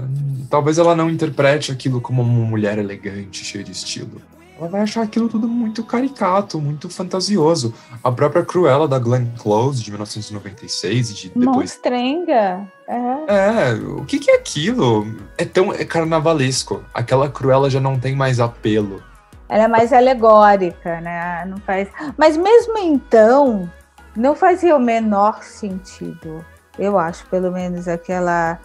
talvez 0.50 0.78
ela 0.78 0.96
não 0.96 1.10
interprete 1.10 1.72
aquilo 1.72 2.02
como 2.02 2.22
uma 2.22 2.46
mulher 2.46 2.78
elegante, 2.78 3.46
cheia 3.46 3.64
de 3.64 3.72
estilo 3.72 4.22
ela 4.58 4.70
vai 4.70 4.82
achar 4.82 5.04
aquilo 5.04 5.28
tudo 5.28 5.48
muito 5.48 5.84
caricato, 5.84 6.60
muito 6.60 6.90
fantasioso. 6.90 7.74
A 8.04 8.12
própria 8.12 8.44
Cruella 8.44 8.88
da 8.88 8.98
Glenn 8.98 9.28
Close, 9.38 9.84
de 9.84 9.92
1996, 9.92 11.10
e 11.10 11.14
de 11.14 11.30
depois... 11.30 11.46
Monstrenga! 11.46 12.66
É. 12.88 13.72
é, 13.72 13.74
o 13.74 14.06
que, 14.06 14.20
que 14.20 14.32
é 14.32 14.36
aquilo? 14.36 15.08
É 15.38 15.44
tão 15.44 15.74
é 15.74 15.84
carnavalesco. 15.84 16.84
Aquela 16.94 17.30
Cruella 17.30 17.70
já 17.70 17.82
não 17.82 18.00
tem 18.00 18.16
mais 18.16 18.40
apelo. 18.40 19.04
Ela 19.50 19.64
é 19.64 19.68
mais 19.68 19.92
alegórica, 19.92 21.02
né? 21.02 21.46
Não 21.46 21.58
faz... 21.58 21.90
Mas 22.18 22.38
mesmo 22.38 22.78
então, 22.78 23.70
não 24.16 24.36
fazia 24.36 24.76
o 24.76 24.80
menor 24.80 25.44
sentido. 25.44 26.44
Eu 26.78 26.98
acho, 26.98 27.26
pelo 27.28 27.52
menos, 27.52 27.88
aquela 27.88 28.60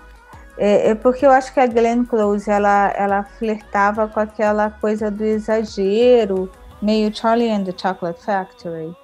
é, 0.62 0.90
é, 0.90 0.94
porque 0.94 1.24
eu 1.24 1.30
acho 1.30 1.54
que 1.54 1.58
a 1.58 1.66
Glenn 1.66 2.04
Close 2.04 2.50
ela, 2.50 2.92
ela 2.94 3.22
flertava 3.38 4.06
com 4.06 4.20
aquela 4.20 4.70
coisa 4.70 5.10
do 5.10 5.24
exagero, 5.24 6.50
meio 6.82 7.14
Charlie 7.16 7.50
and 7.50 7.64
the 7.64 7.72
Chocolate 7.74 8.22
Factory, 8.22 8.94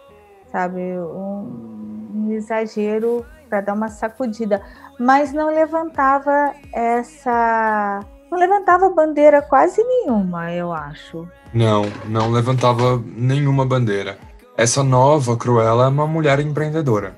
sabe? 0.52 0.80
Um, 0.80 2.10
um 2.14 2.32
exagero 2.32 3.24
para 3.48 3.62
dar 3.62 3.72
uma 3.72 3.88
sacudida, 3.88 4.62
mas 5.00 5.32
não 5.32 5.48
levantava 5.48 6.52
essa. 6.74 8.00
Não 8.30 8.38
levantava 8.38 8.90
bandeira 8.90 9.40
quase 9.40 9.82
nenhuma, 9.82 10.52
eu 10.52 10.74
acho. 10.74 11.26
Não, 11.54 11.84
não 12.06 12.30
levantava 12.30 13.02
nenhuma 13.16 13.64
bandeira. 13.64 14.18
Essa 14.56 14.82
nova 14.82 15.36
Cruella 15.36 15.84
é 15.84 15.88
uma 15.88 16.06
mulher 16.06 16.40
empreendedora. 16.40 17.16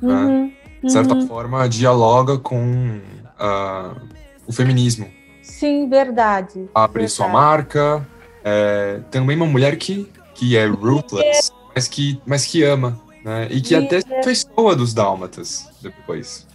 Né? 0.00 0.14
Uhum, 0.14 0.44
né? 0.46 0.52
De 0.82 0.92
certa 0.92 1.14
uhum. 1.14 1.26
forma, 1.26 1.68
dialoga 1.68 2.38
com 2.38 3.00
uh, 3.40 4.00
o 4.46 4.52
feminismo. 4.52 5.10
Sim, 5.42 5.88
verdade. 5.88 6.68
Abre 6.74 7.00
verdade. 7.00 7.12
sua 7.12 7.28
marca. 7.28 8.06
É, 8.44 9.00
também 9.10 9.36
uma 9.36 9.46
mulher 9.46 9.76
que, 9.76 10.08
que 10.32 10.56
é 10.56 10.66
ruthless, 10.66 11.50
mas 11.74 11.88
que, 11.88 12.20
mas 12.24 12.46
que 12.46 12.62
ama. 12.62 13.00
Né? 13.24 13.48
E 13.50 13.60
que 13.60 13.70
sim, 13.70 13.86
até 13.86 13.98
é. 14.08 14.22
fez 14.22 14.44
boa 14.44 14.76
dos 14.76 14.94
dálmatas 14.94 15.68
depois. 15.82 16.46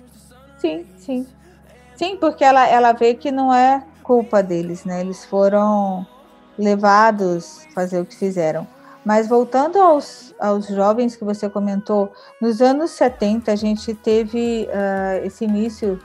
Sim, 0.59 0.85
sim. 0.97 1.27
Sim, 1.97 2.15
porque 2.15 2.43
ela, 2.43 2.65
ela 2.65 2.93
vê 2.93 3.13
que 3.13 3.29
não 3.29 3.53
é 3.53 3.83
culpa 4.01 4.41
deles, 4.41 4.85
né? 4.85 5.01
Eles 5.01 5.25
foram 5.25 6.07
levados 6.57 7.67
a 7.67 7.73
fazer 7.73 7.99
o 7.99 8.05
que 8.05 8.15
fizeram. 8.15 8.65
Mas 9.03 9.27
voltando 9.27 9.79
aos, 9.79 10.33
aos 10.39 10.67
jovens 10.67 11.15
que 11.15 11.23
você 11.23 11.49
comentou, 11.49 12.11
nos 12.39 12.61
anos 12.61 12.91
70 12.91 13.51
a 13.51 13.55
gente 13.55 13.95
teve 13.95 14.67
uh, 14.67 15.25
esse 15.25 15.45
início 15.45 15.99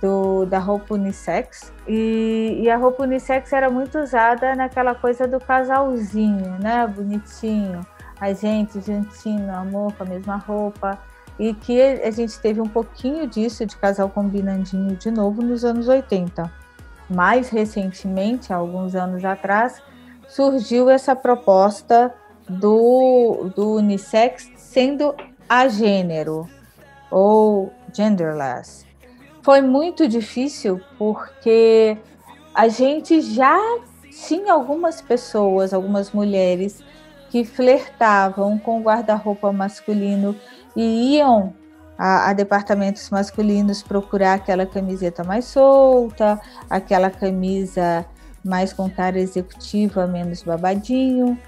do, 0.00 0.46
da 0.46 0.58
roupa 0.58 0.94
unissex. 0.94 1.72
E, 1.86 2.60
e, 2.62 2.70
a 2.70 2.76
roupa 2.76 3.02
unissex 3.02 3.52
era 3.52 3.68
muito 3.68 3.98
usada 3.98 4.54
naquela 4.54 4.94
coisa 4.94 5.26
do 5.26 5.40
casalzinho, 5.40 6.58
né? 6.60 6.86
Bonitinho. 6.86 7.80
A 8.20 8.32
gente 8.32 8.80
juntinho, 8.80 9.52
amor, 9.54 9.92
com 9.94 10.04
a 10.04 10.06
mesma 10.06 10.36
roupa. 10.36 10.98
E 11.38 11.54
que 11.54 11.80
a 11.80 12.10
gente 12.10 12.38
teve 12.40 12.60
um 12.60 12.68
pouquinho 12.68 13.26
disso 13.26 13.64
de 13.64 13.76
casal 13.76 14.08
combinandinho 14.08 14.96
de 14.96 15.10
novo 15.10 15.40
nos 15.40 15.64
anos 15.64 15.88
80. 15.88 16.50
Mais 17.08 17.48
recentemente, 17.48 18.52
alguns 18.52 18.94
anos 18.94 19.24
atrás, 19.24 19.80
surgiu 20.28 20.90
essa 20.90 21.14
proposta 21.14 22.12
do, 22.48 23.50
do 23.54 23.76
unissex 23.76 24.50
sendo 24.56 25.14
a 25.48 25.68
gênero 25.68 26.48
ou 27.10 27.72
genderless 27.92 28.88
foi 29.48 29.62
muito 29.62 30.06
difícil 30.06 30.78
porque 30.98 31.96
a 32.54 32.68
gente 32.68 33.22
já 33.22 33.58
tinha 34.26 34.52
algumas 34.52 35.00
pessoas, 35.00 35.72
algumas 35.72 36.12
mulheres 36.12 36.84
que 37.30 37.46
flertavam 37.46 38.58
com 38.58 38.82
guarda-roupa 38.82 39.50
masculino 39.50 40.36
e 40.76 41.16
iam 41.16 41.54
a, 41.96 42.28
a, 42.28 42.32
departamentos 42.34 43.08
masculinos 43.08 43.82
procurar 43.82 44.34
aquela 44.34 44.66
camiseta 44.66 45.24
mais 45.24 45.46
solta, 45.46 46.38
aquela 46.68 47.08
camisa 47.08 48.04
mais 48.44 48.74
com 48.74 48.90
cara 48.90 49.18
executiva, 49.18 50.06
menos 50.06 50.42
babadinho. 50.42 51.38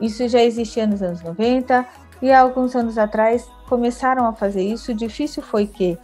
Isso 0.00 0.26
já 0.28 0.42
existia 0.42 0.86
nos 0.86 1.02
anos 1.02 1.22
90 1.22 1.86
e 2.22 2.30
há 2.30 2.40
alguns 2.40 2.74
anos 2.74 2.98
atrás 2.98 3.48
começaram 3.68 4.26
a 4.26 4.32
fazer 4.32 4.62
isso. 4.62 4.92
O 4.92 4.94
difícil 4.94 5.42
foi 5.42 5.66
que 5.66 5.98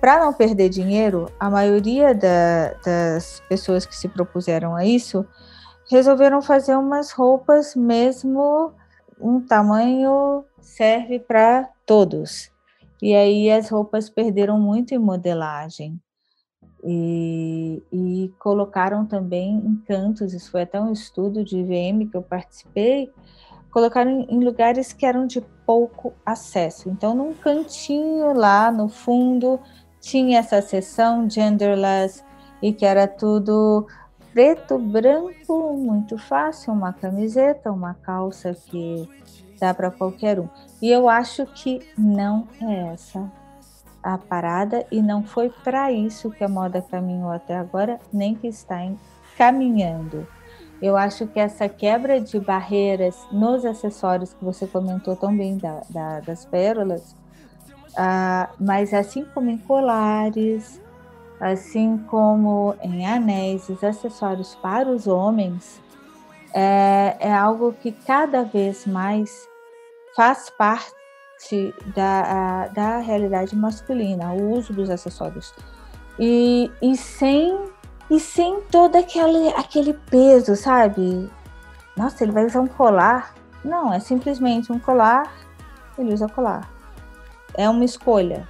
para 0.00 0.20
não 0.20 0.32
perder 0.32 0.68
dinheiro, 0.68 1.30
a 1.40 1.48
maioria 1.48 2.14
da, 2.14 2.74
das 2.84 3.42
pessoas 3.48 3.86
que 3.86 3.96
se 3.96 4.08
propuseram 4.08 4.74
a 4.74 4.84
isso 4.84 5.26
resolveram 5.90 6.42
fazer 6.42 6.76
umas 6.76 7.12
roupas 7.12 7.74
mesmo 7.74 8.72
um 9.20 9.40
tamanho 9.40 10.44
serve 10.60 11.18
para 11.18 11.68
todos. 11.86 12.50
E 13.00 13.14
aí 13.14 13.50
as 13.50 13.68
roupas 13.68 14.10
perderam 14.10 14.60
muito 14.60 14.94
em 14.94 14.98
modelagem. 14.98 16.00
E, 16.84 17.82
e 17.90 18.32
colocaram 18.38 19.06
também 19.06 19.56
em 19.56 19.76
cantos, 19.86 20.32
isso 20.32 20.50
foi 20.50 20.62
até 20.62 20.80
um 20.80 20.92
estudo 20.92 21.42
de 21.42 21.58
IVM 21.58 22.08
que 22.08 22.16
eu 22.16 22.22
participei, 22.22 23.10
colocaram 23.76 24.24
em 24.30 24.42
lugares 24.42 24.94
que 24.94 25.04
eram 25.04 25.26
de 25.26 25.42
pouco 25.66 26.14
acesso. 26.24 26.88
Então, 26.88 27.14
num 27.14 27.34
cantinho 27.34 28.32
lá 28.32 28.72
no 28.72 28.88
fundo, 28.88 29.60
tinha 30.00 30.38
essa 30.38 30.62
seção 30.62 31.28
genderless 31.28 32.24
e 32.62 32.72
que 32.72 32.86
era 32.86 33.06
tudo 33.06 33.86
preto, 34.32 34.78
branco, 34.78 35.74
muito 35.74 36.16
fácil, 36.16 36.72
uma 36.72 36.90
camiseta, 36.90 37.70
uma 37.70 37.92
calça 37.92 38.54
que 38.54 39.06
dá 39.60 39.74
para 39.74 39.90
qualquer 39.90 40.40
um. 40.40 40.48
E 40.80 40.90
eu 40.90 41.06
acho 41.06 41.44
que 41.44 41.86
não 41.98 42.48
é 42.62 42.94
essa 42.94 43.30
a 44.02 44.16
parada 44.16 44.86
e 44.90 45.02
não 45.02 45.22
foi 45.22 45.50
para 45.50 45.92
isso 45.92 46.30
que 46.30 46.42
a 46.42 46.48
moda 46.48 46.80
caminhou 46.80 47.30
até 47.30 47.54
agora, 47.54 48.00
nem 48.10 48.34
que 48.34 48.46
está 48.46 48.78
caminhando. 49.36 50.26
Eu 50.80 50.96
acho 50.96 51.26
que 51.26 51.40
essa 51.40 51.68
quebra 51.68 52.20
de 52.20 52.38
barreiras 52.38 53.16
nos 53.32 53.64
acessórios 53.64 54.34
que 54.34 54.44
você 54.44 54.66
comentou 54.66 55.16
tão 55.16 55.34
bem 55.34 55.56
da, 55.56 55.80
da, 55.88 56.20
das 56.20 56.44
pérolas, 56.44 57.16
uh, 57.92 58.52
mas 58.60 58.92
assim 58.92 59.24
como 59.32 59.48
em 59.48 59.56
colares, 59.56 60.80
assim 61.40 61.98
como 62.08 62.74
em 62.82 63.06
anéis, 63.06 63.68
os 63.68 63.82
acessórios 63.82 64.54
para 64.56 64.88
os 64.88 65.06
homens, 65.06 65.80
é, 66.54 67.16
é 67.20 67.32
algo 67.32 67.72
que 67.72 67.92
cada 67.92 68.42
vez 68.42 68.86
mais 68.86 69.48
faz 70.14 70.50
parte 70.50 70.94
da, 71.94 72.68
da 72.68 72.98
realidade 72.98 73.54
masculina, 73.54 74.32
o 74.32 74.52
uso 74.52 74.72
dos 74.72 74.88
acessórios. 74.88 75.52
E, 76.18 76.70
e 76.80 76.96
sem 76.96 77.54
e 78.10 78.20
sem 78.20 78.60
todo 78.62 78.96
aquele, 78.96 79.48
aquele 79.50 79.92
peso, 79.92 80.54
sabe? 80.54 81.30
Nossa, 81.96 82.22
ele 82.22 82.32
vai 82.32 82.46
usar 82.46 82.60
um 82.60 82.66
colar? 82.66 83.34
Não, 83.64 83.92
é 83.92 83.98
simplesmente 83.98 84.72
um 84.72 84.78
colar, 84.78 85.32
ele 85.98 86.14
usa 86.14 86.28
colar. 86.28 86.70
É 87.54 87.68
uma 87.68 87.84
escolha. 87.84 88.46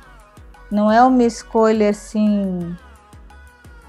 Não 0.70 0.90
é 0.90 1.02
uma 1.02 1.22
escolha 1.22 1.90
assim. 1.90 2.76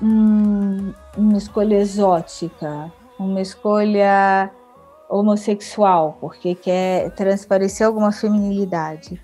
Hum, 0.01 0.93
uma 1.17 1.37
escolha 1.37 1.75
exótica, 1.75 2.91
uma 3.17 3.41
escolha 3.41 4.51
homossexual, 5.09 6.17
porque 6.21 6.53
quer 6.53 7.09
transparecer 7.11 7.87
alguma 7.87 8.11
feminilidade. 8.11 9.19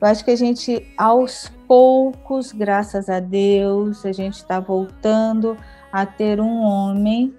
Eu 0.00 0.06
acho 0.06 0.24
que 0.24 0.30
a 0.30 0.36
gente, 0.36 0.86
aos 0.96 1.50
poucos, 1.66 2.52
graças 2.52 3.08
a 3.08 3.18
Deus, 3.18 4.04
a 4.04 4.12
gente 4.12 4.34
está 4.34 4.60
voltando 4.60 5.56
a 5.92 6.04
ter 6.06 6.40
um 6.40 6.62
homem 6.62 7.34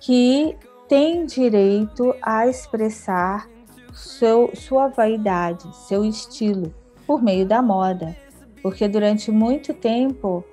que 0.00 0.56
tem 0.88 1.26
direito 1.26 2.14
a 2.22 2.46
expressar 2.46 3.48
seu, 3.92 4.50
sua 4.54 4.88
vaidade, 4.88 5.68
seu 5.86 6.04
estilo, 6.04 6.74
por 7.06 7.22
meio 7.22 7.46
da 7.46 7.60
moda. 7.60 8.16
Porque 8.62 8.88
durante 8.88 9.30
muito 9.30 9.74
tempo 9.74 10.44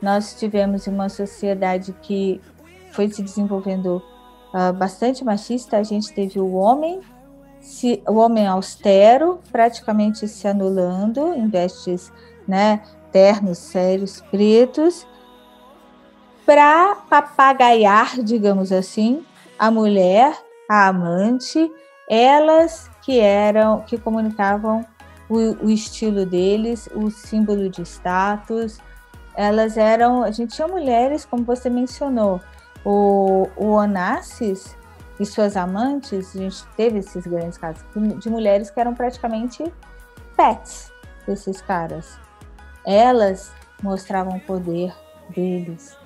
nós 0.00 0.34
tivemos 0.34 0.86
uma 0.86 1.08
sociedade 1.08 1.94
que 2.02 2.40
foi 2.92 3.08
se 3.08 3.22
desenvolvendo 3.22 4.02
uh, 4.52 4.72
bastante 4.72 5.24
machista. 5.24 5.76
A 5.76 5.82
gente 5.82 6.12
teve 6.12 6.40
o 6.40 6.52
homem, 6.52 7.00
se, 7.60 8.02
o 8.08 8.14
homem 8.14 8.46
austero, 8.46 9.40
praticamente 9.50 10.26
se 10.26 10.48
anulando 10.48 11.34
em 11.34 11.48
vestes 11.48 12.12
né, 12.46 12.82
ternos, 13.12 13.58
sérios, 13.58 14.20
pretos, 14.30 15.06
para 16.44 16.96
papagaiar, 17.08 18.20
digamos 18.22 18.72
assim, 18.72 19.24
a 19.58 19.70
mulher, 19.70 20.36
a 20.68 20.88
amante, 20.88 21.70
elas 22.08 22.90
que 23.02 23.20
eram, 23.20 23.82
que 23.82 23.98
comunicavam 23.98 24.84
o, 25.28 25.66
o 25.66 25.70
estilo 25.70 26.26
deles, 26.26 26.88
o 26.94 27.10
símbolo 27.10 27.68
de 27.68 27.82
status. 27.82 28.78
Elas 29.34 29.76
eram, 29.76 30.22
a 30.22 30.30
gente 30.30 30.54
tinha 30.54 30.68
mulheres, 30.68 31.24
como 31.24 31.44
você 31.44 31.70
mencionou, 31.70 32.40
o, 32.84 33.48
o 33.56 33.68
Onassis 33.68 34.76
e 35.18 35.24
suas 35.24 35.56
amantes, 35.56 36.34
a 36.34 36.38
gente 36.38 36.66
teve 36.76 36.98
esses 36.98 37.26
grandes 37.26 37.56
casos 37.56 37.84
de 38.18 38.28
mulheres 38.28 38.70
que 38.70 38.80
eram 38.80 38.94
praticamente 38.94 39.64
pets 40.36 40.92
desses 41.26 41.62
caras. 41.62 42.18
Elas 42.84 43.52
mostravam 43.82 44.36
o 44.36 44.40
poder 44.40 44.92
deles, 45.30 45.96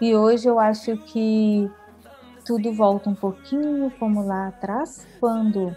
e 0.00 0.14
hoje 0.14 0.46
eu 0.46 0.58
acho 0.58 0.96
que 0.98 1.70
tudo 2.44 2.72
volta 2.72 3.10
um 3.10 3.14
pouquinho 3.14 3.90
como 3.98 4.24
lá 4.24 4.48
atrás, 4.48 5.06
quando 5.18 5.74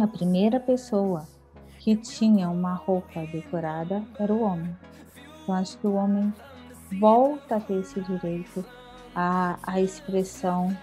a 0.00 0.06
primeira 0.06 0.60
pessoa 0.60 1.26
que 1.78 1.96
tinha 1.96 2.48
uma 2.48 2.74
roupa 2.74 3.20
decorada 3.26 4.02
era 4.18 4.32
o 4.32 4.42
homem. 4.42 4.76
Eu 5.46 5.54
acho 5.54 5.76
que 5.78 5.86
o 5.86 5.94
homem 5.94 6.32
volta 7.00 7.56
a 7.56 7.60
ter 7.60 7.80
esse 7.80 8.00
direito 8.00 8.64
à, 9.14 9.58
à 9.62 9.80
expressão 9.80 10.76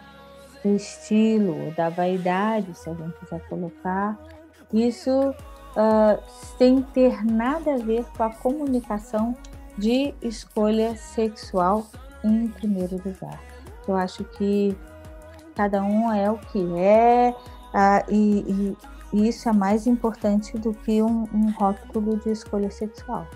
do 0.63 0.75
estilo, 0.75 1.71
da 1.75 1.89
vaidade, 1.89 2.73
se 2.77 2.89
a 2.89 2.93
gente 2.93 3.19
quiser 3.19 3.47
colocar. 3.47 4.17
Isso 4.71 5.31
uh, 5.31 6.23
sem 6.57 6.81
ter 6.81 7.25
nada 7.25 7.75
a 7.75 7.77
ver 7.77 8.05
com 8.15 8.23
a 8.23 8.29
comunicação 8.29 9.35
de 9.77 10.13
escolha 10.21 10.95
sexual 10.95 11.85
em 12.23 12.47
primeiro 12.47 12.95
lugar. 13.03 13.39
Eu 13.87 13.95
acho 13.95 14.23
que 14.23 14.75
cada 15.55 15.83
um 15.83 16.11
é 16.11 16.29
o 16.31 16.37
que 16.37 16.59
é 16.77 17.35
uh, 17.73 18.11
e, 18.11 18.75
e, 19.13 19.27
isso 19.27 19.47
é 19.47 19.53
mais 19.53 19.85
importante 19.85 20.57
do 20.57 20.73
que 20.73 21.01
um, 21.01 21.27
um 21.33 21.51
rótulo 21.51 22.17
de 22.17 22.31
escolha 22.31 22.71
sexual. 22.71 23.27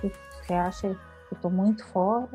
Você 0.00 0.54
acha 0.54 0.88
que 0.88 1.34
eu 1.34 1.36
estou 1.36 1.50
muito 1.50 1.84
fora? 1.86 2.28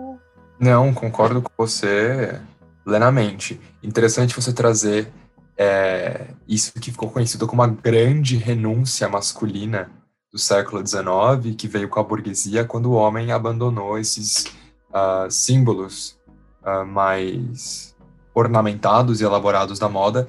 Não, 0.59 0.93
concordo 0.93 1.41
com 1.41 1.51
você 1.57 2.41
plenamente. 2.83 3.59
Interessante 3.81 4.35
você 4.35 4.51
trazer 4.51 5.11
é, 5.57 6.27
isso 6.47 6.73
que 6.73 6.91
ficou 6.91 7.09
conhecido 7.09 7.47
como 7.47 7.61
a 7.61 7.67
grande 7.67 8.35
renúncia 8.35 9.07
masculina 9.07 9.89
do 10.31 10.37
século 10.39 10.85
XIX, 10.85 11.55
que 11.57 11.67
veio 11.67 11.89
com 11.89 11.99
a 11.99 12.03
burguesia 12.03 12.65
quando 12.65 12.87
o 12.87 12.93
homem 12.93 13.31
abandonou 13.31 13.97
esses 13.97 14.45
uh, 14.91 15.29
símbolos 15.29 16.19
uh, 16.63 16.85
mais 16.85 17.95
ornamentados 18.33 19.21
e 19.21 19.23
elaborados 19.23 19.79
da 19.79 19.89
moda 19.89 20.27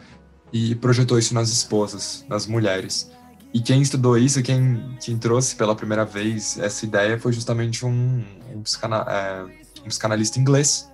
e 0.52 0.74
projetou 0.74 1.18
isso 1.18 1.34
nas 1.34 1.48
esposas, 1.48 2.24
nas 2.28 2.46
mulheres. 2.46 3.10
E 3.54 3.60
quem 3.60 3.82
estudou 3.82 4.16
isso, 4.16 4.42
quem, 4.42 4.96
quem 5.00 5.18
trouxe 5.18 5.54
pela 5.54 5.74
primeira 5.74 6.04
vez 6.04 6.58
essa 6.58 6.84
ideia 6.84 7.18
foi 7.18 7.32
justamente 7.32 7.84
um, 7.84 8.24
um, 8.54 8.62
psicana, 8.62 9.04
é, 9.08 9.42
um 9.84 9.88
psicanalista 9.88 10.38
inglês, 10.38 10.90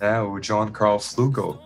né, 0.00 0.20
o 0.20 0.38
John 0.38 0.70
Carl 0.70 0.98
Flugel. 0.98 1.58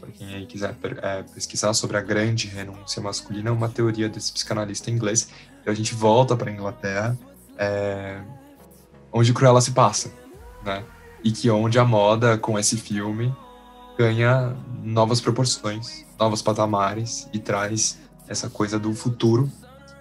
Para 0.00 0.10
quem 0.10 0.34
aí 0.34 0.46
quiser 0.46 0.74
é, 1.02 1.22
pesquisar 1.22 1.72
sobre 1.74 1.96
a 1.96 2.00
grande 2.00 2.48
renúncia 2.48 3.00
masculina, 3.00 3.52
uma 3.52 3.68
teoria 3.68 4.08
desse 4.08 4.32
psicanalista 4.32 4.90
inglês. 4.90 5.28
E 5.64 5.70
a 5.70 5.74
gente 5.74 5.94
volta 5.94 6.36
para 6.36 6.50
a 6.50 6.52
Inglaterra, 6.52 7.16
é, 7.56 8.20
onde 9.12 9.32
Cruella 9.32 9.60
se 9.60 9.70
passa 9.70 10.10
né? 10.64 10.84
E 11.22 11.30
que 11.30 11.50
onde 11.50 11.78
a 11.78 11.84
moda 11.84 12.36
com 12.36 12.58
esse 12.58 12.76
filme 12.76 13.34
ganha 13.96 14.56
novas 14.82 15.20
proporções, 15.20 16.04
novos 16.18 16.42
patamares 16.42 17.28
e 17.32 17.38
traz 17.38 17.98
essa 18.28 18.48
coisa 18.48 18.78
do 18.78 18.94
futuro. 18.94 19.50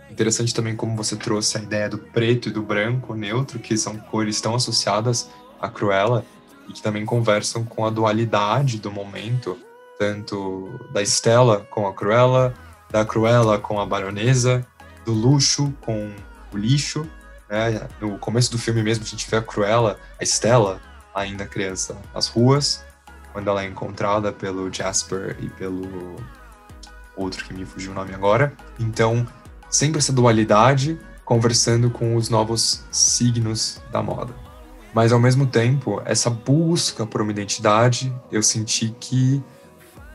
Interessante 0.09 0.53
também 0.53 0.75
como 0.75 0.95
você 0.95 1.15
trouxe 1.15 1.57
a 1.57 1.61
ideia 1.61 1.89
do 1.89 1.97
preto 1.97 2.49
e 2.49 2.51
do 2.51 2.61
branco 2.61 3.13
neutro, 3.13 3.59
que 3.59 3.77
são 3.77 3.97
cores 3.97 4.41
tão 4.41 4.55
associadas 4.55 5.29
à 5.59 5.69
Cruella 5.69 6.25
e 6.67 6.73
que 6.73 6.81
também 6.81 7.05
conversam 7.05 7.63
com 7.63 7.85
a 7.85 7.89
dualidade 7.89 8.79
do 8.79 8.91
momento, 8.91 9.57
tanto 9.97 10.79
da 10.91 11.01
Estela 11.01 11.65
com 11.69 11.87
a 11.87 11.93
Cruella, 11.93 12.53
da 12.89 13.05
Cruella 13.05 13.57
com 13.57 13.79
a 13.79 13.85
baronesa, 13.85 14.65
do 15.05 15.13
luxo 15.13 15.73
com 15.81 16.11
o 16.53 16.57
lixo, 16.57 17.07
né? 17.51 17.87
No 17.99 18.17
começo 18.17 18.49
do 18.49 18.57
filme 18.57 18.81
mesmo, 18.81 19.03
a 19.03 19.07
gente 19.07 19.29
vê 19.29 19.37
a 19.37 19.41
Cruella, 19.41 19.99
a 20.19 20.23
Stella, 20.23 20.79
ainda 21.13 21.45
criança, 21.45 21.97
nas 22.15 22.27
ruas, 22.27 22.85
quando 23.33 23.49
ela 23.49 23.63
é 23.63 23.67
encontrada 23.67 24.31
pelo 24.31 24.73
Jasper 24.73 25.35
e 25.39 25.49
pelo 25.49 26.15
outro 27.15 27.43
que 27.43 27.53
me 27.53 27.65
fugiu 27.65 27.91
o 27.91 27.95
nome 27.95 28.13
agora. 28.13 28.53
Então, 28.79 29.27
sempre 29.69 29.99
essa 29.99 30.13
dualidade 30.13 30.97
conversando 31.25 31.89
com 31.89 32.15
os 32.15 32.29
novos 32.29 32.83
signos 32.89 33.81
da 33.91 34.01
moda. 34.01 34.33
Mas 34.93 35.13
ao 35.13 35.19
mesmo 35.19 35.45
tempo, 35.45 36.01
essa 36.05 36.29
busca 36.29 37.05
por 37.05 37.21
uma 37.21 37.31
identidade, 37.31 38.13
eu 38.31 38.43
senti 38.43 38.95
que 38.99 39.43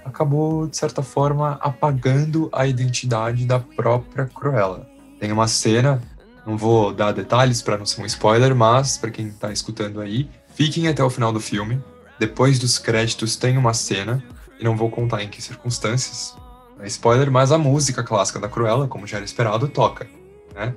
acabou 0.04 0.66
de 0.66 0.76
certa 0.76 1.02
forma 1.02 1.58
apagando 1.60 2.48
a 2.52 2.66
identidade 2.66 3.46
da 3.46 3.58
própria 3.58 4.26
Cruella. 4.26 4.86
Tem 5.18 5.32
uma 5.32 5.48
cena 5.48 6.02
não 6.46 6.56
vou 6.56 6.92
dar 6.92 7.12
detalhes 7.12 7.60
para 7.60 7.76
não 7.76 7.84
ser 7.84 8.00
um 8.00 8.06
spoiler, 8.06 8.54
mas 8.54 8.96
para 8.96 9.10
quem 9.10 9.28
está 9.28 9.52
escutando 9.52 10.00
aí, 10.00 10.30
fiquem 10.54 10.86
até 10.86 11.02
o 11.02 11.10
final 11.10 11.32
do 11.32 11.40
filme. 11.40 11.82
Depois 12.20 12.58
dos 12.58 12.78
créditos 12.78 13.36
tem 13.36 13.58
uma 13.58 13.74
cena, 13.74 14.22
e 14.58 14.64
não 14.64 14.76
vou 14.76 14.88
contar 14.88 15.22
em 15.22 15.28
que 15.28 15.42
circunstâncias, 15.42 16.34
é 16.80 16.86
spoiler, 16.86 17.30
mas 17.30 17.50
a 17.52 17.58
música 17.58 18.02
clássica 18.02 18.38
da 18.38 18.48
Cruella, 18.48 18.86
como 18.86 19.06
já 19.06 19.16
era 19.16 19.24
esperado, 19.24 19.66
toca, 19.66 20.06
né? 20.54 20.74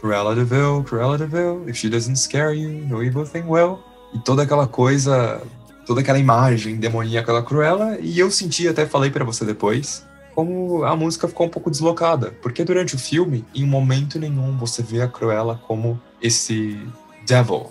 Cruella 0.00 0.34
de 0.34 0.44
Vil, 0.44 0.84
Cruella 0.84 1.18
de 1.18 1.26
Vil, 1.26 1.68
if 1.68 1.76
she 1.76 1.90
doesn't 1.90 2.16
scare 2.16 2.54
you, 2.54 2.70
no 2.86 3.02
evil 3.02 3.26
thing 3.26 3.42
will. 3.46 3.78
E 4.14 4.18
toda 4.18 4.42
aquela 4.42 4.66
coisa, 4.66 5.42
toda 5.86 6.00
aquela 6.00 6.18
imagem 6.18 6.76
demoníaca 6.76 7.32
da 7.32 7.42
Cruella, 7.42 7.98
e 8.00 8.18
eu 8.18 8.30
senti, 8.30 8.68
até 8.68 8.86
falei 8.86 9.10
para 9.10 9.24
você 9.24 9.44
depois, 9.44 10.06
como 10.34 10.84
a 10.84 10.94
música 10.96 11.28
ficou 11.28 11.46
um 11.46 11.50
pouco 11.50 11.70
deslocada, 11.70 12.30
porque 12.42 12.64
durante 12.64 12.94
o 12.94 12.98
filme, 12.98 13.44
em 13.54 13.64
momento 13.64 14.18
nenhum 14.18 14.56
você 14.56 14.82
vê 14.82 15.02
a 15.02 15.08
Cruella 15.08 15.60
como 15.66 16.00
esse 16.20 16.80
devil, 17.26 17.70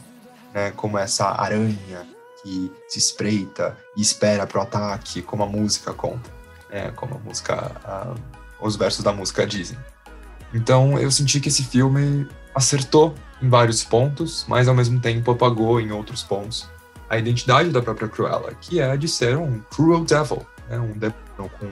né, 0.54 0.72
como 0.72 0.98
essa 0.98 1.28
aranha 1.42 2.08
que 2.42 2.72
se 2.88 3.00
espreita 3.00 3.78
e 3.96 4.02
espera 4.02 4.48
pro 4.48 4.62
ataque, 4.62 5.22
como 5.22 5.44
a 5.44 5.48
música 5.48 5.94
conta, 5.94 6.30
né, 6.70 6.92
como 6.96 7.16
a 7.16 7.20
música, 7.20 7.56
a, 7.84 8.14
os 8.62 8.76
versos 8.76 9.04
da 9.04 9.12
música 9.12 9.46
dizem. 9.46 9.78
Então 10.54 10.98
eu 10.98 11.12
senti 11.12 11.40
que 11.40 11.50
esse 11.50 11.64
filme 11.64 12.28
acertou 12.56 13.14
em 13.42 13.50
vários 13.50 13.84
pontos, 13.84 14.46
mas 14.48 14.68
ao 14.68 14.76
mesmo 14.76 15.00
tempo 15.00 15.32
apagou 15.32 15.80
em 15.80 15.92
outros 15.92 16.24
pontos 16.24 16.70
a 17.10 17.18
identidade 17.18 17.70
da 17.70 17.82
própria 17.82 18.08
Cruella, 18.08 18.54
que 18.62 18.80
é 18.80 18.96
de 18.96 19.08
ser 19.08 19.36
um 19.38 19.60
cruel 19.72 20.04
devil, 20.04 20.46
né, 20.70 20.80
um 20.80 20.94
demônio 20.94 21.52
com 21.60 21.68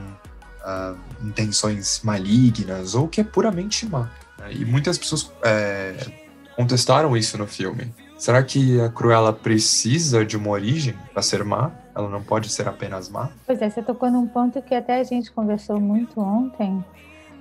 intenções 1.22 2.00
malignas 2.02 2.94
ou 2.94 3.08
que 3.08 3.20
é 3.20 3.24
puramente 3.24 3.86
má. 3.86 4.10
Né? 4.38 4.52
E 4.52 4.64
muitas 4.64 4.98
pessoas 4.98 5.30
é, 5.42 5.94
contestaram 6.56 7.16
isso 7.16 7.36
no 7.38 7.46
filme. 7.46 7.92
Será 8.18 8.42
que 8.42 8.80
a 8.80 8.88
Cruella 8.88 9.32
precisa 9.32 10.26
de 10.26 10.36
uma 10.36 10.50
origem 10.50 10.94
para 11.12 11.22
ser 11.22 11.44
má? 11.44 11.70
Ela 11.94 12.08
não 12.08 12.22
pode 12.22 12.48
ser 12.48 12.66
apenas 12.66 13.08
má? 13.08 13.30
Pois 13.46 13.62
é, 13.62 13.70
você 13.70 13.80
tocou 13.80 14.10
num 14.10 14.26
ponto 14.26 14.60
que 14.60 14.74
até 14.74 14.98
a 14.98 15.04
gente 15.04 15.30
conversou 15.30 15.80
muito 15.80 16.20
ontem, 16.20 16.84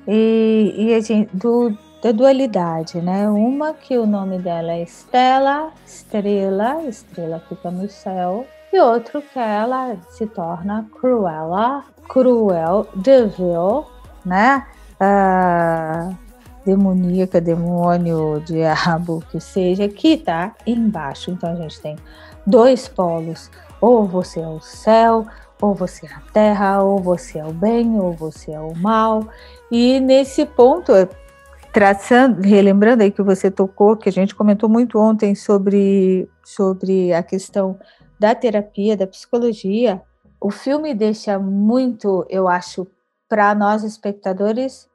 e, 0.07 0.73
e 0.77 0.93
a 0.93 1.01
gente, 1.01 1.35
do, 1.35 1.75
da 2.01 2.11
dualidade, 2.11 3.01
né? 3.01 3.27
Uma 3.27 3.73
que 3.73 3.97
o 3.97 4.05
nome 4.05 4.39
dela 4.39 4.71
é 4.71 4.83
Estela, 4.83 5.71
estrela, 5.85 6.83
estrela 6.83 7.43
fica 7.49 7.69
no 7.69 7.89
céu, 7.89 8.47
e 8.71 8.79
outro 8.79 9.21
que 9.21 9.39
ela 9.39 9.97
se 10.11 10.27
torna 10.27 10.87
Cruella, 10.99 11.83
cruel, 12.07 12.87
devil, 12.95 13.85
né? 14.25 14.65
Uh, 14.99 16.15
demoníaca, 16.65 17.39
demônio, 17.39 18.41
diabo, 18.45 19.23
que 19.31 19.39
seja, 19.39 19.87
que 19.87 20.17
tá 20.17 20.53
embaixo. 20.65 21.31
Então 21.31 21.51
a 21.51 21.55
gente 21.55 21.79
tem 21.79 21.95
dois 22.45 22.87
polos: 22.87 23.49
ou 23.79 24.05
você 24.05 24.41
é 24.41 24.47
o 24.47 24.59
céu, 24.59 25.25
ou 25.61 25.73
você 25.73 26.05
é 26.05 26.13
a 26.13 26.21
terra, 26.33 26.83
ou 26.83 26.99
você 26.99 27.39
é 27.39 27.45
o 27.45 27.53
bem, 27.53 27.99
ou 27.99 28.11
você 28.11 28.51
é 28.51 28.59
o 28.59 28.75
mal. 28.75 29.27
E 29.71 29.99
nesse 29.99 30.45
ponto, 30.45 30.91
traçando, 31.71 32.41
relembrando 32.41 33.03
aí 33.03 33.11
que 33.11 33.21
você 33.21 33.49
tocou, 33.49 33.95
que 33.95 34.09
a 34.09 34.11
gente 34.11 34.35
comentou 34.35 34.67
muito 34.67 34.99
ontem 34.99 35.35
sobre, 35.35 36.27
sobre 36.43 37.13
a 37.13 37.23
questão 37.23 37.77
da 38.19 38.33
terapia, 38.33 38.97
da 38.97 39.07
psicologia, 39.07 40.01
o 40.47 40.49
filme 40.49 40.95
deixa 40.95 41.37
muito, 41.37 42.25
eu 42.29 42.47
acho, 42.47 42.87
para 43.27 43.53
nós 43.53 43.83
espectadores, 43.83 44.87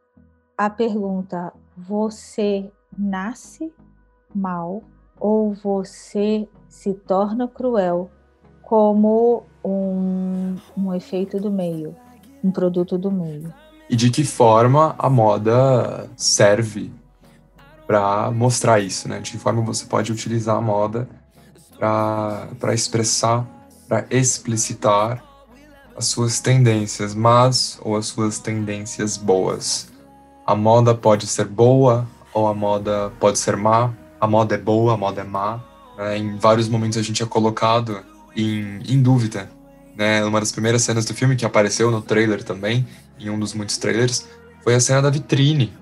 a 0.57 0.71
pergunta: 0.71 1.53
você 1.77 2.73
nasce 2.97 3.71
mal 4.35 4.83
ou 5.21 5.53
você 5.53 6.49
se 6.71 6.95
torna 6.95 7.47
cruel 7.47 8.11
como 8.63 9.43
um, 9.63 10.57
um 10.75 10.95
efeito 10.95 11.39
do 11.39 11.51
meio, 11.51 11.95
um 12.43 12.51
produto 12.51 12.97
do 12.97 13.11
meio. 13.11 13.53
E 13.91 13.95
de 13.95 14.09
que 14.09 14.25
forma 14.25 14.95
a 14.99 15.11
moda 15.11 16.09
serve 16.17 16.91
para 17.87 18.31
mostrar 18.31 18.81
isso, 18.81 19.07
né? 19.07 19.21
De 19.21 19.33
que 19.33 19.37
forma 19.39 19.61
você 19.61 19.85
pode 19.85 20.11
utilizar 20.11 20.57
a 20.57 20.63
moda 20.63 21.07
para 21.79 22.73
expressar, 22.73 23.47
para 23.87 24.07
explicitar 24.09 25.32
as 25.97 26.07
suas 26.07 26.41
tendências 26.41 27.15
más 27.15 27.79
ou 27.83 27.97
as 27.97 28.07
suas 28.07 28.39
tendências 28.39 29.17
boas 29.17 29.93
a 30.47 30.55
moda 30.55 30.95
pode 30.95 31.27
ser 31.27 31.47
boa 31.47 32.07
ou 32.35 32.47
a 32.47 32.55
moda 32.55 33.13
pode 33.21 33.39
ser 33.39 33.57
má, 33.57 33.93
a 34.21 34.27
moda 34.27 34.55
é 34.55 34.59
boa, 34.59 34.95
a 34.95 34.97
moda 34.97 35.21
é 35.21 35.25
má. 35.25 35.61
Né? 35.97 36.19
Em 36.19 36.37
vários 36.37 36.69
momentos 36.69 36.99
a 36.99 37.03
gente 37.03 37.23
é 37.23 37.27
colocado 37.27 38.01
em, 38.37 38.81
em 38.89 39.01
dúvida. 39.01 39.51
Né? 39.97 40.25
Uma 40.25 40.41
das 40.41 40.51
primeiras 40.51 40.83
cenas 40.83 41.05
do 41.05 41.15
filme 41.15 41.37
que 41.37 41.45
apareceu 41.45 41.91
no 41.91 42.03
trailer 42.03 42.43
também, 42.43 42.87
em 43.21 43.31
um 43.31 43.39
dos 43.39 43.55
muitos 43.55 43.77
trailers, 43.77 44.27
foi 44.65 44.75
a 44.75 44.81
cena 44.81 45.03
da 45.03 45.11
vitrine. 45.11 45.73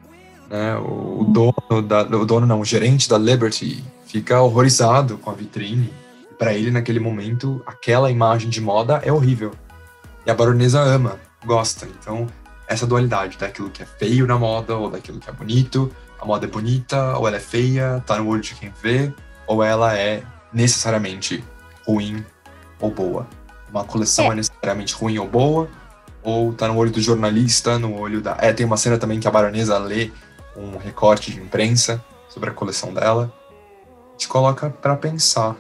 Né? 0.49 0.77
O, 0.77 1.23
o 1.23 1.25
dono, 1.25 1.83
da, 1.83 2.03
o 2.03 2.27
dono 2.27 2.47
não, 2.47 2.61
o 2.61 2.65
gerente 2.65 3.09
da 3.09 3.17
Liberty 3.17 3.83
fica 4.07 4.41
horrorizado 4.41 5.17
com 5.19 5.31
a 5.31 5.35
vitrine. 5.35 5.91
Para 6.39 6.55
ele, 6.55 6.71
naquele 6.71 7.01
momento, 7.01 7.63
aquela 7.67 8.11
imagem 8.11 8.49
de 8.51 8.61
moda 8.61 9.01
é 9.05 9.13
horrível. 9.13 9.53
E 10.27 10.31
a 10.31 10.35
baronesa 10.35 10.81
ama, 10.81 11.19
gosta. 11.45 11.87
Então, 11.87 12.27
essa 12.67 12.87
dualidade 12.87 13.37
daquilo 13.37 13.71
que 13.71 13.83
é 13.83 13.87
feio 13.87 14.27
na 14.27 14.39
moda 14.39 14.77
ou 14.77 14.91
daquilo 14.91 15.19
que 15.19 15.29
é 15.29 15.33
bonito. 15.33 15.91
A 16.21 16.25
moda 16.25 16.47
é 16.47 16.49
bonita 16.49 17.19
ou 17.19 17.27
ela 17.27 17.37
é 17.37 17.41
feia, 17.41 18.03
tá 18.07 18.19
no 18.19 18.29
olho 18.29 18.43
de 18.43 18.55
quem 18.55 18.73
vê, 18.83 19.13
ou 19.47 19.65
ela 19.65 19.97
é 19.97 20.23
necessariamente 20.53 21.43
ruim 21.87 22.25
ou 22.79 22.91
boa. 22.91 23.27
Uma 23.71 23.85
coleção 23.85 24.27
é, 24.27 24.33
é 24.33 24.35
necessariamente 24.35 24.95
ruim 24.95 25.19
ou 25.19 25.27
boa, 25.27 25.69
ou 26.23 26.53
tá 26.53 26.69
no 26.69 26.77
olho 26.77 26.91
do 26.91 27.01
jornalista, 27.01 27.79
no 27.79 27.99
olho 27.99 28.21
da. 28.21 28.37
É, 28.41 28.53
tem 28.53 28.67
uma 28.67 28.77
cena 28.77 28.99
também 28.99 29.19
que 29.19 29.27
a 29.27 29.31
baronesa 29.31 29.79
lê 29.79 30.13
um 30.57 30.77
recorte 30.77 31.33
de 31.33 31.41
imprensa 31.41 32.05
sobre 32.29 32.51
a 32.51 32.53
coleção 32.53 32.93
dela. 32.93 33.33
Te 34.17 34.29
coloca 34.29 34.69
para 34.69 34.95
pensar 34.97 35.57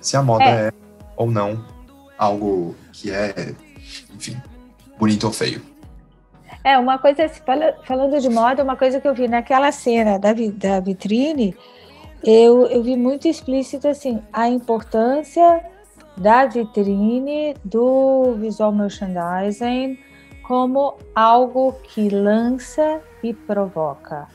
se 0.00 0.16
a 0.16 0.22
moda 0.22 0.44
é. 0.44 0.68
é 0.68 0.72
ou 1.16 1.30
não 1.30 1.64
algo 2.16 2.74
que 2.92 3.10
é, 3.10 3.54
enfim, 4.22 4.40
bonito 4.98 5.26
ou 5.26 5.32
feio. 5.32 5.60
É, 6.64 6.78
uma 6.78 6.96
coisa, 6.96 7.28
falando 7.84 8.20
de 8.20 8.28
moda, 8.28 8.62
uma 8.62 8.76
coisa 8.76 9.00
que 9.00 9.08
eu 9.08 9.14
vi 9.14 9.26
naquela 9.26 9.72
cena 9.72 10.16
da, 10.16 10.32
da 10.32 10.78
vitrine, 10.78 11.56
eu, 12.22 12.66
eu 12.68 12.82
vi 12.84 12.96
muito 12.96 13.26
explícito 13.26 13.88
assim, 13.88 14.22
a 14.32 14.48
importância 14.48 15.64
da 16.16 16.46
vitrine, 16.46 17.56
do 17.64 18.36
visual 18.38 18.70
merchandising, 18.70 19.98
como 20.46 20.94
algo 21.16 21.72
que 21.82 22.08
lança 22.08 23.00
e 23.24 23.34
provoca 23.34 24.28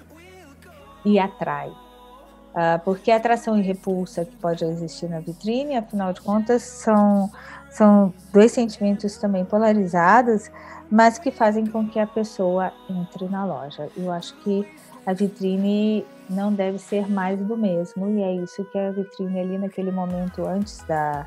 e 1.06 1.18
atrai. 1.18 1.70
Uh, 1.70 2.80
porque 2.84 3.12
atração 3.12 3.58
e 3.58 3.62
repulsa 3.62 4.26
que 4.26 4.36
pode 4.38 4.66
existir 4.66 5.08
na 5.08 5.20
vitrine, 5.20 5.78
afinal 5.78 6.12
de 6.12 6.20
contas, 6.22 6.64
são, 6.64 7.30
são 7.70 8.14
dois 8.34 8.52
sentimentos 8.52 9.18
também 9.18 9.46
polarizados, 9.46 10.50
mas 10.90 11.18
que 11.20 11.32
fazem 11.32 11.66
com 11.66 11.88
que 11.88 12.00
a 12.00 12.08
pessoa 12.08 12.72
entre 12.90 13.28
na 13.28 13.46
loja. 13.46 13.90
Eu 13.96 14.12
acho 14.12 14.36
que 14.38 14.68
a 15.06 15.14
vitrine 15.14 16.06
não 16.30 16.52
deve 16.52 16.78
ser 16.80 17.10
mais 17.10 17.40
do 17.42 17.58
mesmo, 17.58 18.10
e 18.10 18.22
é 18.22 18.36
isso 18.36 18.64
que 18.66 18.78
a 18.78 18.92
vitrine 18.92 19.40
ali 19.40 19.58
naquele 19.58 19.92
momento 19.92 20.46
antes 20.46 20.84
da 20.84 21.26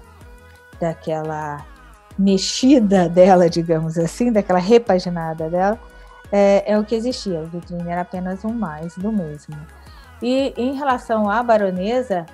daquela 0.78 1.64
mexida 2.18 3.08
dela, 3.08 3.50
digamos 3.50 3.98
assim, 3.98 4.32
daquela 4.32 4.58
repaginada 4.58 5.48
dela, 5.50 5.78
é, 6.32 6.72
é 6.72 6.78
o 6.78 6.84
que 6.84 6.94
existia. 6.94 7.40
A 7.40 7.44
vitrine 7.44 7.90
era 7.90 8.00
apenas 8.00 8.44
um 8.44 8.52
mais 8.52 8.96
do 8.96 9.12
mesmo. 9.12 9.56
E 10.22 10.52
em 10.56 10.74
relação 10.74 11.28
à 11.28 11.42
baronesa, 11.42 12.26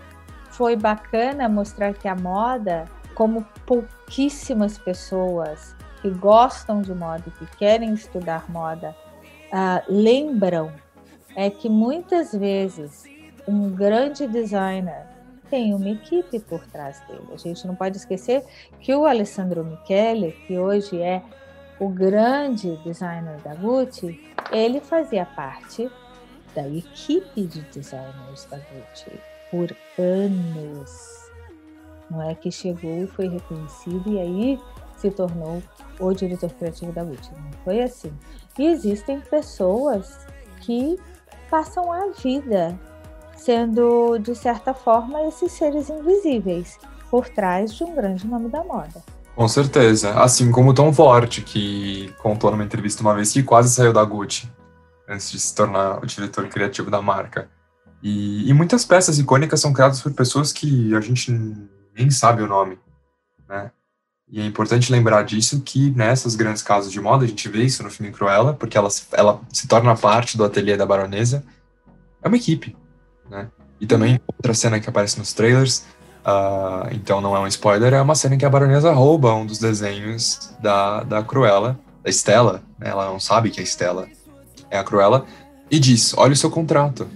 foi 0.51 0.77
bacana 0.77 1.49
mostrar 1.49 1.93
que 1.93 2.09
a 2.09 2.15
moda, 2.15 2.85
como 3.15 3.45
pouquíssimas 3.67 4.79
pessoas 4.79 5.75
que 6.01 6.11
gostam 6.11 6.81
de 6.81 6.95
moda, 6.95 7.25
que 7.39 7.47
querem 7.57 7.93
estudar 7.93 8.49
moda, 8.51 8.97
uh, 9.53 9.83
lembram 9.89 10.73
é 11.35 11.51
que 11.51 11.69
muitas 11.69 12.33
vezes 12.33 13.05
um 13.47 13.71
grande 13.71 14.27
designer 14.27 15.07
tem 15.51 15.75
uma 15.75 15.91
equipe 15.91 16.41
por 16.41 16.65
trás 16.67 17.01
dele. 17.07 17.29
A 17.33 17.37
gente 17.37 17.67
não 17.67 17.75
pode 17.75 17.97
esquecer 17.97 18.45
que 18.81 18.95
o 18.95 19.05
Alessandro 19.05 19.65
Michele, 19.65 20.33
que 20.47 20.59
hoje 20.59 21.01
é 21.01 21.23
o 21.79 21.89
grande 21.89 22.77
designer 22.79 23.41
da 23.43 23.55
Gucci, 23.55 24.19
ele 24.51 24.81
fazia 24.81 25.27
parte 25.27 25.91
da 26.55 26.67
equipe 26.67 27.43
de 27.43 27.61
designers 27.63 28.47
da 28.51 28.57
Gucci 28.57 29.21
por 29.51 29.77
anos. 29.99 31.26
Não 32.11 32.23
é 32.23 32.35
que 32.35 32.51
chegou 32.51 33.03
e 33.03 33.07
foi 33.07 33.29
reconhecido 33.29 34.13
e 34.13 34.19
aí 34.19 34.61
se 34.97 35.11
tornou 35.11 35.63
o 36.01 36.13
diretor 36.13 36.51
criativo 36.51 36.93
da 36.93 37.05
Gucci. 37.05 37.31
Não 37.33 37.51
foi 37.65 37.83
assim. 37.83 38.13
E 38.59 38.67
existem 38.67 39.21
pessoas 39.21 40.27
que 40.61 40.99
passam 41.51 41.93
a 41.93 42.11
vida 42.11 42.79
sendo, 43.37 44.19
de 44.19 44.35
certa 44.35 44.73
forma, 44.73 45.23
esses 45.27 45.53
seres 45.53 45.91
invisíveis. 45.91 46.79
por 47.09 47.29
trás 47.29 47.73
de 47.73 47.85
um 47.85 47.95
grande 47.95 48.27
nome 48.27 48.49
da 48.49 48.65
moda. 48.65 49.03
Com 49.37 49.47
certeza. 49.47 50.21
Assim 50.21 50.51
como 50.51 50.75
Tom 50.75 50.93
Ford, 50.93 51.41
que 51.45 52.13
contou 52.19 52.51
numa 52.51 52.65
entrevista 52.65 53.01
uma 53.01 53.15
vez 53.15 53.33
que 53.33 53.45
quase 53.45 53.73
saiu 53.73 53.93
da 53.93 54.03
Gucci 54.03 54.51
antes 55.09 55.31
de 55.31 55.39
se 55.39 55.55
tornar 55.55 56.03
o 56.03 56.07
diretor 56.07 56.49
criativo 56.49 56.91
da 56.91 57.01
marca. 57.01 57.49
E, 58.03 58.49
e 58.49 58.53
muitas 58.53 58.85
peças 58.85 59.19
icônicas 59.19 59.61
são 59.61 59.73
criadas 59.73 60.01
por 60.01 60.13
pessoas 60.13 60.53
que 60.53 60.95
a 60.97 61.01
gente 61.01 61.31
nem 61.97 62.11
sabe 62.11 62.43
o 62.43 62.47
nome, 62.47 62.79
né? 63.49 63.71
E 64.29 64.41
é 64.41 64.45
importante 64.45 64.91
lembrar 64.91 65.23
disso 65.23 65.61
que 65.61 65.91
nessas 65.93 66.35
grandes 66.35 66.61
casas 66.61 66.91
de 66.91 67.01
moda, 67.01 67.25
a 67.25 67.29
gente 67.29 67.49
vê 67.49 67.63
isso 67.63 67.83
no 67.85 67.91
filme 67.91 68.13
Cruella, 68.13 68.55
porque 68.55 68.77
ela, 68.77 68.89
ela 69.13 69.41
se 69.53 69.69
torna 69.69 69.97
parte 69.97 70.37
do 70.37 70.45
ateliê 70.45 70.77
da 70.77 70.85
baronesa. 70.85 71.45
É 72.21 72.27
uma 72.27 72.37
equipe, 72.37 72.77
né? 73.31 73.49
E 73.81 73.87
também 73.87 74.21
outra 74.27 74.53
cena 74.53 74.81
que 74.81 74.89
aparece 74.89 75.19
nos 75.19 75.33
trailers, 75.33 75.85
uh, 76.25 76.89
então 76.91 77.21
não 77.21 77.37
é 77.37 77.41
um 77.41 77.47
spoiler, 77.47 77.95
é 77.95 78.03
uma 78.03 78.17
cena 78.17 78.37
que 78.37 78.45
a 78.45 78.51
baronesa 78.51 78.93
rouba 78.93 79.33
um 79.33 79.47
dos 79.47 79.59
desenhos 79.59 80.53
da, 80.61 81.05
da 81.05 81.23
Cruella, 81.23 81.79
da 82.03 82.11
Estela, 82.11 82.65
né? 82.79 82.89
ela 82.89 83.07
não 83.07 83.21
sabe 83.21 83.51
que 83.51 83.61
é 83.61 83.63
Estela, 83.63 84.09
é 84.71 84.79
a 84.79 84.83
Cruella, 84.83 85.25
e 85.71 85.79
diz, 85.79 86.15
olha 86.17 86.33
o 86.33 86.37
seu 86.37 86.51
contrato, 86.51 87.07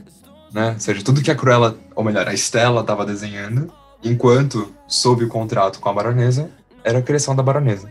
né? 0.52 0.72
Ou 0.74 0.80
seja, 0.80 1.02
tudo 1.02 1.22
que 1.22 1.30
a 1.30 1.34
Cruella, 1.34 1.76
ou 1.96 2.04
melhor, 2.04 2.28
a 2.28 2.34
Estela 2.34 2.82
estava 2.82 3.04
desenhando, 3.04 3.72
enquanto 4.02 4.74
sob 4.86 5.24
o 5.24 5.28
contrato 5.28 5.80
com 5.80 5.88
a 5.88 5.92
baronesa, 5.92 6.50
era 6.82 6.98
a 6.98 7.02
criação 7.02 7.34
da 7.36 7.42
baronesa, 7.42 7.90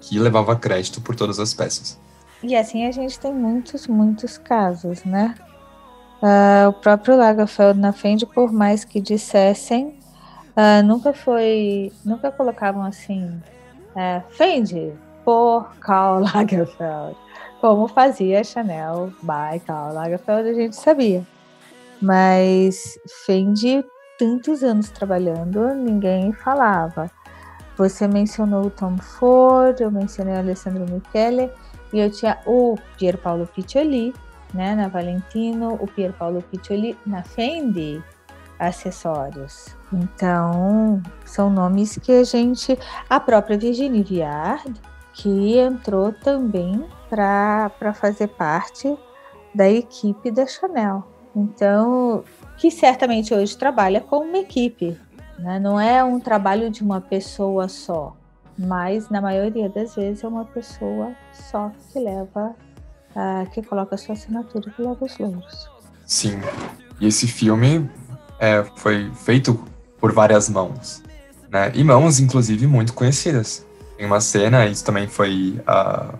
que 0.00 0.18
levava 0.18 0.56
crédito 0.56 1.00
por 1.00 1.14
todas 1.14 1.38
as 1.38 1.52
peças. 1.52 1.98
E 2.42 2.56
assim 2.56 2.86
a 2.86 2.90
gente 2.90 3.18
tem 3.18 3.34
muitos, 3.34 3.86
muitos 3.86 4.38
casos, 4.38 5.04
né? 5.04 5.34
Uh, 6.22 6.68
o 6.68 6.72
próprio 6.72 7.16
Lagerfeld 7.16 7.78
na 7.78 7.92
Fendi, 7.92 8.26
por 8.26 8.52
mais 8.52 8.84
que 8.84 9.00
dissessem, 9.00 9.98
uh, 10.56 10.82
nunca 10.84 11.12
foi, 11.12 11.92
nunca 12.04 12.30
colocavam 12.30 12.82
assim, 12.84 13.40
uh, 13.94 14.22
Fendi 14.30 14.92
por 15.24 15.74
Karl 15.80 16.20
Lagerfeld, 16.34 17.16
como 17.60 17.88
fazia 17.88 18.44
Chanel 18.44 19.12
by 19.22 19.60
Karl 19.66 19.94
Lagerfeld, 19.94 20.48
a 20.48 20.54
gente 20.54 20.76
sabia. 20.76 21.26
Mas 22.00 22.98
Fendi, 23.26 23.84
tantos 24.20 24.62
anos 24.62 24.90
trabalhando, 24.90 25.74
ninguém 25.74 26.30
falava. 26.30 27.10
Você 27.78 28.06
mencionou 28.06 28.66
o 28.66 28.70
Tom 28.70 28.98
Ford, 28.98 29.80
eu 29.80 29.90
mencionei 29.90 30.34
o 30.34 30.38
Alessandro 30.38 30.84
Michele 30.84 31.50
e 31.90 31.98
eu 31.98 32.10
tinha 32.10 32.38
o 32.44 32.76
Pier 32.98 33.16
Paolo 33.16 33.46
Piccioli, 33.46 34.14
né, 34.52 34.74
na 34.74 34.88
Valentino, 34.88 35.72
o 35.80 35.86
Pier 35.86 36.12
Paolo 36.12 36.42
Piccioli 36.42 36.98
na 37.06 37.22
Fendi 37.22 38.04
Acessórios. 38.58 39.74
Então, 39.90 41.02
são 41.24 41.48
nomes 41.48 41.96
que 41.96 42.12
a 42.12 42.22
gente, 42.22 42.78
a 43.08 43.18
própria 43.18 43.56
Virginie 43.56 44.02
Viard, 44.02 44.78
que 45.14 45.58
entrou 45.58 46.12
também 46.12 46.84
para 47.08 47.94
fazer 47.94 48.28
parte 48.28 48.94
da 49.54 49.68
equipe 49.68 50.30
da 50.30 50.46
Chanel. 50.46 51.06
Então, 51.34 52.22
que 52.60 52.70
certamente 52.70 53.32
hoje 53.32 53.56
trabalha 53.56 54.02
com 54.02 54.18
uma 54.18 54.36
equipe, 54.36 54.94
né? 55.38 55.58
Não 55.58 55.80
é 55.80 56.04
um 56.04 56.20
trabalho 56.20 56.70
de 56.70 56.82
uma 56.82 57.00
pessoa 57.00 57.68
só, 57.68 58.14
mas 58.58 59.08
na 59.08 59.18
maioria 59.18 59.66
das 59.70 59.94
vezes 59.94 60.22
é 60.22 60.28
uma 60.28 60.44
pessoa 60.44 61.12
só 61.32 61.72
que 61.90 61.98
leva, 61.98 62.54
uh, 63.16 63.50
que 63.50 63.62
coloca 63.62 63.94
a 63.94 63.98
sua 63.98 64.12
assinatura 64.12 64.70
e 64.78 64.82
leva 64.82 65.02
os 65.02 65.18
louros. 65.18 65.70
Sim, 66.04 66.38
e 67.00 67.06
esse 67.06 67.26
filme 67.26 67.90
é, 68.38 68.62
foi 68.76 69.10
feito 69.14 69.64
por 69.98 70.12
várias 70.12 70.50
mãos, 70.50 71.02
né? 71.48 71.72
E 71.74 71.82
mãos, 71.82 72.20
inclusive, 72.20 72.66
muito 72.66 72.92
conhecidas. 72.92 73.66
Tem 73.96 74.04
uma 74.04 74.20
cena, 74.20 74.66
isso 74.66 74.84
também 74.84 75.08
foi 75.08 75.58
uh, 75.60 76.14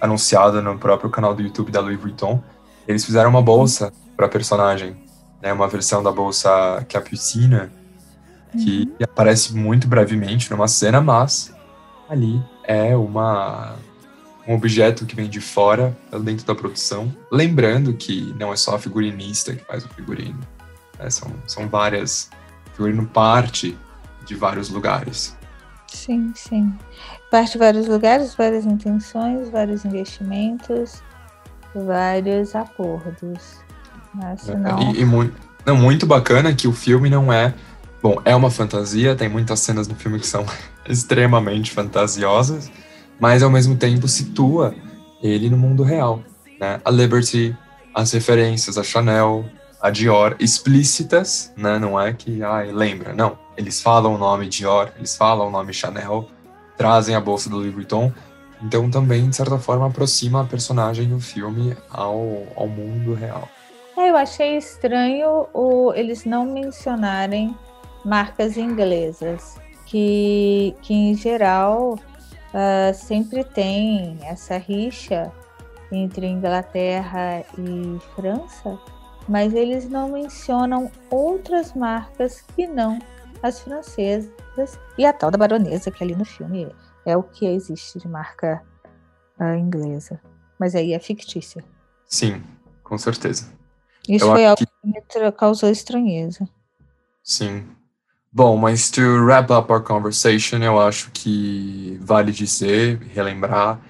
anunciado 0.00 0.60
no 0.60 0.76
próprio 0.76 1.08
canal 1.08 1.36
do 1.36 1.42
YouTube 1.42 1.70
da 1.70 1.78
Louis 1.78 2.00
Vuitton. 2.00 2.42
Eles 2.88 3.04
fizeram 3.04 3.30
uma 3.30 3.42
bolsa 3.42 3.92
para 4.16 4.28
personagem, 4.28 5.03
né? 5.44 5.52
Uma 5.52 5.68
versão 5.68 6.02
da 6.02 6.10
bolsa 6.10 6.84
Capucina 6.88 7.70
que 8.52 8.88
uhum. 8.88 9.04
aparece 9.04 9.54
muito 9.54 9.86
brevemente 9.86 10.50
numa 10.50 10.66
cena, 10.66 11.02
mas 11.02 11.54
ali 12.08 12.42
é 12.62 12.96
uma 12.96 13.76
um 14.46 14.54
objeto 14.54 15.06
que 15.06 15.16
vem 15.16 15.28
de 15.28 15.40
fora, 15.40 15.96
dentro 16.22 16.44
da 16.46 16.54
produção. 16.54 17.14
Lembrando 17.32 17.94
que 17.94 18.34
não 18.38 18.52
é 18.52 18.56
só 18.56 18.74
a 18.74 18.78
figurinista 18.78 19.54
que 19.54 19.64
faz 19.64 19.86
o 19.86 19.88
figurino. 19.88 20.38
Né? 20.98 21.08
São, 21.08 21.32
são 21.46 21.66
várias. 21.66 22.30
O 22.66 22.76
figurino 22.76 23.06
parte 23.06 23.76
de 24.26 24.34
vários 24.34 24.68
lugares. 24.68 25.34
Sim, 25.88 26.30
sim. 26.36 26.74
Parte 27.30 27.52
de 27.52 27.58
vários 27.58 27.88
lugares, 27.88 28.34
várias 28.34 28.66
intenções, 28.66 29.48
vários 29.48 29.82
investimentos, 29.86 31.02
vários 31.74 32.54
acordos. 32.54 33.64
Mas, 34.14 34.48
é, 34.48 34.56
não... 34.56 34.92
E, 34.92 35.00
e 35.00 35.04
muito, 35.04 35.34
não, 35.66 35.76
muito 35.76 36.06
bacana 36.06 36.54
que 36.54 36.68
o 36.68 36.72
filme 36.72 37.10
não 37.10 37.32
é 37.32 37.54
Bom, 38.04 38.20
é 38.22 38.36
uma 38.36 38.50
fantasia, 38.50 39.16
tem 39.16 39.30
muitas 39.30 39.60
cenas 39.60 39.88
no 39.88 39.94
filme 39.94 40.20
que 40.20 40.26
são 40.26 40.44
extremamente 40.86 41.70
fantasiosas, 41.70 42.70
mas 43.18 43.42
ao 43.42 43.48
mesmo 43.48 43.76
tempo 43.76 44.06
situa 44.06 44.74
ele 45.22 45.48
no 45.48 45.56
mundo 45.56 45.82
real. 45.82 46.22
Né? 46.60 46.78
A 46.84 46.90
Liberty, 46.90 47.56
as 47.94 48.12
referências, 48.12 48.76
a 48.76 48.82
Chanel, 48.82 49.46
a 49.80 49.88
Dior, 49.88 50.36
explícitas, 50.38 51.50
né? 51.56 51.78
não 51.78 51.98
é 51.98 52.12
que, 52.12 52.42
ai, 52.42 52.70
lembra, 52.72 53.14
não. 53.14 53.38
Eles 53.56 53.80
falam 53.80 54.14
o 54.14 54.18
nome 54.18 54.50
Dior, 54.50 54.92
eles 54.98 55.16
falam 55.16 55.48
o 55.48 55.50
nome 55.50 55.72
Chanel, 55.72 56.28
trazem 56.76 57.14
a 57.14 57.20
bolsa 57.22 57.48
do 57.48 57.56
Louis 57.56 57.72
Vuitton, 57.72 58.12
então 58.62 58.90
também, 58.90 59.30
de 59.30 59.34
certa 59.34 59.56
forma, 59.56 59.86
aproxima 59.86 60.42
a 60.42 60.44
personagem 60.44 61.08
do 61.08 61.18
filme 61.18 61.74
ao, 61.90 62.46
ao 62.54 62.68
mundo 62.68 63.14
real. 63.14 63.48
É, 63.96 64.10
eu 64.10 64.16
achei 64.16 64.56
estranho 64.56 65.46
o, 65.52 65.92
eles 65.94 66.24
não 66.24 66.44
mencionarem 66.44 67.56
marcas 68.04 68.56
inglesas, 68.56 69.56
que, 69.86 70.74
que 70.82 70.92
em 70.92 71.14
geral 71.14 71.94
uh, 71.94 72.94
sempre 72.94 73.44
tem 73.44 74.18
essa 74.22 74.58
rixa 74.58 75.32
entre 75.92 76.26
Inglaterra 76.26 77.44
e 77.56 77.98
França, 78.14 78.78
mas 79.28 79.54
eles 79.54 79.88
não 79.88 80.10
mencionam 80.10 80.90
outras 81.10 81.72
marcas 81.72 82.42
que 82.54 82.66
não 82.66 82.98
as 83.42 83.60
francesas 83.60 84.78
e 84.98 85.06
a 85.06 85.12
tal 85.12 85.30
da 85.30 85.38
baronesa, 85.38 85.90
que 85.90 86.02
ali 86.02 86.16
no 86.16 86.24
filme 86.24 86.68
é 87.06 87.16
o 87.16 87.22
que 87.22 87.46
existe 87.46 87.98
de 87.98 88.08
marca 88.08 88.62
uh, 89.38 89.54
inglesa. 89.54 90.20
Mas 90.58 90.74
aí 90.74 90.92
é 90.92 90.98
fictícia. 90.98 91.64
Sim, 92.06 92.42
com 92.82 92.98
certeza. 92.98 93.53
Isso 94.08 94.24
Eu 94.24 94.30
foi 94.30 94.46
algo 94.46 94.58
que 94.58 94.88
me 94.88 95.32
causou 95.32 95.70
estranheza. 95.70 96.48
Sim, 97.22 97.64
Bom, 98.36 98.56
mas 98.56 98.90
to 98.90 99.00
wrap 99.24 99.48
up 99.52 99.70
our 99.70 99.80
conversation, 99.80 100.60
eu 100.60 100.80
acho 100.80 101.08
que 101.12 101.96
vale 102.02 102.32
dizer, 102.32 102.98
relembrar 103.14 103.80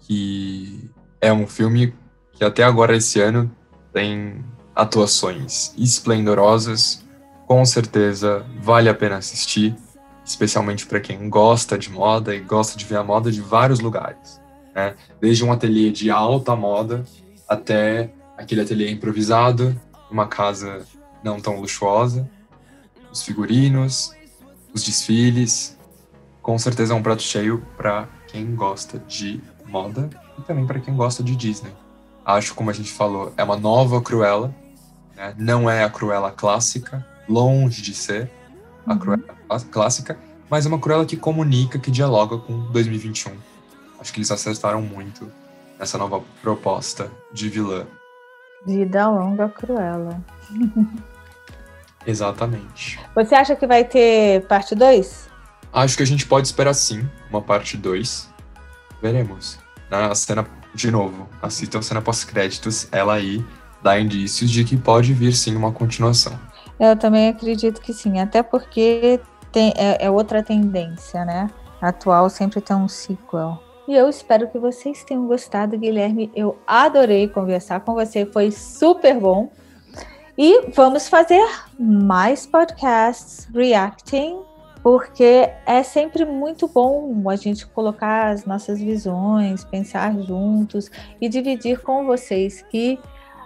que 0.00 0.90
é 1.20 1.32
um 1.32 1.46
filme 1.46 1.94
que 2.32 2.44
até 2.44 2.64
agora 2.64 2.96
esse 2.96 3.20
ano 3.20 3.48
tem 3.92 4.44
atuações 4.74 5.72
esplendorosas, 5.78 7.04
com 7.46 7.64
certeza 7.64 8.44
vale 8.60 8.88
a 8.88 8.94
pena 8.94 9.18
assistir, 9.18 9.76
especialmente 10.24 10.84
para 10.84 10.98
quem 10.98 11.30
gosta 11.30 11.78
de 11.78 11.88
moda 11.88 12.34
e 12.34 12.40
gosta 12.40 12.76
de 12.76 12.84
ver 12.84 12.96
a 12.96 13.04
moda 13.04 13.30
de 13.30 13.40
vários 13.40 13.78
lugares, 13.78 14.40
né? 14.74 14.96
Desde 15.20 15.44
um 15.44 15.52
ateliê 15.52 15.92
de 15.92 16.10
alta 16.10 16.56
moda 16.56 17.04
até 17.48 18.10
aquele 18.42 18.60
ateliê 18.60 18.90
improvisado, 18.90 19.80
uma 20.10 20.26
casa 20.26 20.84
não 21.22 21.40
tão 21.40 21.60
luxuosa 21.60 22.28
os 23.12 23.22
figurinos, 23.22 24.12
os 24.72 24.82
desfiles. 24.82 25.76
Com 26.40 26.58
certeza 26.58 26.94
é 26.94 26.96
um 26.96 27.02
prato 27.02 27.22
cheio 27.22 27.64
para 27.76 28.08
quem 28.26 28.56
gosta 28.56 28.98
de 28.98 29.40
moda 29.66 30.08
e 30.38 30.42
também 30.42 30.66
para 30.66 30.80
quem 30.80 30.96
gosta 30.96 31.22
de 31.22 31.36
Disney. 31.36 31.72
Acho, 32.24 32.54
como 32.54 32.70
a 32.70 32.72
gente 32.72 32.90
falou, 32.90 33.32
é 33.36 33.44
uma 33.44 33.56
nova 33.56 34.00
Cruella, 34.00 34.54
né? 35.14 35.34
não 35.38 35.68
é 35.68 35.84
a 35.84 35.90
Cruella 35.90 36.32
clássica, 36.32 37.06
longe 37.28 37.82
de 37.82 37.94
ser 37.94 38.30
a 38.86 38.92
uhum. 38.92 38.98
Cruella 38.98 39.24
clássica, 39.70 40.18
mas 40.48 40.64
é 40.64 40.68
uma 40.68 40.78
Cruella 40.78 41.04
que 41.04 41.16
comunica, 41.16 41.78
que 41.78 41.90
dialoga 41.90 42.38
com 42.38 42.70
2021. 42.72 43.32
Acho 44.00 44.12
que 44.12 44.18
eles 44.18 44.30
acertaram 44.30 44.82
muito 44.82 45.30
nessa 45.78 45.98
nova 45.98 46.22
proposta 46.40 47.10
de 47.32 47.48
vilã. 47.48 47.86
Vida 48.66 49.08
longa 49.08 49.48
Cruella. 49.48 50.20
Exatamente. 52.06 52.98
Você 53.14 53.34
acha 53.34 53.56
que 53.56 53.66
vai 53.66 53.84
ter 53.84 54.46
parte 54.46 54.74
2? 54.74 55.30
Acho 55.72 55.96
que 55.96 56.02
a 56.02 56.06
gente 56.06 56.26
pode 56.26 56.46
esperar 56.46 56.74
sim 56.74 57.08
uma 57.30 57.40
parte 57.40 57.76
2. 57.76 58.28
Veremos. 59.00 59.58
Na 59.90 60.14
cena, 60.14 60.46
de 60.74 60.90
novo, 60.90 61.28
assista 61.40 61.78
a 61.78 61.82
cena 61.82 62.02
pós-créditos, 62.02 62.88
ela 62.92 63.14
aí 63.14 63.44
dá 63.82 63.98
indícios 63.98 64.50
de 64.50 64.64
que 64.64 64.76
pode 64.76 65.12
vir 65.12 65.32
sim 65.32 65.54
uma 65.54 65.72
continuação. 65.72 66.38
Eu 66.78 66.96
também 66.96 67.28
acredito 67.28 67.80
que 67.80 67.92
sim, 67.92 68.18
até 68.18 68.42
porque 68.42 69.20
tem, 69.50 69.72
é, 69.76 70.06
é 70.06 70.10
outra 70.10 70.42
tendência, 70.42 71.24
né? 71.24 71.48
atual 71.82 72.30
sempre 72.30 72.60
tem 72.60 72.76
um 72.76 72.88
sequel. 72.88 73.60
E 73.92 73.94
eu 73.94 74.08
espero 74.08 74.48
que 74.48 74.58
vocês 74.58 75.04
tenham 75.04 75.26
gostado, 75.26 75.76
Guilherme. 75.76 76.32
Eu 76.34 76.56
adorei 76.66 77.28
conversar 77.28 77.80
com 77.80 77.92
você, 77.92 78.24
foi 78.24 78.50
super 78.50 79.20
bom. 79.20 79.52
E 80.36 80.70
vamos 80.70 81.10
fazer 81.10 81.46
mais 81.78 82.46
podcasts 82.46 83.46
reacting, 83.54 84.40
porque 84.82 85.46
é 85.66 85.82
sempre 85.82 86.24
muito 86.24 86.66
bom 86.66 87.28
a 87.28 87.36
gente 87.36 87.66
colocar 87.66 88.30
as 88.30 88.46
nossas 88.46 88.80
visões, 88.80 89.62
pensar 89.62 90.18
juntos 90.22 90.90
e 91.20 91.28
dividir 91.28 91.82
com 91.82 92.06
vocês 92.06 92.64
que 92.70 92.98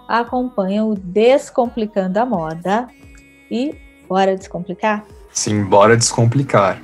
acompanham 0.07 0.91
o 0.91 0.95
Descomplicando 0.95 2.21
a 2.21 2.25
Moda. 2.25 2.87
E 3.51 3.75
bora 4.09 4.37
descomplicar? 4.37 5.05
Sim, 5.33 5.65
bora 5.65 5.97
descomplicar. 5.97 6.81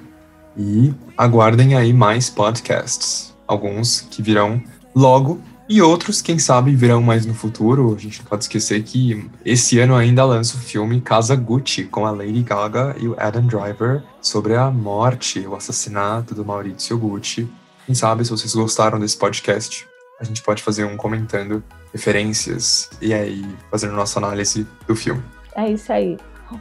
E 0.57 0.93
aguardem 1.17 1.77
aí 1.77 1.93
mais 1.93 2.29
podcasts. 2.29 3.32
Alguns 3.47 4.01
que 4.01 4.23
virão 4.23 4.63
logo 4.95 5.41
e 5.69 5.81
outros, 5.81 6.21
quem 6.21 6.39
sabe, 6.39 6.75
virão 6.75 7.01
mais 7.01 7.25
no 7.25 7.33
futuro. 7.33 7.95
A 7.97 7.99
gente 7.99 8.19
não 8.19 8.27
pode 8.27 8.45
esquecer 8.45 8.83
que 8.83 9.27
esse 9.45 9.79
ano 9.79 9.95
ainda 9.95 10.25
lança 10.25 10.57
o 10.57 10.61
filme 10.61 11.01
Casa 11.01 11.35
Gucci 11.35 11.85
com 11.85 12.05
a 12.05 12.11
Lady 12.11 12.43
Gaga 12.43 12.95
e 12.99 13.09
o 13.09 13.15
Adam 13.19 13.47
Driver 13.47 14.03
sobre 14.21 14.55
a 14.55 14.71
morte, 14.71 15.41
o 15.41 15.55
assassinato 15.55 16.35
do 16.35 16.45
Maurizio 16.45 16.99
Gucci. 16.99 17.49
Quem 17.87 17.95
sabe, 17.95 18.25
se 18.25 18.31
vocês 18.31 18.55
gostaram 18.55 19.01
desse 19.01 19.17
podcast, 19.17 19.87
a 20.21 20.25
gente 20.25 20.43
pode 20.43 20.63
fazer 20.63 20.85
um 20.85 20.97
comentando 20.97 21.65
referências 21.93 22.91
e 23.01 23.15
aí 23.15 23.43
fazendo 23.71 23.95
nossa 23.95 24.19
análise 24.19 24.67
do 24.87 24.95
filme. 24.95 25.23
É 25.55 25.71
isso 25.71 25.93
aí. 25.93 26.19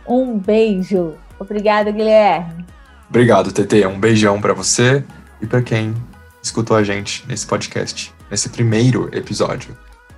Um 0.08 0.38
beijo. 0.38 1.16
Obrigada, 1.38 1.92
Guilherme. 1.92 2.66
Obrigado, 3.10 3.52
TT. 3.52 3.86
Um 3.88 4.00
beijão 4.00 4.40
para 4.40 4.54
você 4.54 5.04
e 5.42 5.46
para 5.46 5.62
quem 5.62 5.94
escutou 6.42 6.76
a 6.78 6.84
gente 6.84 7.26
nesse 7.28 7.46
podcast, 7.46 8.14
nesse 8.30 8.50
primeiro 8.50 9.10
episódio 9.16 9.78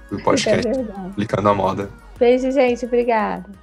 do 0.10 0.22
podcast, 0.22 0.68
é 0.68 1.08
Aplicando 1.08 1.50
a 1.50 1.54
Moda. 1.54 1.90
Beijo, 2.20 2.52
gente. 2.52 2.86
Obrigada. 2.86 3.63